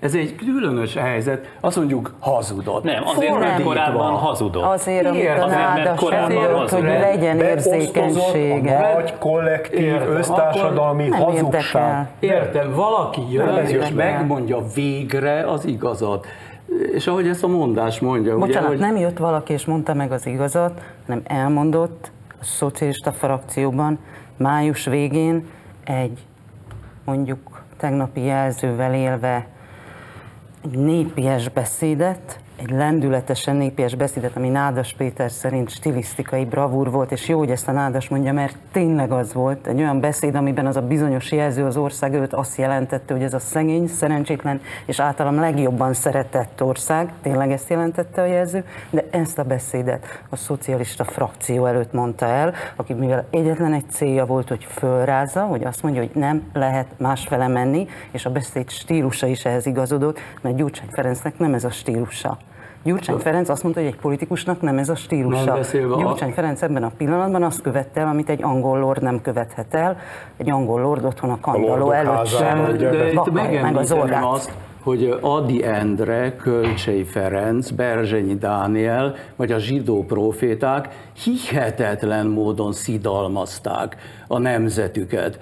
ez 0.00 0.14
egy 0.14 0.34
különös 0.34 0.94
helyzet, 0.94 1.56
azt 1.60 1.76
mondjuk 1.76 2.14
hazudott. 2.18 2.82
Nem, 2.82 3.02
azért, 3.06 3.38
mert 3.38 3.62
korábban 3.62 4.12
hazudott. 4.12 4.64
Azért, 4.64 5.06
amit 5.06 5.28
a 5.28 5.46
nádas 5.46 5.98
hazudott, 6.00 6.70
hogy 6.70 6.82
legyen 6.82 7.40
érzékenysége. 7.40 8.76
A 8.76 8.94
nagy 8.94 9.14
kollektív, 9.18 9.84
Értem, 9.84 10.16
össztársadalmi 10.16 11.08
hazugság. 11.08 12.08
Értem, 12.18 12.74
valaki 12.74 13.32
jön 13.32 13.66
és 13.66 13.88
megmondja 13.94 14.58
végre 14.74 15.50
az 15.50 15.64
igazat. 15.64 16.26
És 16.92 17.06
ahogy 17.06 17.28
ezt 17.28 17.44
a 17.44 17.48
mondás 17.48 18.00
mondja. 18.00 18.38
Bocsánat, 18.38 18.68
ugye, 18.68 18.68
hogy... 18.68 18.78
nem 18.78 18.96
jött 18.96 19.18
valaki 19.18 19.52
és 19.52 19.64
mondta 19.64 19.94
meg 19.94 20.12
az 20.12 20.26
igazat, 20.26 20.80
hanem 21.06 21.22
elmondott 21.24 22.10
a 22.40 22.44
szocialista 22.44 23.12
frakcióban 23.12 23.98
május 24.36 24.84
végén 24.84 25.46
egy 25.84 26.18
mondjuk 27.04 27.38
tegnapi 27.80 28.20
jelzővel 28.20 28.94
élve 28.94 29.46
népies 30.72 31.48
beszédet, 31.48 32.40
egy 32.60 32.70
lendületesen 32.70 33.56
népies 33.56 33.94
beszédet, 33.94 34.36
ami 34.36 34.48
Nádas 34.48 34.94
Péter 34.96 35.30
szerint 35.30 35.70
stilisztikai 35.70 36.44
bravúr 36.44 36.90
volt, 36.90 37.12
és 37.12 37.28
jó, 37.28 37.38
hogy 37.38 37.50
ezt 37.50 37.68
a 37.68 37.72
Nádas 37.72 38.08
mondja, 38.08 38.32
mert 38.32 38.56
tényleg 38.72 39.12
az 39.12 39.32
volt, 39.32 39.66
egy 39.66 39.78
olyan 39.78 40.00
beszéd, 40.00 40.34
amiben 40.34 40.66
az 40.66 40.76
a 40.76 40.82
bizonyos 40.82 41.32
jelző 41.32 41.64
az 41.64 41.76
ország 41.76 42.14
előtt 42.14 42.32
azt 42.32 42.56
jelentette, 42.56 43.12
hogy 43.12 43.22
ez 43.22 43.34
a 43.34 43.38
szegény, 43.38 43.86
szerencsétlen 43.86 44.60
és 44.86 45.00
általam 45.00 45.34
legjobban 45.34 45.92
szeretett 45.92 46.62
ország, 46.62 47.12
tényleg 47.22 47.52
ezt 47.52 47.68
jelentette 47.68 48.22
a 48.22 48.24
jelző, 48.24 48.64
de 48.90 49.04
ezt 49.10 49.38
a 49.38 49.44
beszédet 49.44 50.22
a 50.28 50.36
szocialista 50.36 51.04
frakció 51.04 51.66
előtt 51.66 51.92
mondta 51.92 52.26
el, 52.26 52.54
aki 52.76 52.92
mivel 52.92 53.26
egyetlen 53.30 53.72
egy 53.72 53.90
célja 53.90 54.26
volt, 54.26 54.48
hogy 54.48 54.64
fölrázza, 54.64 55.42
hogy 55.42 55.64
azt 55.64 55.82
mondja, 55.82 56.00
hogy 56.00 56.10
nem 56.14 56.50
lehet 56.52 56.86
másfele 56.96 57.48
menni, 57.48 57.88
és 58.10 58.26
a 58.26 58.30
beszéd 58.30 58.70
stílusa 58.70 59.26
is 59.26 59.44
ehhez 59.44 59.66
igazodott, 59.66 60.18
mert 60.40 60.56
Gyurcsány 60.56 60.88
Ferencnek 60.90 61.38
nem 61.38 61.54
ez 61.54 61.64
a 61.64 61.70
stílusa 61.70 62.38
Gyurcsány 62.82 63.16
Ferenc 63.16 63.48
azt 63.48 63.62
mondta, 63.62 63.80
hogy 63.80 63.90
egy 63.90 63.96
politikusnak 63.96 64.60
nem 64.60 64.78
ez 64.78 64.88
a 64.88 64.94
stílusa. 64.94 65.54
Beszélve 65.54 65.94
a- 65.94 65.98
Gyurcsány 65.98 66.32
Ferenc 66.32 66.62
ebben 66.62 66.82
a 66.82 66.90
pillanatban 66.96 67.42
azt 67.42 67.60
követte 67.60 68.00
el, 68.00 68.06
amit 68.08 68.28
egy 68.28 68.42
angol 68.42 68.78
lord 68.78 69.02
nem 69.02 69.20
követhet 69.22 69.74
el. 69.74 69.96
Egy 70.36 70.50
angol 70.50 70.80
lord 70.80 71.04
otthon 71.04 71.30
a 71.30 71.40
kandalló 71.40 71.66
lordok 71.68 71.94
előtt 71.94 72.26
sem 72.26 72.76
De 72.78 73.08
itt 73.08 73.14
vakarja 73.14 73.62
meg 73.62 73.76
az 73.76 73.88
megemlíteném 73.90 74.28
azt, 74.28 74.52
hogy 74.82 75.18
Adi 75.20 75.64
Endre, 75.64 76.36
Kölcsei 76.36 77.04
Ferenc, 77.04 77.70
Berzsenyi 77.70 78.34
Dániel, 78.34 79.14
vagy 79.36 79.52
a 79.52 79.58
zsidó 79.58 80.04
proféták 80.04 80.88
hihetetlen 81.24 82.26
módon 82.26 82.72
szidalmazták 82.72 83.96
a 84.28 84.38
nemzetüket. 84.38 85.38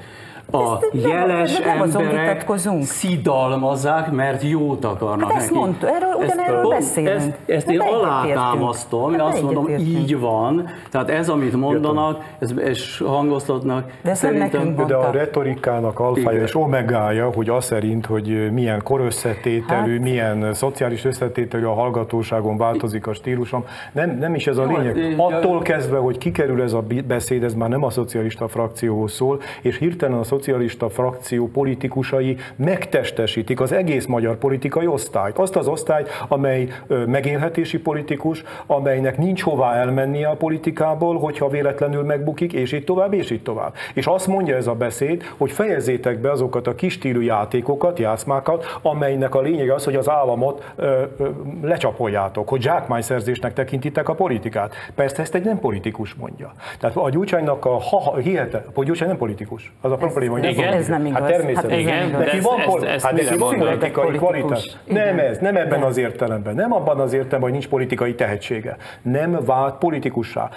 A 0.50 0.56
Ezt 0.62 0.92
nem- 0.92 1.10
jeles 1.10 1.58
nem 1.58 1.80
azon 1.80 2.02
emberek 2.02 2.46
szidalmazzák, 2.82 4.10
mert 4.10 4.42
jót 4.42 4.84
akarnak 4.84 5.30
Hát 5.32 5.40
ezt 5.40 5.50
neki. 5.50 5.58
mondta, 5.58 5.86
erről- 5.86 6.14
ugyanerről 6.24 6.60
pont- 6.62 6.74
beszélünk. 6.74 7.14
Ezt, 7.16 7.30
ezt 7.46 7.64
Hát 7.66 7.74
én 7.74 7.80
alátámasztom, 7.80 9.12
én 9.12 9.18
Hát 9.18 9.28
azt 9.32 9.42
mondom, 9.42 9.66
egyetértünk. 9.66 9.98
így 9.98 10.18
van. 10.18 10.68
Tehát 10.90 11.10
ez, 11.10 11.28
amit 11.28 11.56
mondanak, 11.56 12.24
ez, 12.38 12.52
és 12.64 13.02
hangoztatnak, 13.06 13.90
De 14.02 14.10
ezt 14.10 14.22
nem 14.22 14.34
nekünk 14.34 14.82
De 14.82 14.94
a 14.94 15.10
retorikának 15.10 15.98
alfája 16.00 16.30
Igen. 16.30 16.42
és 16.44 16.54
omegája, 16.56 17.30
hogy 17.34 17.48
az 17.48 17.64
szerint, 17.64 18.06
hogy 18.06 18.52
milyen 18.52 18.82
korösszetételű, 18.82 19.92
Hát- 19.92 20.00
milyen 20.02 20.54
szociális 20.54 21.04
összetételű 21.04 21.64
a 21.64 21.72
hallgatóságon 21.74 22.56
változik 22.56 23.06
a 23.06 23.12
stílusom. 23.12 23.64
Nem, 23.92 24.16
nem 24.18 24.34
is 24.34 24.46
ez 24.46 24.56
a 24.56 24.64
lényeg. 24.64 24.96
én- 24.96 25.18
Attól 25.18 25.62
kezdve, 25.62 25.98
hogy 25.98 26.18
kikerül 26.18 26.62
ez 26.62 26.72
a 26.72 26.84
beszéd, 27.06 27.42
ez 27.42 27.54
már 27.54 27.68
nem 27.68 27.84
a 27.84 27.90
szocialista 27.90 28.48
frakcióhoz 28.48 29.12
szól, 29.12 29.40
és 29.62 29.78
hirtelen 29.78 30.18
a 30.18 30.24
szocialista 30.38 30.88
frakció 30.88 31.48
politikusai 31.48 32.36
megtestesítik 32.56 33.60
az 33.60 33.72
egész 33.72 34.06
magyar 34.06 34.36
politikai 34.36 34.86
osztályt. 34.86 35.38
Azt 35.38 35.56
az 35.56 35.66
osztályt, 35.68 36.08
amely 36.28 36.68
megélhetési 37.06 37.78
politikus, 37.78 38.44
amelynek 38.66 39.18
nincs 39.18 39.42
hová 39.42 39.74
elmennie 39.74 40.28
a 40.28 40.34
politikából, 40.34 41.18
hogyha 41.18 41.48
véletlenül 41.48 42.02
megbukik, 42.02 42.52
és 42.52 42.72
így 42.72 42.84
tovább, 42.84 43.12
és 43.12 43.30
így 43.30 43.42
tovább. 43.42 43.74
És 43.94 44.06
azt 44.06 44.26
mondja 44.26 44.56
ez 44.56 44.66
a 44.66 44.74
beszéd, 44.74 45.22
hogy 45.36 45.50
fejezzétek 45.50 46.18
be 46.20 46.30
azokat 46.30 46.66
a 46.66 46.74
kis 46.74 46.92
stílű 46.92 47.22
játékokat, 47.22 47.98
játszmákat, 47.98 48.78
amelynek 48.82 49.34
a 49.34 49.40
lényege 49.40 49.74
az, 49.74 49.84
hogy 49.84 49.96
az 49.96 50.08
államot 50.08 50.72
ö, 50.76 51.02
ö, 51.18 51.28
lecsapoljátok, 51.62 52.48
hogy 52.48 52.62
zsákmányszerzésnek 52.62 53.52
tekintitek 53.52 54.08
a 54.08 54.14
politikát. 54.14 54.74
Persze 54.94 55.22
ezt 55.22 55.34
egy 55.34 55.44
nem 55.44 55.58
politikus 55.58 56.14
mondja. 56.14 56.52
Tehát 56.78 56.96
a 56.96 57.10
Gyurcsánynak 57.10 57.64
a 57.64 57.78
ha, 57.80 58.16
hihete, 58.16 58.64
hogy 58.74 58.86
Gyurcsány 58.86 59.08
nem 59.08 59.16
politikus. 59.16 59.72
Az 59.80 59.92
a 59.92 59.96
probléma, 59.96 60.27
hogy 60.28 60.44
Igen. 60.44 60.72
Ez 60.72 60.86
nem 60.86 61.06
igaz. 61.06 61.20
Hát 61.20 61.30
természetesen. 61.30 61.84
Hát 61.86 61.94
ez 61.94 62.10
nem 62.10 62.10
Igen, 62.10 62.20
Neki 62.20 62.40
van, 62.40 62.60
ezt- 62.60 62.82
ezt 62.94 63.04
hát 63.04 63.12
neki 63.12 63.38
van 63.38 63.56
politikai 63.58 64.16
kvalitás. 64.16 64.76
Nem 64.84 65.18
ez, 65.18 65.38
nem 65.38 65.56
ebben 65.56 65.82
az 65.82 65.96
értelemben. 65.96 66.54
Nem 66.54 66.72
abban 66.72 67.00
az 67.00 67.12
értelemben, 67.12 67.40
hogy 67.40 67.52
nincs 67.52 67.68
politikai 67.68 68.14
tehetsége. 68.14 68.76
Nem 69.02 69.38
vált 69.44 69.74
politikussá. 69.78 70.48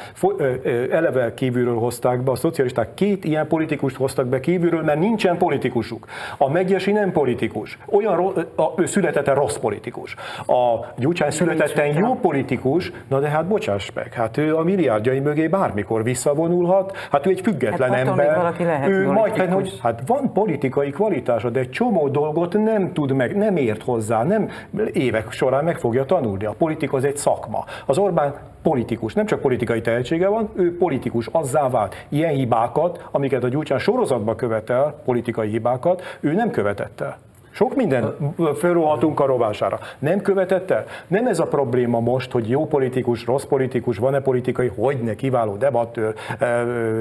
Eleve 0.91 1.33
kívülről 1.33 1.77
hozták 1.77 2.21
be, 2.21 2.31
a 2.31 2.35
szocialisták 2.35 2.93
két 2.93 3.25
ilyen 3.25 3.47
politikust 3.47 3.95
hoztak 3.95 4.27
be 4.27 4.39
kívülről, 4.39 4.81
mert 4.83 4.99
nincsen 4.99 5.37
politikusuk. 5.37 6.05
A 6.37 6.49
Megyesi 6.49 6.91
nem 6.91 7.11
politikus. 7.11 7.77
Olyan 7.85 8.33
a, 8.55 8.73
ő 8.77 8.85
születette 8.85 9.33
rossz 9.33 9.55
politikus. 9.57 10.15
A 10.47 10.85
Gyurcsány 10.97 11.29
születetten 11.31 11.85
jó 11.85 12.15
politikus, 12.15 12.91
na 13.07 13.19
de 13.19 13.27
hát 13.27 13.47
bocsáss 13.47 13.91
meg, 13.93 14.13
hát 14.13 14.37
ő 14.37 14.55
a 14.57 14.63
milliárdjai 14.63 15.19
mögé 15.19 15.47
bármikor 15.47 16.03
visszavonulhat, 16.03 16.97
hát 17.11 17.25
ő 17.25 17.29
egy 17.29 17.41
független 17.41 17.89
Hát 17.89 18.07
ember. 18.07 18.25
még 18.27 18.35
valaki 18.35 18.63
lehet 18.63 18.89
ő 18.89 19.05
majd. 19.11 19.33
Hogy 19.69 19.79
Hát 19.81 20.01
van 20.05 20.33
politikai 20.33 20.89
kvalitása, 20.89 21.49
de 21.49 21.59
egy 21.59 21.69
csomó 21.69 22.07
dolgot 22.07 22.53
nem 22.53 22.93
tud 22.93 23.11
meg, 23.11 23.37
nem 23.37 23.55
ért 23.55 23.83
hozzá, 23.83 24.23
nem 24.23 24.49
évek 24.93 25.31
során 25.31 25.63
meg 25.63 25.77
fogja 25.77 26.05
tanulni. 26.05 26.45
A 26.45 26.53
politika 26.57 26.97
az 26.97 27.03
egy 27.03 27.17
szakma. 27.17 27.65
Az 27.85 27.97
Orbán 27.97 28.33
politikus, 28.61 29.13
nem 29.13 29.25
csak 29.25 29.39
politikai 29.41 29.81
tehetsége 29.81 30.27
van, 30.27 30.49
ő 30.53 30.77
politikus, 30.77 31.27
azzá 31.31 31.69
vált. 31.69 32.05
Ilyen 32.09 32.33
hibákat, 32.33 33.07
amiket 33.11 33.43
a 33.43 33.47
Gyurcsán 33.47 33.79
sorozatban 33.79 34.35
követel, 34.35 35.01
politikai 35.05 35.49
hibákat, 35.49 36.01
ő 36.19 36.33
nem 36.33 36.51
követett 36.51 37.01
el. 37.01 37.17
Sok 37.51 37.75
minden 37.75 38.15
fölrohatunk 38.57 39.19
a 39.19 39.25
rovására. 39.25 39.79
Nem 39.99 40.21
követett 40.21 40.71
el? 40.71 40.85
Nem 41.07 41.27
ez 41.27 41.39
a 41.39 41.47
probléma 41.47 41.99
most, 41.99 42.31
hogy 42.31 42.49
jó 42.49 42.67
politikus, 42.67 43.25
rossz 43.25 43.43
politikus, 43.43 43.97
van-e 43.97 44.19
politikai, 44.19 44.71
hogyne, 44.75 45.15
kiváló 45.15 45.55
debattőr, 45.55 46.13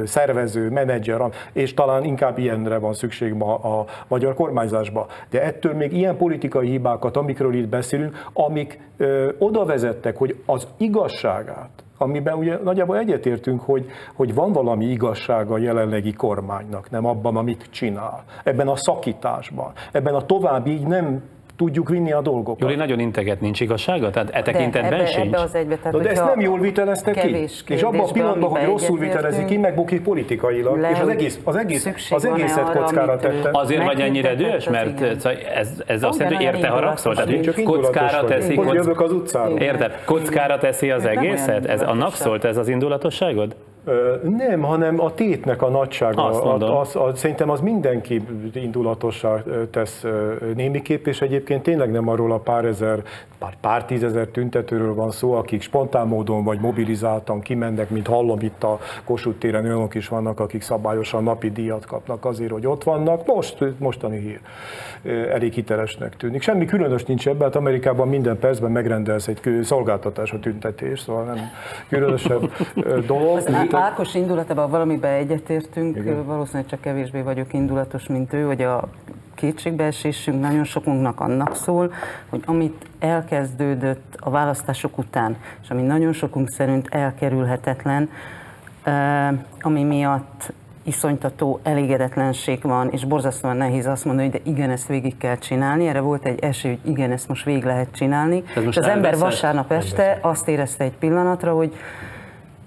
szervező, 0.05 0.71
menedzser, 0.71 1.21
és 1.53 1.75
talán 1.75 2.05
inkább 2.05 2.39
ilyenre 2.39 2.79
van 2.79 2.95
szükség 2.95 3.33
ma 3.33 3.55
a 3.55 3.85
magyar 4.09 4.35
kormányzásban. 4.35 5.07
De 5.31 5.43
ettől 5.43 5.75
még 5.75 5.93
ilyen 5.93 6.17
politikai 6.17 6.69
hibákat, 6.69 7.17
amikről 7.17 7.55
itt 7.55 7.69
beszélünk, 7.69 8.25
amik 8.33 8.81
ö, 8.97 9.29
oda 9.39 9.65
vezettek, 9.65 10.17
hogy 10.17 10.43
az 10.47 10.67
igazságát, 10.77 11.71
amiben 12.03 12.35
ugye 12.35 12.59
nagyjából 12.63 12.99
egyetértünk, 12.99 13.61
hogy, 13.61 13.87
hogy 14.15 14.35
van 14.35 14.53
valami 14.53 14.85
igazsága 14.85 15.55
a 15.55 15.59
jelenlegi 15.59 16.13
kormánynak, 16.13 16.91
nem 16.91 17.07
abban, 17.07 17.37
amit 17.37 17.67
csinál. 17.71 18.25
Ebben 18.45 18.69
a 18.69 18.77
szakításban, 18.77 19.73
ebben 19.93 20.15
a 20.15 20.27
tovább 20.27 20.67
így 20.67 20.87
nem 20.87 21.23
tudjuk 21.61 21.89
vinni 21.89 22.13
a 22.13 22.21
dolgokat. 22.21 22.61
Joli 22.61 22.75
nagyon 22.75 22.99
integet, 22.99 23.41
nincs 23.41 23.61
igazsága? 23.61 24.11
Tehát 24.11 24.31
e 24.33 24.43
tekintetben 24.43 24.93
ebbe, 24.93 25.07
sincs? 25.07 25.27
ebbe 25.27 25.41
az 25.41 25.55
egybe, 25.55 25.77
tehát, 25.77 25.93
Na 25.93 25.99
de 25.99 26.11
ezt 26.11 26.25
nem 26.25 26.41
jól 26.41 26.59
vitelezte 26.59 27.13
ki. 27.13 27.49
És 27.67 27.83
abban 27.83 28.01
a 28.01 28.13
pillanatban, 28.13 28.51
hogy 28.51 28.65
rosszul 28.65 28.97
egyetértünk, 28.97 29.27
vitelezi 29.27 29.45
ki, 29.45 29.57
megbukik 29.57 30.03
politikailag, 30.03 30.79
le, 30.79 30.91
és 30.91 31.01
az 31.01 31.09
egész, 31.09 31.39
az 31.45 31.57
egész, 31.57 31.87
az 32.11 32.25
egészet 32.25 32.69
arra, 32.69 32.81
kockára 32.81 33.17
tette. 33.17 33.49
Azért 33.53 33.85
vagy 33.85 34.01
ennyire 34.01 34.35
dühös, 34.35 34.69
mert 34.69 34.99
szóval 34.99 35.39
ez, 35.55 35.83
ez 35.87 36.03
azt 36.03 36.19
jelenti, 36.19 36.45
hogy 36.45 36.55
érte 36.55 36.69
haragszol? 36.69 37.15
Tehát 37.15 37.63
kockára 37.65 38.25
teszi, 38.25 38.55
Hogy 38.55 38.67
kock... 38.67 38.77
jövök 38.77 39.01
az 39.01 39.13
utcáról. 39.13 39.59
Érted? 39.59 40.05
Kockára 40.05 40.59
teszi 40.59 40.91
az 40.91 41.05
egészet? 41.05 41.67
Ez 41.67 41.83
annak 41.83 42.15
szólt 42.15 42.45
ez 42.45 42.57
az 42.57 42.69
indulatosságod? 42.69 43.55
Nem, 44.23 44.61
hanem 44.61 45.01
a 45.01 45.15
tétnek 45.15 45.63
a 45.63 45.69
nagysága. 45.69 46.25
Az, 46.81 46.97
az, 46.97 47.19
szerintem 47.19 47.51
az 47.51 47.61
mindenki 47.61 48.23
indulatossá 48.55 49.43
tesz 49.71 50.05
némiképp, 50.55 51.07
és 51.07 51.21
egyébként 51.21 51.63
tényleg 51.63 51.91
nem 51.91 52.09
arról 52.09 52.33
a 52.33 52.39
pár 52.39 52.65
ezer, 52.65 53.03
pár, 53.39 53.55
pár 53.61 53.85
tízezer 53.85 54.27
tüntetőről 54.27 54.95
van 54.95 55.11
szó, 55.11 55.33
akik 55.33 55.63
spontán 55.63 56.07
módon 56.07 56.45
vagy 56.45 56.61
mobilizáltan 56.61 57.41
kimennek, 57.41 57.91
mint 57.91 58.07
hallom 58.07 58.41
itt 58.41 58.63
a 58.63 58.79
Kossuth 59.05 59.39
téren, 59.39 59.65
olyanok 59.65 59.95
is 59.95 60.09
vannak, 60.09 60.41
akik 60.41 60.63
szabályosan 60.63 61.23
napi 61.23 61.51
díjat 61.51 61.87
kapnak 61.87 62.25
azért, 62.25 62.51
hogy 62.51 62.67
ott 62.67 62.85
vannak. 62.85 63.27
Most, 63.27 63.65
mostani 63.79 64.19
hír 64.19 64.41
elég 65.33 65.53
hitelesnek 65.53 66.17
tűnik. 66.17 66.43
Semmi 66.43 66.65
különös 66.65 67.05
nincs 67.05 67.29
ebben, 67.29 67.43
hát 67.43 67.57
Amerikában 67.57 68.09
minden 68.09 68.39
percben 68.39 68.71
megrendelsz 68.71 69.29
egy 69.29 69.61
szolgáltatás 69.63 70.33
a 70.33 70.39
tüntetés, 70.39 71.01
szóval 71.01 71.25
nem 71.25 71.39
különösebb 71.89 72.51
dolog. 73.07 73.41
Á- 73.75 73.91
Ákos 73.91 74.15
indulatában 74.15 74.71
valamiben 74.71 75.13
egyetértünk, 75.13 75.97
Igen. 75.97 76.27
valószínűleg 76.27 76.67
csak 76.69 76.81
kevésbé 76.81 77.21
vagyok 77.21 77.53
indulatos, 77.53 78.07
mint 78.07 78.33
ő, 78.33 78.45
hogy 78.45 78.63
a 78.63 78.89
kétségbeesésünk 79.35 80.41
nagyon 80.41 80.65
sokunknak 80.65 81.21
annak 81.21 81.55
szól, 81.57 81.93
hogy 82.29 82.43
amit 82.47 82.87
elkezdődött 82.99 84.17
a 84.19 84.31
választások 84.31 84.99
után, 84.99 85.37
és 85.63 85.71
ami 85.71 85.83
nagyon 85.83 86.13
sokunk 86.13 86.51
szerint 86.51 86.89
elkerülhetetlen, 86.91 88.11
ami 89.61 89.83
miatt 89.83 90.53
iszonytató 90.83 91.61
elégedetlenség 91.63 92.63
van, 92.63 92.89
és 92.91 93.05
borzasztóan 93.05 93.57
nehéz 93.57 93.87
azt 93.87 94.05
mondani, 94.05 94.31
hogy 94.31 94.41
de 94.43 94.51
igen, 94.51 94.71
ezt 94.71 94.87
végig 94.87 95.17
kell 95.17 95.39
csinálni. 95.39 95.87
Erre 95.89 96.01
volt 96.01 96.25
egy 96.25 96.39
esély, 96.39 96.79
hogy 96.83 96.91
igen, 96.91 97.11
ezt 97.11 97.29
most 97.29 97.45
végig 97.45 97.65
lehet 97.65 97.89
csinálni. 97.93 98.43
Ez 98.57 98.65
most 98.65 98.79
az 98.79 98.87
ember 98.87 99.19
vasárnap 99.19 99.73
este 99.73 100.19
azt 100.21 100.49
érezte 100.49 100.85
egy 100.85 100.97
pillanatra, 100.99 101.53
hogy 101.53 101.75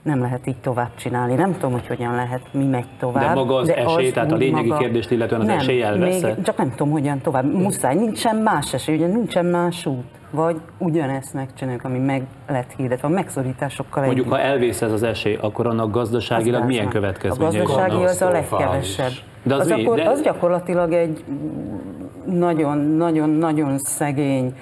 nem 0.03 0.21
lehet 0.21 0.47
így 0.47 0.57
tovább 0.57 0.95
csinálni. 0.95 1.33
Nem 1.33 1.53
tudom, 1.53 1.71
hogy 1.71 1.87
hogyan 1.87 2.15
lehet, 2.15 2.41
mi 2.51 2.65
megy 2.65 2.85
tovább. 2.99 3.27
De 3.27 3.33
maga 3.33 3.55
az 3.55 3.69
esély, 3.69 4.11
tehát 4.11 4.31
a 4.31 4.35
lényegi 4.35 4.73
kérdést 4.77 5.11
illetően 5.11 5.41
az 5.41 5.47
nem, 5.47 5.57
esély 5.57 5.81
elveszett? 5.81 6.35
Még, 6.35 6.45
csak 6.45 6.57
nem 6.57 6.69
tudom, 6.69 6.91
hogyan 6.91 7.19
tovább. 7.21 7.53
Muszáj, 7.53 7.95
nincsen 7.95 8.35
más 8.35 8.73
esély, 8.73 8.95
ugye 8.95 9.07
nincsen 9.07 9.45
más 9.45 9.85
út. 9.85 10.03
Vagy 10.31 10.55
ugyanezt 10.77 11.33
megcsináljuk, 11.33 11.83
ami 11.83 11.97
meg 11.99 12.23
lett 12.47 12.71
hirdetve, 12.77 13.07
a 13.07 13.11
megszorításokkal 13.11 14.05
Mondjuk, 14.05 14.29
ha 14.29 14.37
együtt. 14.39 14.49
elvész 14.51 14.81
ez 14.81 14.91
az 14.91 15.03
esély, 15.03 15.37
akkor 15.41 15.67
annak 15.67 15.91
gazdaságilag 15.91 16.61
Az 16.61 16.67
milyen 16.67 16.87
következményei 16.89 17.59
A 17.59 17.63
gazdasági 17.63 18.03
az 18.03 18.21
a 18.21 18.29
legkevesebb. 18.29 19.11
De 19.43 19.53
az 19.55 19.59
az, 19.59 19.67
mi? 19.67 19.83
akkor, 19.83 19.95
De- 19.95 20.09
az 20.09 20.21
gyakorlatilag 20.21 20.93
egy 20.93 21.23
nagyon-nagyon-nagyon 22.25 23.77
szegény 23.77 24.53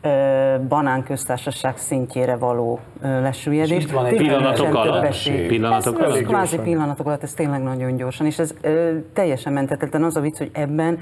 ö, 0.00 0.54
banánköztársaság 0.68 1.76
szintjére 1.76 2.36
való 2.36 2.80
lesüllyedés. 3.00 3.82
itt 3.82 3.90
van 3.90 4.06
egy 4.06 4.16
Pillanatok 4.16 4.74
alatt? 4.74 5.18
Pillanatok 5.48 6.00
ez, 6.00 6.06
ez 6.06 6.12
alatt? 6.12 6.22
kvázi 6.22 6.58
pillanatok 6.58 7.06
alatt, 7.06 7.22
ez 7.22 7.32
tényleg 7.32 7.62
nagyon 7.62 7.96
gyorsan, 7.96 8.26
és 8.26 8.38
ez 8.38 8.54
ö, 8.60 8.96
teljesen 9.12 9.52
mentetetlen 9.52 10.02
az 10.02 10.16
a 10.16 10.20
vicc, 10.20 10.38
hogy 10.38 10.50
ebben 10.52 10.98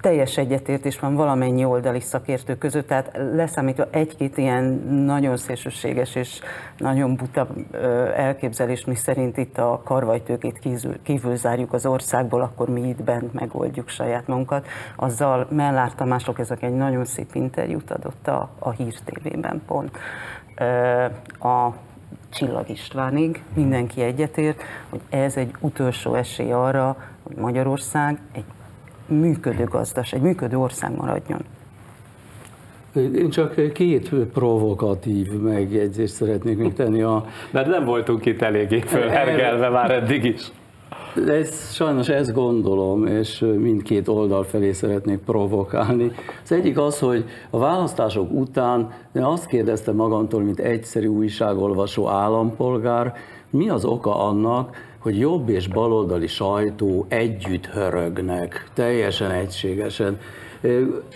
teljes 0.00 0.36
egyetértés 0.36 0.98
van 0.98 1.14
valamennyi 1.14 1.64
oldali 1.64 2.00
szakértő 2.00 2.58
között, 2.58 2.86
tehát 2.86 3.20
leszámítva 3.34 3.86
egy-két 3.90 4.38
ilyen 4.38 4.64
nagyon 5.06 5.36
szélsőséges 5.36 6.14
és 6.14 6.40
nagyon 6.76 7.16
buta 7.16 7.48
elképzelés, 8.16 8.84
mi 8.84 8.94
szerint 8.94 9.36
itt 9.36 9.58
a 9.58 9.80
karvajtőkét 9.84 10.58
kívül, 11.02 11.36
zárjuk 11.36 11.72
az 11.72 11.86
országból, 11.86 12.40
akkor 12.40 12.68
mi 12.68 12.88
itt 12.88 13.02
bent 13.02 13.32
megoldjuk 13.32 13.88
saját 13.88 14.26
magunkat. 14.26 14.66
Azzal 14.96 15.46
Mellár 15.50 15.94
Tamások 15.94 16.38
ezek 16.38 16.62
egy 16.62 16.74
nagyon 16.74 17.04
szép 17.04 17.34
interjút 17.34 17.90
adott 17.90 18.28
a, 18.28 18.50
a 18.58 18.70
Hír 18.70 18.94
TV-ben 19.04 19.62
pont. 19.66 19.98
A 21.40 21.68
Csillag 22.30 22.68
Istvánig 22.68 23.42
mindenki 23.54 24.02
egyetért, 24.02 24.62
hogy 24.88 25.00
ez 25.08 25.36
egy 25.36 25.50
utolsó 25.60 26.14
esély 26.14 26.52
arra, 26.52 26.96
hogy 27.22 27.36
Magyarország 27.36 28.20
egy 28.32 28.44
működő 29.08 29.64
gazdas, 29.64 30.12
egy 30.12 30.20
működő 30.20 30.56
ország 30.56 30.96
maradjon. 30.96 31.40
Én 32.94 33.30
csak 33.30 33.72
két 33.72 34.08
provokatív 34.08 35.32
megjegyzést 35.32 36.12
szeretnék 36.12 36.56
még 36.58 36.72
tenni. 36.72 37.02
A... 37.02 37.24
Mert 37.50 37.66
nem 37.68 37.84
voltunk 37.84 38.26
itt 38.26 38.42
eléggé 38.42 38.80
fölhergelve 38.80 39.68
már 39.68 39.90
eddig 39.90 40.24
is. 40.24 40.52
Ez, 41.26 41.72
sajnos 41.74 42.08
ezt 42.08 42.32
gondolom, 42.32 43.06
és 43.06 43.44
mindkét 43.58 44.08
oldal 44.08 44.44
felé 44.44 44.72
szeretnék 44.72 45.18
provokálni. 45.18 46.12
Az 46.42 46.52
egyik 46.52 46.78
az, 46.78 46.98
hogy 46.98 47.24
a 47.50 47.58
választások 47.58 48.32
után 48.32 48.92
én 49.14 49.22
azt 49.22 49.46
kérdeztem 49.46 49.94
magamtól, 49.94 50.42
mint 50.42 50.58
egyszerű 50.58 51.06
újságolvasó 51.06 52.08
állampolgár, 52.08 53.14
mi 53.50 53.68
az 53.68 53.84
oka 53.84 54.24
annak, 54.24 54.76
hogy 54.98 55.18
jobb 55.18 55.48
és 55.48 55.66
baloldali 55.66 56.26
sajtó 56.26 57.06
együtt 57.08 57.66
hörögnek, 57.66 58.68
teljesen 58.74 59.30
egységesen. 59.30 60.20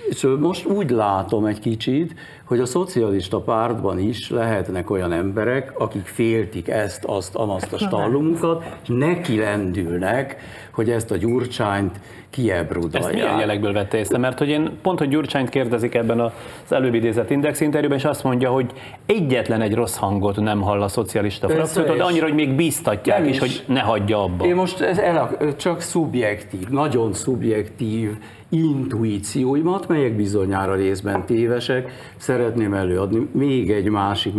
És 0.08 0.26
most 0.40 0.66
úgy 0.66 0.90
látom 0.90 1.44
egy 1.44 1.58
kicsit, 1.58 2.14
hogy 2.44 2.60
a 2.60 2.66
szocialista 2.66 3.40
pártban 3.40 3.98
is 3.98 4.30
lehetnek 4.30 4.90
olyan 4.90 5.12
emberek, 5.12 5.80
akik 5.80 6.06
féltik 6.06 6.68
ezt, 6.68 7.04
azt, 7.04 7.34
amazt 7.34 7.72
a 7.72 7.78
stallumukat, 7.78 8.64
és 8.82 8.88
neki 8.88 9.38
lendülnek, 9.38 10.36
hogy 10.72 10.90
ezt 10.90 11.10
a 11.10 11.16
gyurcsányt 11.16 12.00
kiebrudalják. 12.32 13.12
Ezt 13.12 13.12
milyen 13.12 13.38
jelekből 13.38 13.72
vette 13.72 13.98
észre? 13.98 14.18
Mert 14.18 14.38
hogy 14.38 14.48
én 14.48 14.70
pont, 14.82 14.98
hogy 14.98 15.08
Gyurcsányt 15.08 15.48
kérdezik 15.48 15.94
ebben 15.94 16.20
az 16.20 16.32
előbb 16.68 16.94
idézett 16.94 17.30
Index 17.30 17.60
interjúban, 17.60 17.98
és 17.98 18.04
azt 18.04 18.24
mondja, 18.24 18.50
hogy 18.50 18.70
egyetlen 19.06 19.60
egy 19.60 19.74
rossz 19.74 19.96
hangot 19.96 20.36
nem 20.36 20.60
hall 20.60 20.82
a 20.82 20.88
szocialista 20.88 21.48
frakciót, 21.48 21.96
de 21.96 22.02
annyira, 22.02 22.24
hogy 22.24 22.34
még 22.34 22.52
bíztatják 22.54 23.26
is, 23.26 23.30
is, 23.30 23.38
hogy 23.38 23.64
ne 23.66 23.80
hagyja 23.80 24.22
abba. 24.22 24.44
Én 24.44 24.54
most 24.54 24.80
ez 24.80 24.98
el, 24.98 25.36
csak 25.56 25.80
szubjektív, 25.80 26.68
nagyon 26.68 27.12
szubjektív 27.12 28.10
intuícióimat, 28.48 29.88
melyek 29.88 30.16
bizonyára 30.16 30.74
részben 30.74 31.26
tévesek, 31.26 31.90
szeretném 32.16 32.74
előadni. 32.74 33.28
Még 33.32 33.70
egy 33.70 33.88
másik 33.88 34.32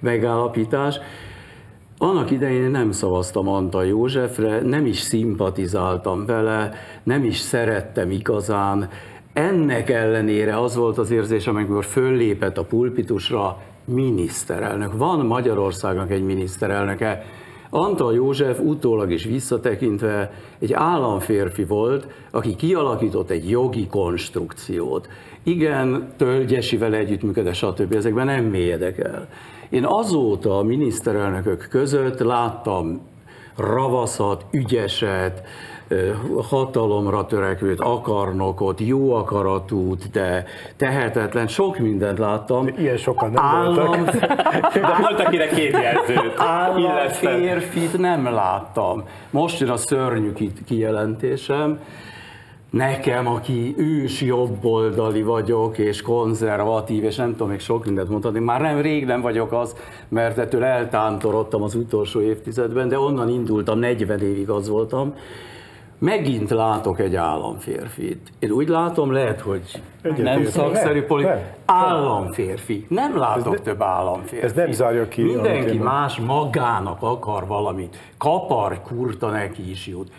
megállapítás. 0.00 1.00
Annak 2.02 2.30
idején 2.30 2.70
nem 2.70 2.92
szavaztam 2.92 3.48
Antal 3.48 3.86
Józsefre, 3.86 4.60
nem 4.62 4.86
is 4.86 4.98
szimpatizáltam 4.98 6.26
vele, 6.26 6.72
nem 7.02 7.24
is 7.24 7.36
szerettem 7.36 8.10
igazán. 8.10 8.88
Ennek 9.32 9.90
ellenére 9.90 10.60
az 10.60 10.76
volt 10.76 10.98
az 10.98 11.10
érzés, 11.10 11.46
amikor 11.46 11.84
föllépett 11.84 12.58
a 12.58 12.64
pulpitusra 12.64 13.58
miniszterelnök. 13.84 14.96
Van 14.96 15.26
Magyarországnak 15.26 16.10
egy 16.10 16.22
miniszterelnöke, 16.22 17.22
Antal 17.70 18.14
József 18.14 18.60
utólag 18.60 19.10
is 19.10 19.24
visszatekintve 19.24 20.32
egy 20.58 20.72
államférfi 20.72 21.64
volt, 21.64 22.06
aki 22.30 22.56
kialakított 22.56 23.30
egy 23.30 23.50
jogi 23.50 23.86
konstrukciót. 23.86 25.08
Igen, 25.42 26.12
Tölgyesivel 26.16 26.94
együttműködött, 26.94 27.54
stb. 27.54 27.92
Ezekben 27.94 28.26
nem 28.26 28.44
mélyedek 28.44 28.98
el. 28.98 29.28
Én 29.70 29.84
azóta 29.84 30.58
a 30.58 30.62
miniszterelnökök 30.62 31.66
között 31.70 32.18
láttam 32.18 33.00
ravaszat, 33.56 34.44
ügyeset, 34.50 35.42
hatalomra 36.48 37.26
törekvőt, 37.26 37.80
akarnokot, 37.80 38.80
jó 38.80 39.12
akaratút, 39.12 40.10
de 40.10 40.44
tehetetlen, 40.76 41.46
sok 41.46 41.78
mindent 41.78 42.18
láttam. 42.18 42.68
Ilyen 42.78 42.96
sokan 42.96 43.30
nem 43.30 43.44
Állam... 43.44 43.74
voltak. 43.74 44.14
De 44.74 44.96
volt, 45.00 45.20
akire 45.20 45.46
két 45.46 45.72
jelzőt 45.72 46.34
Állam 46.36 47.08
férfit 47.08 47.98
nem 47.98 48.24
láttam. 48.24 49.04
Most 49.30 49.60
jön 49.60 49.70
a 49.70 49.76
szörnyű 49.76 50.32
kijelentésem. 50.66 51.78
Nekem, 52.70 53.26
aki 53.26 53.74
ős 53.78 54.20
jobboldali 54.20 55.22
vagyok, 55.22 55.78
és 55.78 56.02
konzervatív, 56.02 57.04
és 57.04 57.16
nem 57.16 57.30
tudom 57.30 57.48
még 57.48 57.60
sok 57.60 57.84
mindent 57.84 58.08
mondani, 58.08 58.38
már 58.38 58.60
nem 58.60 58.80
rég 58.80 59.04
nem 59.04 59.20
vagyok 59.20 59.52
az, 59.52 59.76
mert 60.08 60.38
ettől 60.38 60.64
eltántorodtam 60.64 61.62
az 61.62 61.74
utolsó 61.74 62.20
évtizedben, 62.20 62.88
de 62.88 62.98
onnan 62.98 63.28
indultam, 63.28 63.78
40 63.78 64.20
évig 64.20 64.50
az 64.50 64.68
voltam, 64.68 65.14
megint 65.98 66.50
látok 66.50 67.00
egy 67.00 67.16
államférfit. 67.16 68.32
Én 68.38 68.50
úgy 68.50 68.68
látom, 68.68 69.12
lehet, 69.12 69.40
hogy 69.40 69.82
Egyet 70.02 70.22
nem 70.22 70.44
szakszerű 70.44 71.02
politika, 71.02 71.40
államférfi. 71.64 72.86
Nem 72.88 73.18
látok 73.18 73.54
ez 73.54 73.60
több 73.60 73.82
államférfi. 73.82 74.46
Ez 74.46 74.52
nem 74.52 74.72
zárja 74.72 75.08
ki. 75.08 75.22
Mindenki 75.22 75.78
más 75.78 76.16
magának 76.16 77.02
akar 77.02 77.46
valamit. 77.46 77.96
Kapar, 78.18 78.82
kurta 78.82 79.30
neki 79.30 79.70
is 79.70 79.86
jut. 79.86 80.10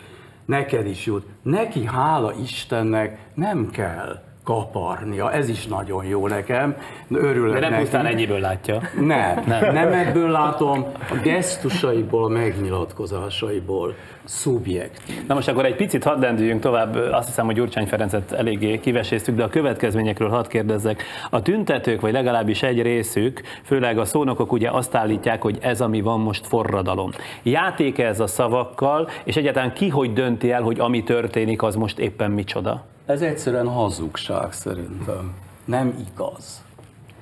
Neked 0.52 0.86
is 0.86 1.06
jut. 1.06 1.26
Neki, 1.44 1.86
hála 1.86 2.34
Istennek, 2.34 3.20
nem 3.34 3.70
kell 3.70 4.24
kaparnia. 4.44 5.32
Ez 5.32 5.50
is 5.50 5.68
nagyon 5.68 6.06
jó 6.06 6.28
nekem. 6.28 6.76
Örülök 7.12 7.54
De 7.54 7.60
nem 7.60 7.70
neki. 7.70 7.82
pusztán 7.82 8.06
ennyiből 8.06 8.40
látja. 8.40 8.82
Nem, 9.00 9.44
nem, 9.46 9.74
nem 9.74 9.94
ebből 9.94 10.30
látom, 10.30 10.86
a 11.10 11.16
gesztusaiból, 11.24 12.24
a 12.24 12.28
megnyilatkozásaiból 12.28 13.96
szubjektív. 14.24 15.26
Na 15.28 15.34
most 15.34 15.48
akkor 15.48 15.66
egy 15.66 15.76
picit 15.76 16.04
hadd 16.04 16.20
lendüljünk 16.20 16.62
tovább, 16.62 16.96
azt 16.96 17.28
hiszem, 17.28 17.46
hogy 17.46 17.56
Gyurcsány 17.56 17.88
Ferencet 17.88 18.32
eléggé 18.32 18.80
kiveséztük, 18.80 19.36
de 19.36 19.44
a 19.44 19.48
következményekről 19.48 20.30
hadd 20.30 20.48
kérdezzek. 20.48 21.04
A 21.30 21.42
tüntetők, 21.42 22.02
vagy 22.02 22.12
legalábbis 22.12 22.64
egy 22.64 22.82
részük, 22.82 23.42
főleg 23.64 23.98
a 23.98 24.06
szónokok 24.06 24.52
ugye 24.52 24.70
azt 24.70 24.96
állítják, 24.96 25.42
hogy 25.42 25.58
ez, 25.62 25.82
ami 25.82 26.02
van 26.02 26.20
most 26.20 26.48
forradalom. 26.48 27.12
Játék 27.44 28.00
ez 28.00 28.20
a 28.20 28.28
szavakkal, 28.28 29.10
és 29.24 29.36
egyáltalán 29.36 29.74
ki 29.74 29.90
hogy 29.90 30.14
dönti 30.14 30.52
el, 30.52 30.62
hogy 30.62 30.80
ami 30.80 31.04
történik, 31.04 31.64
az 31.64 31.76
most 31.76 32.00
éppen 32.00 32.32
micsoda? 32.32 32.84
Ez 33.12 33.22
egyszerűen 33.22 33.68
hazugság 33.68 34.54
szerintem. 34.54 35.34
Nem 35.66 36.06
igaz. 36.14 36.62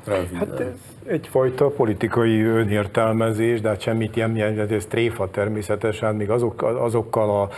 Röviden. 0.06 0.48
Hát 0.48 0.62
egyfajta 1.10 1.68
politikai 1.68 2.44
önértelmezés, 2.44 3.62
de 3.62 3.70
hát 3.70 3.82
semmit 3.82 4.16
jelent, 4.16 4.72
ez 4.72 4.86
tréfa 4.86 5.30
természetesen, 5.30 6.16
még 6.16 6.30
azok, 6.30 6.64
azokkal 6.64 7.30
a 7.42 7.50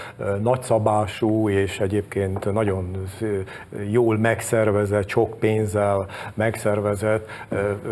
nagyszabású 0.41 1.49
és 1.49 1.79
egyébként 1.79 2.51
nagyon 2.53 2.91
jól 3.89 4.17
megszervezett, 4.17 5.09
sok 5.09 5.39
pénzzel 5.39 6.07
megszervezett 6.33 7.29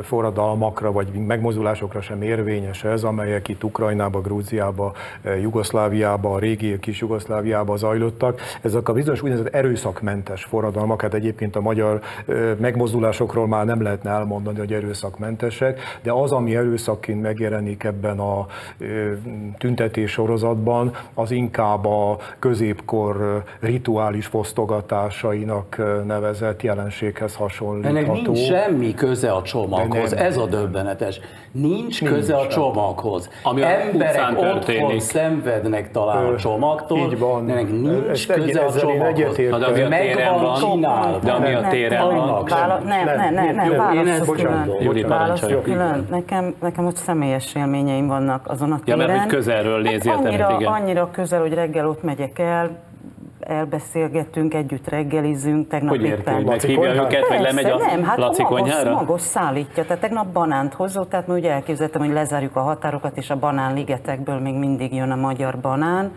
forradalmakra 0.04 0.92
vagy 0.92 1.08
megmozdulásokra 1.28 2.02
sem 2.02 2.22
érvényes 2.22 2.84
ez, 2.84 3.04
amelyek 3.04 3.48
itt 3.48 3.64
Ukrajnába, 3.64 4.22
Grúziába, 4.22 4.94
Jugoszláviába, 5.42 6.34
a 6.34 6.40
régi 6.40 6.80
kis 6.80 7.00
Jugoszláviába 7.00 7.76
zajlottak. 7.76 8.42
Ezek 8.62 8.90
a 8.90 8.94
bizonyos 8.94 9.22
úgynevezett 9.22 9.54
erőszakmentes 9.54 10.44
forradalmak, 10.44 11.02
hát 11.02 11.14
egyébként 11.14 11.56
a 11.56 11.62
magyar 11.62 12.02
megmozdulásokról 12.58 13.48
már 13.48 13.66
nem 13.66 13.82
lehetne 13.82 14.10
elmondani, 14.10 14.58
hogy 14.58 14.74
erőszakmentes, 14.74 15.49
tökéletesek, 15.50 16.00
de 16.04 16.12
az, 16.12 16.32
ami 16.32 16.56
erőszakként 16.56 17.22
megjelenik 17.22 17.84
ebben 17.84 18.20
a 18.20 18.46
tüntetés 19.58 20.12
sorozatban, 20.12 20.92
az 21.14 21.32
inkább 21.32 21.86
a 21.86 22.18
középkor 22.40 23.44
rituális 23.60 24.26
fosztogatásainak 24.26 25.82
nevezett 26.06 26.62
jelenséghez 26.62 27.36
hasonlítható. 27.36 27.98
Ennek 27.98 28.12
nincs 28.12 28.40
semmi 28.40 28.94
köze 28.94 29.32
a 29.32 29.42
csomaghoz, 29.42 30.14
ez 30.14 30.38
a 30.38 30.46
döbbenetes. 30.46 31.20
Nincs, 31.52 32.02
nincs 32.02 32.14
köze 32.14 32.36
a 32.36 32.48
csomaghoz. 32.48 33.30
Ami 33.44 33.62
Emberek 33.64 34.38
otthon 34.38 35.00
szenvednek 35.00 35.92
talán 35.92 36.26
a 36.26 36.36
csomagtól, 36.36 36.98
így 36.98 37.20
van. 37.20 37.46
de 37.46 37.52
ennek 37.52 37.72
nincs 37.72 38.08
ez 38.08 38.26
köze 38.26 38.60
a 38.60 38.74
csomaghoz. 38.74 39.36
De 39.36 39.66
ami 39.66 39.82
a 39.82 39.90
téren 39.90 40.42
van, 40.42 40.82
de 41.22 41.32
ami 41.32 41.54
a 41.54 41.68
téren 41.70 42.16
van. 42.16 42.46
Nem, 42.86 43.06
nem, 43.06 43.34
nem, 43.34 43.56
nem, 43.56 43.78
válasz 43.78 44.30
külön 44.30 45.08
válaszok 45.08 45.64
külön. 45.64 46.08
Nekem, 46.10 46.56
nekem 46.62 46.86
ott 46.86 46.96
személyes 46.96 47.56
élményeim 47.56 48.08
vannak 48.08 48.48
azon 48.48 48.72
a 48.72 48.80
téren. 48.80 49.00
Ja, 49.00 49.08
mert 49.08 49.28
közelről 49.28 49.82
nézi 49.82 50.10
hát 50.10 50.26
annyira, 50.26 50.48
annyira 50.48 51.10
közel, 51.12 51.42
hogy 51.42 51.54
reggel 51.54 51.88
ott 51.88 52.04
megyek 52.04 52.40
el, 52.40 52.88
elbeszélgettünk, 53.50 54.54
együtt 54.54 54.88
reggelizünk, 54.88 55.68
tegnap 55.68 55.90
hogy 55.90 56.04
éppen... 56.04 56.42
Meghívja 56.42 56.94
őket, 56.94 57.28
vagy 57.28 57.42
lemegy 57.42 57.66
a 57.66 57.78
nem, 57.78 58.04
hát 58.04 58.18
Laci 58.18 58.42
magos, 58.42 58.60
konyhára? 58.60 58.94
magos 58.94 59.22
szállítja, 59.22 59.86
tehát 59.86 60.02
tegnap 60.02 60.28
banánt 60.28 60.74
hozott, 60.74 61.10
tehát 61.10 61.28
mi 61.28 61.34
ugye 61.34 61.52
elképzeltem, 61.52 62.02
hogy 62.02 62.14
lezárjuk 62.14 62.56
a 62.56 62.62
határokat, 62.62 63.18
és 63.18 63.30
a 63.30 63.36
banánligetekből 63.36 64.40
még 64.40 64.54
mindig 64.54 64.94
jön 64.94 65.12
a 65.12 65.16
magyar 65.16 65.60
banán, 65.62 66.12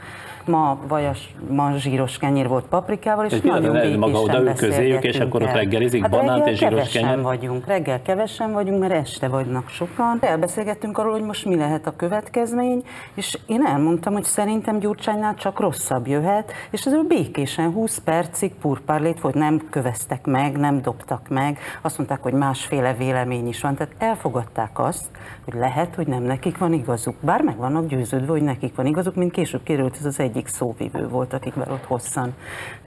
ma 0.47 0.78
vajas, 0.89 1.35
ma 1.49 1.72
zsíros 1.76 2.18
kenyér 2.18 2.49
volt 2.49 2.64
paprikával, 2.64 3.24
és 3.24 3.33
És 3.33 3.41
nagyon 3.41 3.72
békésen 3.72 3.99
maga 3.99 4.20
oda 4.20 4.41
ül 4.41 4.55
közéjük, 4.55 5.05
és 5.05 5.20
akkor 5.20 5.43
ott 5.43 5.49
el. 5.49 5.55
reggelizik 5.55 6.03
hát 6.03 6.11
banánt 6.11 6.47
és 6.47 6.59
zsíros 6.59 6.89
kenyér? 6.89 7.20
vagyunk, 7.20 7.66
reggel 7.66 8.03
kevesen 8.03 8.53
vagyunk, 8.53 8.80
mert 8.80 8.93
este 8.93 9.28
vagynak 9.28 9.68
sokan. 9.68 10.18
Elbeszélgettünk 10.20 10.99
arról, 10.99 11.12
hogy 11.12 11.22
most 11.22 11.45
mi 11.45 11.57
lehet 11.57 11.87
a 11.87 11.97
következmény, 11.97 12.83
és 13.14 13.39
én 13.47 13.66
elmondtam, 13.66 14.12
hogy 14.12 14.24
szerintem 14.24 14.78
Gyurcsánynál 14.78 15.35
csak 15.35 15.61
rosszabb 15.61 16.07
jöhet, 16.07 16.53
és 16.70 16.85
ez 16.87 16.93
ő 16.93 17.03
békésen 17.23 17.73
20 17.73 17.99
percig 17.99 18.55
purpárlét 18.55 19.20
volt, 19.20 19.35
nem 19.35 19.68
köveztek 19.70 20.27
meg, 20.27 20.57
nem 20.57 20.83
dobtak 20.83 21.29
meg, 21.29 21.59
azt 21.83 21.99
mondták, 21.99 22.23
hogy 22.23 22.33
másféle 22.33 22.95
vélemény 22.95 23.49
is 23.49 23.61
van, 23.61 23.75
tehát 23.75 23.95
elfogadták 23.99 24.79
azt, 24.79 25.09
hogy 25.45 25.55
lehet, 25.55 25.95
hogy 25.95 26.07
nem 26.07 26.23
nekik 26.23 26.59
van 26.59 26.73
igazuk. 26.73 27.14
Bár 27.20 27.43
meg 27.43 27.57
vannak 27.57 27.87
győződve, 27.87 28.33
hogy 28.33 28.43
nekik 28.43 28.75
van 28.75 28.87
igazuk, 28.87 29.14
mint 29.14 29.33
később 29.33 29.62
kiderült, 29.62 29.97
ez 29.99 30.05
az 30.05 30.20
egyik 30.20 30.47
szóvivő 30.47 31.09
volt, 31.09 31.33
akikvel 31.33 31.73
ott 31.73 31.85
hosszan 31.85 32.35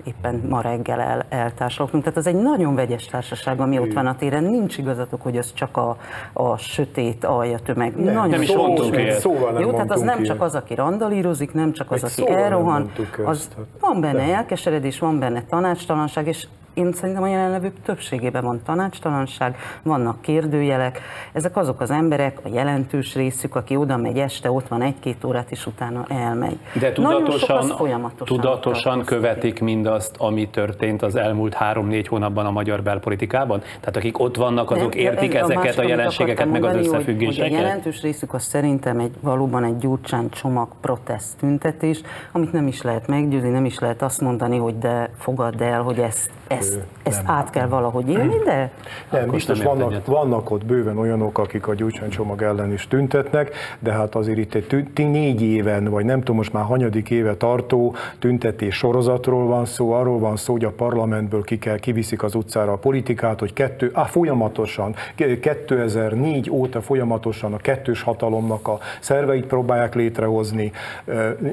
éppen 0.04 0.44
ma 0.50 0.62
reggel 0.62 1.00
el, 1.00 1.26
eltársalogtunk. 1.30 2.04
Tehát 2.04 2.18
az 2.18 2.28
egy 2.28 2.36
nagyon 2.36 2.76
vegyes 2.76 3.06
társaság, 3.06 3.60
ami 3.60 3.80
ott 3.80 3.94
van 3.94 4.08
a 4.08 4.16
téren. 4.16 4.44
Nincs 4.44 4.78
igazatok, 4.78 5.22
hogy 5.22 5.38
az 5.38 5.54
csak 5.54 5.78
a, 5.78 5.98
a 6.34 6.58
sötét 6.58 7.24
alja 7.24 7.60
tömeg. 7.60 7.96
nagyon 7.96 8.30
nem 8.30 8.42
is 8.42 8.56
mondtunk 8.56 8.98
ilyet. 8.98 9.20
Szóval 9.20 9.52
nem 9.52 9.62
Jó, 9.62 9.72
tehát 9.72 9.92
az 9.92 10.02
nem 10.02 10.24
csak 10.24 10.42
az, 10.42 10.56
aki 10.56 10.76
randalírozik, 10.76 11.54
nem 11.54 11.74
csak 11.74 11.92
az, 11.92 12.04
aki 12.04 12.12
szóval 12.12 12.34
nem 12.34 12.44
elrohan, 12.44 12.92
az 13.26 13.50
van 13.80 14.02
benne 14.02 14.25
elkeseredés, 14.32 15.00
van 15.00 15.20
benne 15.20 15.44
tanácstalanság, 15.44 16.28
és 16.28 16.48
én 16.76 16.94
szerintem 16.94 17.24
a 17.24 17.28
jelenlevők 17.28 17.74
többségében 17.86 18.44
van 18.44 18.62
tanácstalanság, 18.66 19.56
vannak 19.84 20.22
kérdőjelek. 20.22 21.02
Ezek 21.34 21.58
azok 21.58 21.82
az 21.82 21.92
emberek, 21.92 22.40
a 22.44 22.48
jelentős 22.54 23.16
részük, 23.16 23.56
aki 23.56 23.76
oda 23.76 23.98
megy 23.98 24.18
este, 24.18 24.52
ott 24.52 24.68
van 24.68 24.82
egy-két 24.82 25.24
órát, 25.24 25.52
és 25.52 25.66
utána 25.66 26.06
elmegy. 26.08 26.58
De 26.80 26.92
tudatosan, 26.92 27.58
az 27.58 27.72
folyamatosan 27.72 28.38
tudatosan 28.38 29.04
követik 29.04 29.62
mindazt, 29.62 30.16
ami 30.18 30.50
történt 30.50 31.02
az 31.02 31.16
elmúlt 31.16 31.54
három-négy 31.54 32.08
hónapban 32.08 32.46
a 32.46 32.52
magyar 32.52 32.84
belpolitikában? 32.84 33.60
Tehát 33.80 33.96
akik 33.96 34.20
ott 34.20 34.36
vannak, 34.36 34.72
azok 34.72 34.94
Nem, 34.96 35.04
értik 35.04 35.34
ez 35.34 35.44
ezeket 35.44 35.64
másik, 35.64 35.78
a 35.78 35.82
amit 35.82 35.96
jelenségeket, 35.96 36.46
meg 36.52 36.56
az 36.56 36.62
mondani, 36.62 36.88
hogy- 36.88 36.96
összefüggéseket? 36.96 37.50
Hogy 37.50 37.60
a 37.60 37.62
jelentős 37.62 38.02
részük 38.02 38.34
az 38.34 38.44
szerintem 38.44 39.00
egy, 39.00 39.14
valóban 39.20 39.64
egy 39.64 39.78
gyurcsán 39.78 40.30
csomag 40.30 40.68
protest 40.82 41.38
tüntetés, 41.40 42.02
amit 42.32 42.52
nem 42.52 42.68
is 42.68 42.82
lehet 42.82 43.08
meggyőzni, 43.08 43.50
nem 43.50 43.66
is 43.66 43.80
lehet 43.80 44.02
azt 44.02 44.22
mondani, 44.22 44.58
hogy 44.58 44.78
de 44.78 45.10
fogadd 45.18 45.62
el, 45.62 45.82
hogy 45.82 46.00
ezt, 46.00 46.30
ezt, 46.48 46.65
ezt 47.04 47.22
át 47.26 47.50
kell 47.50 47.68
valahogy 47.68 48.10
élni, 48.10 48.36
de 48.46 48.72
Nem, 49.12 49.30
biztos 49.30 49.58
nem 49.58 49.68
vannak, 49.68 49.92
egyet. 49.92 50.06
vannak 50.06 50.52
ott 50.52 50.66
bőven 50.66 50.98
olyanok, 50.98 51.38
akik 51.38 51.68
a 51.68 51.74
Gyurcsány 51.74 52.10
csomag 52.10 52.42
ellen 52.42 52.72
is 52.72 52.88
tüntetnek, 52.88 53.52
de 53.80 53.92
hát 53.92 54.16
azért 54.16 54.38
itt 54.38 54.54
egy 54.54 54.68
tü- 54.68 54.98
négy 54.98 55.42
éven, 55.42 55.86
vagy 55.90 56.06
nem 56.06 56.20
tudom, 56.20 56.36
most 56.36 56.54
már 56.54 56.64
hanyadik 56.64 57.10
éve 57.10 57.36
tartó 57.36 57.96
tüntetés 58.20 58.76
sorozatról 58.76 59.48
van 59.48 59.66
szó, 59.66 59.92
arról 59.92 60.20
van 60.20 60.36
szó, 60.36 60.54
hogy 60.54 60.66
a 60.66 60.72
parlamentből 60.72 61.44
ki 61.44 61.60
kell, 61.60 61.78
kiviszik 61.78 62.24
az 62.24 62.36
utcára 62.36 62.72
a 62.72 62.78
politikát, 62.78 63.40
hogy 63.40 63.54
kettő, 63.54 63.90
á, 63.94 64.04
folyamatosan, 64.04 64.96
ke- 65.16 65.40
2004 65.40 66.50
óta 66.50 66.82
folyamatosan 66.82 67.54
a 67.54 67.58
kettős 67.58 68.02
hatalomnak 68.02 68.68
a 68.68 68.80
szerveit 69.00 69.46
próbálják 69.46 69.96
létrehozni. 69.96 70.72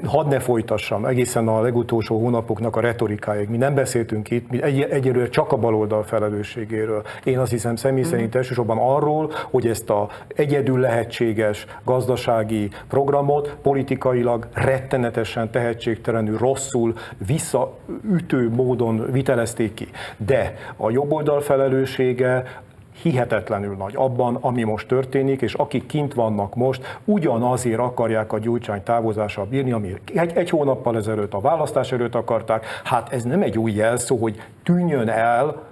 Hadd 0.05 0.29
ne 0.29 0.39
folytassam, 0.41 1.05
egészen 1.05 1.49
a 1.49 1.61
legutolsó 1.61 2.19
hónapoknak 2.19 2.77
a 2.77 2.81
retorikáig. 2.81 3.49
Mi 3.49 3.57
nem 3.57 3.75
beszéltünk 3.75 4.31
itt, 4.31 4.51
mi 4.51 4.63
egy, 4.63 4.81
egyelőre 5.03 5.29
csak 5.29 5.53
a 5.53 5.57
baloldal 5.57 6.03
felelősségéről. 6.03 7.03
Én 7.25 7.39
azt 7.39 7.51
hiszem 7.51 7.77
személy 7.77 8.03
szerint 8.03 8.35
elsősorban 8.35 8.79
arról, 8.79 9.33
hogy 9.51 9.67
ezt 9.67 9.91
a 9.91 10.09
egyedül 10.35 10.81
lehetséges 10.81 11.67
gazdasági 11.85 12.71
programot 12.89 13.57
politikailag 13.63 14.49
rettenetesen 14.53 15.51
tehetségtelenül, 15.51 16.39
rosszul, 16.39 16.95
visszaütő 17.27 18.51
módon 18.51 19.13
vitelezték 19.13 19.75
ki. 19.75 19.89
De 20.17 20.55
a 20.77 20.91
jobboldal 20.91 21.41
felelőssége 21.41 22.63
hihetetlenül 23.03 23.77
nagy 23.77 23.93
abban, 23.97 24.39
ami 24.41 24.63
most 24.63 24.89
történik, 24.89 25.43
és 25.43 25.55
akik 25.55 25.87
kint 25.87 26.15
vannak 26.15 26.55
most, 26.55 27.01
ugyanazért 27.05 27.79
akarják 27.79 28.33
a 28.33 28.39
gyurcsány 28.39 28.83
távozással 28.83 29.45
bírni, 29.45 29.73
ami 29.73 29.95
egy, 30.15 30.33
egy 30.37 30.51
hónappal 30.51 30.97
ezelőtt 30.97 31.33
a 31.33 31.41
választás 31.41 31.93
előtt 31.93 32.15
akarták. 32.15 32.67
Hát 32.85 33.13
ez 33.13 33.23
nem 33.23 33.43
egy 33.43 33.59
új 33.59 33.73
jelszó, 33.73 34.17
hogy 34.17 34.43
tűnjön 34.63 35.09
el, 35.09 35.71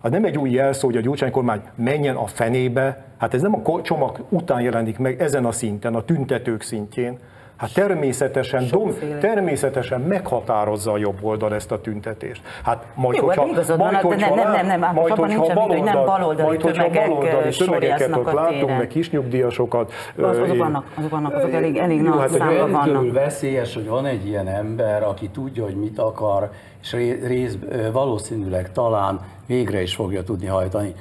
az 0.00 0.10
nem 0.10 0.24
egy 0.24 0.38
új 0.38 0.50
jelszó, 0.50 0.86
hogy 0.86 0.96
a 0.96 1.00
gyurcsány 1.00 1.30
kormány 1.30 1.60
menjen 1.74 2.16
a 2.16 2.26
fenébe, 2.26 3.04
hát 3.16 3.34
ez 3.34 3.42
nem 3.42 3.62
a 3.64 3.82
csomag 3.82 4.24
után 4.28 4.60
jelenik 4.60 4.98
meg 4.98 5.20
ezen 5.20 5.44
a 5.44 5.52
szinten, 5.52 5.94
a 5.94 6.04
tüntetők 6.04 6.62
szintjén. 6.62 7.18
Hát 7.56 7.72
természetesen, 7.74 8.64
dom, 8.70 8.92
természetesen 9.20 10.00
meghatározza 10.00 10.92
a 10.92 10.96
jobb 10.96 11.18
oldal 11.20 11.54
ezt 11.54 11.72
a 11.72 11.80
tüntetést. 11.80 12.42
Hát 12.64 12.86
majd, 12.94 13.16
Jó, 13.16 13.24
hogyha, 13.26 13.40
hát 13.42 13.50
igazad 13.50 13.78
van, 13.78 13.86
majd, 13.86 13.94
hát 13.94 14.02
hogyha, 14.04 14.34
nem, 14.34 14.50
nem, 14.52 14.66
nem, 14.66 14.80
nem, 14.80 14.94
majd, 14.94 15.08
hogyha 15.08 15.26
nincsen 15.26 15.48
vita, 15.48 15.60
hogy 15.60 15.82
nem 15.82 15.94
baloldal- 15.94 16.06
baloldali 16.06 16.46
majd, 16.48 16.62
hogyha 16.62 16.82
tömegek, 16.82 17.08
baloldali 17.08 17.56
tömegeket 17.56 18.16
ott 18.16 18.32
látunk, 18.32 18.78
meg 18.78 18.86
kisnyugdíjasokat. 18.86 19.92
azok 20.22 20.48
ö, 20.48 20.56
vannak, 20.56 20.84
azok 20.94 21.10
vannak, 21.10 21.34
azok 21.34 21.52
elég, 21.52 21.76
elég 21.76 22.02
Jó, 22.02 22.08
nagy 22.08 22.18
hát, 22.18 22.28
számban 22.30 22.70
vannak. 22.70 23.12
veszélyes, 23.12 23.74
hogy 23.74 23.88
van 23.88 24.06
egy 24.06 24.26
ilyen 24.26 24.48
ember, 24.48 25.02
aki 25.02 25.28
tudja, 25.28 25.64
hogy 25.64 25.76
mit 25.76 25.98
akar, 25.98 26.50
és 26.82 26.92
ré- 26.92 27.26
rész, 27.26 27.56
valószínűleg 27.92 28.72
talán 28.72 29.20
végre 29.46 29.82
is 29.82 29.94
fogja 29.94 30.22
tudni 30.22 30.46
hajtani. 30.46 30.94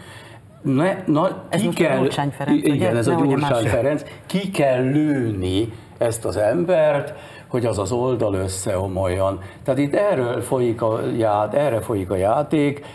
Ne, 0.61 0.95
na, 1.05 1.43
Ez 1.49 1.59
ki 1.59 1.65
most 1.65 1.79
a 1.79 1.83
kell, 1.83 1.97
Gyurcsány 1.97 2.29
Ferenc, 2.29 2.63
Igen, 2.63 2.75
ugye? 2.75 2.89
ez 2.97 3.07
a 3.07 3.13
Gyurcsány. 3.13 3.65
Ferenc. 3.67 4.03
Ki 4.25 4.49
kell 4.51 4.81
lőni 4.83 5.73
ezt 6.01 6.25
az 6.25 6.37
embert, 6.37 7.13
hogy 7.47 7.65
az 7.65 7.79
az 7.79 7.91
oldal 7.91 8.33
összeomoljon. 8.33 9.39
Tehát 9.63 9.79
itt 9.79 9.95
erről 9.95 10.41
folyik 10.41 10.81
a, 10.81 10.99
ját, 11.17 11.53
erre 11.53 11.81
folyik 11.81 12.11
a 12.11 12.15
játék. 12.15 12.85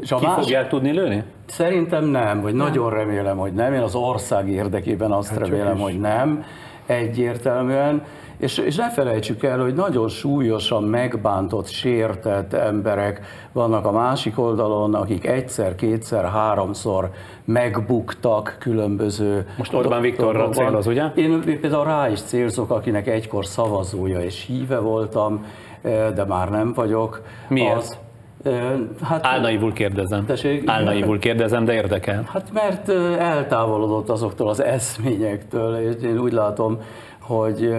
És 0.00 0.12
a 0.12 0.16
Ki 0.16 0.26
más- 0.26 0.34
fogják 0.34 0.68
tudni 0.68 0.90
lőni? 0.92 1.24
Szerintem 1.46 2.04
nem, 2.04 2.40
vagy 2.40 2.54
nagyon 2.54 2.90
remélem, 2.90 3.36
hogy 3.36 3.52
nem. 3.52 3.72
Én 3.72 3.80
az 3.80 3.94
ország 3.94 4.48
érdekében 4.48 5.10
azt 5.12 5.28
Hát 5.30 5.38
remélem, 5.38 5.76
is. 5.76 5.82
hogy 5.82 6.00
nem, 6.00 6.44
egyértelműen. 6.86 8.02
És, 8.38 8.58
és 8.58 8.76
ne 8.76 8.90
felejtsük 8.90 9.42
el, 9.42 9.58
hogy 9.58 9.74
nagyon 9.74 10.08
súlyosan 10.08 10.82
megbántott, 10.82 11.66
sértett 11.68 12.52
emberek 12.52 13.20
vannak 13.52 13.86
a 13.86 13.90
másik 13.92 14.38
oldalon, 14.38 14.94
akik 14.94 15.26
egyszer, 15.26 15.74
kétszer, 15.74 16.24
háromszor 16.24 17.10
megbuktak 17.44 18.56
különböző 18.58 19.46
Most 19.58 19.72
Orbán 19.74 20.00
Viktorra 20.00 20.32
dolgokban. 20.32 20.66
céloz, 20.66 20.86
ugye? 20.86 21.04
Én 21.14 21.60
például 21.60 21.84
rá 21.84 22.08
is 22.08 22.20
célzok, 22.20 22.70
akinek 22.70 23.06
egykor 23.06 23.46
szavazója 23.46 24.20
és 24.20 24.44
híve 24.46 24.78
voltam, 24.78 25.44
eh, 25.82 26.10
de 26.14 26.24
már 26.24 26.48
nem 26.48 26.72
vagyok. 26.72 27.22
Miért? 27.48 27.76
Az, 27.76 27.98
eh, 28.42 28.72
hát, 29.02 29.26
Álnaivul 29.26 29.72
kérdezem. 29.72 30.26
Tessék? 30.26 30.68
Álnaivul 30.68 31.18
kérdezem, 31.18 31.64
de 31.64 31.72
érdekel. 31.72 32.28
Hát 32.32 32.52
mert 32.52 32.88
ö, 32.88 33.12
eltávolodott 33.12 34.08
azoktól 34.08 34.48
az 34.48 34.62
eszményektől, 34.62 35.76
és 35.76 36.02
én 36.02 36.18
úgy 36.18 36.32
látom, 36.32 36.78
hogy 37.20 37.74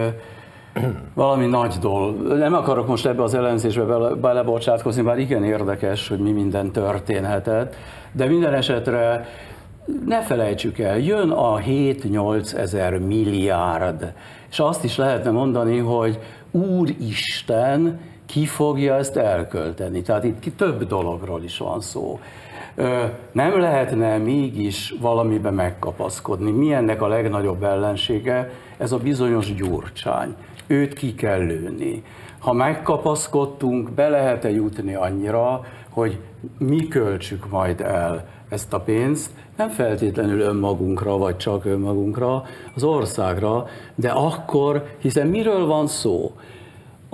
valami 1.14 1.46
nagy 1.46 1.74
dolog. 1.80 2.22
Nem 2.26 2.54
akarok 2.54 2.86
most 2.86 3.06
ebbe 3.06 3.22
az 3.22 3.34
elemzésbe 3.34 3.84
bele, 3.84 4.14
belebocsátkozni, 4.14 5.02
bár 5.02 5.18
igen 5.18 5.44
érdekes, 5.44 6.08
hogy 6.08 6.18
mi 6.18 6.30
minden 6.30 6.70
történhetett, 6.70 7.76
de 8.12 8.26
minden 8.26 8.54
esetre 8.54 9.28
ne 10.06 10.22
felejtsük 10.22 10.78
el, 10.78 10.98
jön 10.98 11.30
a 11.30 11.58
7-8 11.58 12.54
ezer 12.54 12.98
milliárd, 12.98 14.12
és 14.50 14.58
azt 14.58 14.84
is 14.84 14.96
lehetne 14.96 15.30
mondani, 15.30 15.78
hogy 15.78 16.18
Úristen, 16.50 18.00
ki 18.26 18.46
fogja 18.46 18.94
ezt 18.94 19.16
elkölteni. 19.16 20.02
Tehát 20.02 20.24
itt 20.24 20.56
több 20.56 20.86
dologról 20.86 21.42
is 21.42 21.58
van 21.58 21.80
szó. 21.80 22.20
Nem 23.32 23.60
lehetne 23.60 24.16
mégis 24.16 24.94
valamibe 25.00 25.50
megkapaszkodni. 25.50 26.50
Mi 26.50 26.72
ennek 26.72 27.02
a 27.02 27.08
legnagyobb 27.08 27.62
ellensége? 27.62 28.50
Ez 28.78 28.92
a 28.92 28.96
bizonyos 28.96 29.54
gyurcsány. 29.54 30.34
Őt 30.72 30.92
ki 30.92 31.14
kell 31.14 31.38
lőni. 31.38 32.02
Ha 32.38 32.52
megkapaszkodtunk, 32.52 33.90
be 33.90 34.08
lehet-e 34.08 34.50
jutni 34.50 34.94
annyira, 34.94 35.64
hogy 35.88 36.18
mi 36.58 36.88
költsük 36.88 37.50
majd 37.50 37.80
el 37.80 38.28
ezt 38.48 38.72
a 38.72 38.80
pénzt, 38.80 39.30
nem 39.56 39.68
feltétlenül 39.68 40.40
önmagunkra, 40.40 41.16
vagy 41.16 41.36
csak 41.36 41.64
önmagunkra, 41.64 42.44
az 42.74 42.82
országra, 42.84 43.66
de 43.94 44.10
akkor, 44.10 44.86
hiszen 44.98 45.26
miről 45.26 45.66
van 45.66 45.86
szó? 45.86 46.32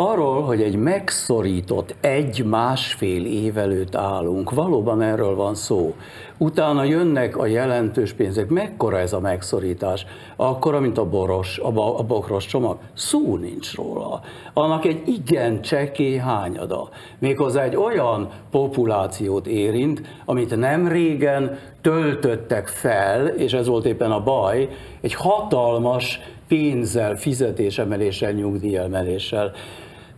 Arról, 0.01 0.43
hogy 0.43 0.63
egy 0.63 0.77
megszorított 0.77 1.95
egy-másfél 2.01 3.27
év 3.27 3.59
előtt 3.59 3.95
állunk, 3.95 4.51
valóban 4.51 5.03
erről 5.03 5.35
van 5.35 5.55
szó. 5.55 5.95
Utána 6.37 6.85
jönnek 6.85 7.37
a 7.37 7.47
jelentős 7.47 8.13
pénzek. 8.13 8.49
Mekkora 8.49 8.99
ez 8.99 9.13
a 9.13 9.21
megszorítás? 9.21 10.07
Akkora, 10.37 10.81
mint 10.81 10.99
a 10.99 11.09
boros, 11.09 11.59
a, 11.59 11.99
a 11.99 12.03
bokros 12.03 12.47
csomag? 12.47 12.79
Szó 12.95 13.37
nincs 13.37 13.75
róla. 13.75 14.21
Annak 14.53 14.85
egy 14.85 15.03
igen 15.07 15.61
csekély 15.61 16.17
hányada. 16.17 16.89
Méghozzá 17.19 17.63
egy 17.63 17.77
olyan 17.77 18.31
populációt 18.51 19.47
érint, 19.47 20.03
amit 20.25 20.57
nem 20.57 20.89
régen 20.89 21.59
töltöttek 21.81 22.69
fel, 22.69 23.27
és 23.27 23.53
ez 23.53 23.67
volt 23.67 23.87
éppen 23.87 24.11
a 24.11 24.23
baj, 24.23 24.69
egy 25.01 25.15
hatalmas 25.15 26.21
pénzzel, 26.49 27.17
fizetésemeléssel, 27.17 28.33
nyugdíjemeléssel. 28.33 29.53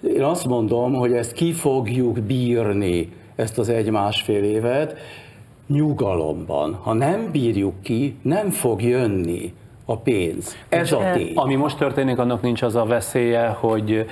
Én 0.01 0.23
azt 0.23 0.47
mondom, 0.47 0.95
hogy 0.95 1.13
ezt 1.13 1.33
ki 1.33 1.53
fogjuk 1.53 2.21
bírni, 2.21 3.13
ezt 3.35 3.59
az 3.59 3.69
egy-másfél 3.69 4.43
évet, 4.43 4.97
nyugalomban. 5.67 6.75
Ha 6.75 6.93
nem 6.93 7.31
bírjuk 7.31 7.83
ki, 7.83 8.17
nem 8.23 8.51
fog 8.51 8.83
jönni 8.83 9.53
a 9.91 9.97
pénz. 9.97 10.57
Ez 10.69 10.93
a 10.93 11.11
tény. 11.13 11.33
Ami 11.35 11.55
most 11.55 11.77
történik, 11.77 12.19
annak 12.19 12.43
nincs 12.43 12.63
az 12.63 12.75
a 12.75 12.85
veszélye, 12.85 13.57
hogy 13.61 14.07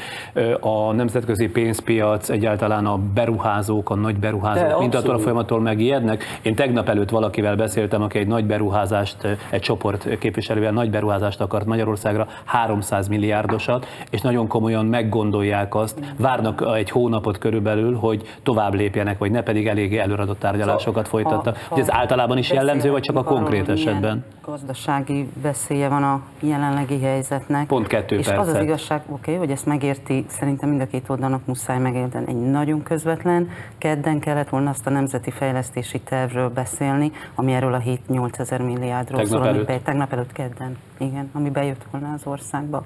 a 0.61 0.93
nemzetközi 0.93 1.49
pénzpiac, 1.49 2.29
egyáltalán 2.29 2.87
a 2.87 2.99
beruházók, 3.15 3.91
a 3.91 3.95
nagy 3.95 4.17
beruházók 4.17 4.79
mind 4.79 4.95
attól 4.95 5.15
a 5.15 5.19
folyamattól 5.19 5.61
megijednek. 5.61 6.25
Én 6.43 6.55
tegnap 6.55 6.89
előtt 6.89 7.11
valakivel 7.11 7.57
beszéltem, 7.57 8.03
aki 8.03 8.19
egy 8.19 8.27
nagy 8.27 8.45
beruházást, 8.45 9.17
egy 9.51 9.61
csoport 9.61 10.19
képviselővel 10.19 10.73
nagy 10.73 10.91
beruházást 10.91 11.41
akart 11.41 11.67
Magyarországra, 11.67 12.29
300 12.45 13.09
milliárdosat, 13.09 13.87
és 14.11 14.21
nagyon 14.21 14.47
komolyan 14.47 14.87
meggondolják 14.87 15.75
azt, 15.75 15.99
várnak 16.17 16.65
egy 16.77 16.91
hónapot 16.91 17.39
körülbelül, 17.39 17.95
hogy 17.95 18.23
tovább 18.43 18.75
lépjenek, 18.75 19.19
vagy 19.19 19.31
ne 19.31 19.43
pedig 19.43 19.67
eléggé 19.67 19.99
előradott 19.99 20.39
tárgyalásokat 20.39 21.09
folytattak. 21.09 21.67
Hogy 21.69 21.81
ez 21.81 21.93
általában 21.93 22.39
is 22.39 22.51
jellemző, 22.51 22.91
vagy 22.91 23.03
csak 23.03 23.17
a 23.17 23.23
konkrét 23.23 23.69
esetben? 23.69 24.25
Gazdasági 24.45 25.29
veszélye 25.69 25.89
van 25.89 26.03
a 26.03 26.23
jelenlegi 26.41 27.01
helyzetnek. 27.01 27.67
Pont 27.67 27.87
kettő 27.87 28.17
És 28.17 28.27
az 28.27 28.35
percet. 28.35 28.55
az 28.55 28.63
igazság, 28.63 29.01
oké, 29.07 29.13
okay, 29.13 29.35
hogy 29.35 29.51
ezt 29.51 29.67
megérti, 29.67 30.25
szerintem 30.29 30.69
mind 30.69 30.81
a 30.81 30.87
két 30.87 31.09
oldalnak 31.09 31.47
muszáj 31.47 31.79
megérteni. 31.79 32.25
Egy 32.29 32.51
nagyon 32.51 32.83
közvetlen, 32.83 33.49
kedden 33.79 34.19
kellett 34.19 34.49
volna 34.49 34.71
azt 34.71 34.87
a 34.87 34.91
nemzeti 34.91 35.31
fejlesztési 35.31 36.01
tervről 36.01 36.49
beszélni, 36.49 37.13
ami 37.35 37.53
erről 37.53 37.75
a 37.75 37.81
7-8 38.09 38.39
ezer 38.39 38.63
milliárdról 38.63 39.21
Tegnap 39.21 39.39
szól, 39.39 39.49
előtt. 39.49 39.67
be, 39.67 39.79
tegnap 39.79 40.13
előtt 40.13 40.33
kedden, 40.33 40.77
igen, 40.99 41.31
ami 41.33 41.51
bejött 41.51 41.85
volna 41.91 42.13
az 42.13 42.23
országba. 42.25 42.85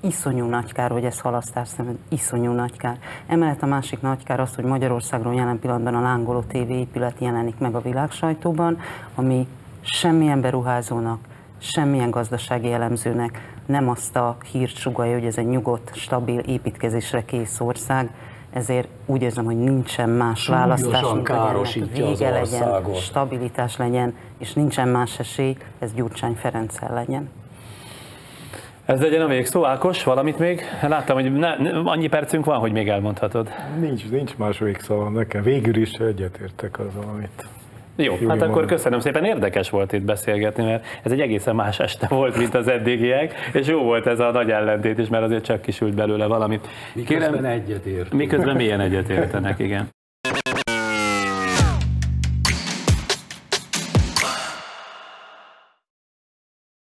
Iszonyú 0.00 0.46
nagy 0.46 0.72
kár, 0.72 0.90
hogy 0.90 1.04
ez 1.04 1.20
halasztás 1.20 1.68
szemben, 1.68 1.98
iszonyú 2.08 2.52
nagy 2.52 2.76
kár. 2.76 2.98
Emellett 3.26 3.62
a 3.62 3.66
másik 3.66 4.00
nagy 4.00 4.24
kár 4.24 4.40
az, 4.40 4.54
hogy 4.54 4.64
Magyarországról 4.64 5.34
jelen 5.34 5.58
pillanatban 5.58 5.94
a 5.94 6.00
lángoló 6.00 6.40
TV 6.40 6.70
épület 6.70 7.14
jelenik 7.18 7.58
meg 7.58 7.74
a 7.74 7.80
világ 7.80 8.10
sajtóban, 8.10 8.78
ami 9.14 9.46
semmilyen 9.80 10.40
beruházónak, 10.40 11.18
semmilyen 11.64 12.10
gazdasági 12.10 12.72
elemzőnek 12.72 13.54
nem 13.66 13.88
azt 13.88 14.16
a 14.16 14.36
hírt 14.52 14.76
sugalja, 14.76 15.12
hogy 15.12 15.24
ez 15.24 15.38
egy 15.38 15.46
nyugodt, 15.46 15.94
stabil, 15.94 16.38
építkezésre 16.38 17.24
kész 17.24 17.60
ország, 17.60 18.10
ezért 18.52 18.88
úgy 19.06 19.22
érzem, 19.22 19.44
hogy 19.44 19.58
nincsen 19.58 20.08
más 20.08 20.46
választás, 20.46 21.12
mint 21.12 21.28
hogy 21.28 21.56
az 21.56 21.78
vége 21.92 22.30
legyen, 22.30 22.94
stabilitás 22.94 23.76
legyen, 23.76 24.14
és 24.38 24.52
nincsen 24.52 24.88
más 24.88 25.18
esély, 25.18 25.56
ez 25.78 25.94
Gyurcsány 25.94 26.34
Ferenccel 26.34 26.94
legyen. 26.94 27.30
Ez 28.84 29.00
legyen 29.00 29.20
a 29.20 29.26
végszó, 29.26 29.64
Ákos, 29.64 30.04
valamit 30.04 30.38
még? 30.38 30.62
Láttam, 30.82 31.16
hogy 31.16 31.32
ne, 31.32 31.56
ne, 31.56 31.70
annyi 31.70 32.06
percünk 32.06 32.44
van, 32.44 32.58
hogy 32.58 32.72
még 32.72 32.88
elmondhatod. 32.88 33.50
Nincs, 33.78 34.10
nincs 34.10 34.36
más 34.36 34.58
végszava 34.58 35.08
nekem. 35.08 35.42
Végül 35.42 35.76
is 35.76 35.90
egyetértek 35.90 36.78
azzal, 36.78 37.08
amit 37.14 37.48
Jó, 37.96 38.12
Júli 38.12 38.26
hát 38.26 38.42
akkor 38.42 38.54
mondta. 38.54 38.74
köszönöm 38.74 39.00
szépen, 39.00 39.24
érdekes 39.24 39.70
volt 39.70 39.92
itt 39.92 40.02
beszélgetni, 40.02 40.64
mert 40.64 40.84
ez 41.02 41.12
egy 41.12 41.20
egészen 41.20 41.54
más 41.54 41.78
este 41.78 42.06
volt, 42.06 42.36
mint 42.36 42.54
az 42.54 42.68
eddigiek, 42.68 43.34
és 43.52 43.66
jó 43.66 43.82
volt 43.82 44.06
ez 44.06 44.20
a 44.20 44.30
nagy 44.30 44.50
ellentét 44.50 44.98
is, 44.98 45.08
mert 45.08 45.24
azért 45.24 45.44
csak 45.44 45.62
kisült 45.62 45.94
belőle 45.94 46.26
valamit. 46.26 46.68
Miközben 46.94 47.44
egyetért. 47.44 48.12
miközben 48.12 48.56
milyen 48.56 48.80
egyetértenek, 48.80 49.58
igen. 49.58 49.88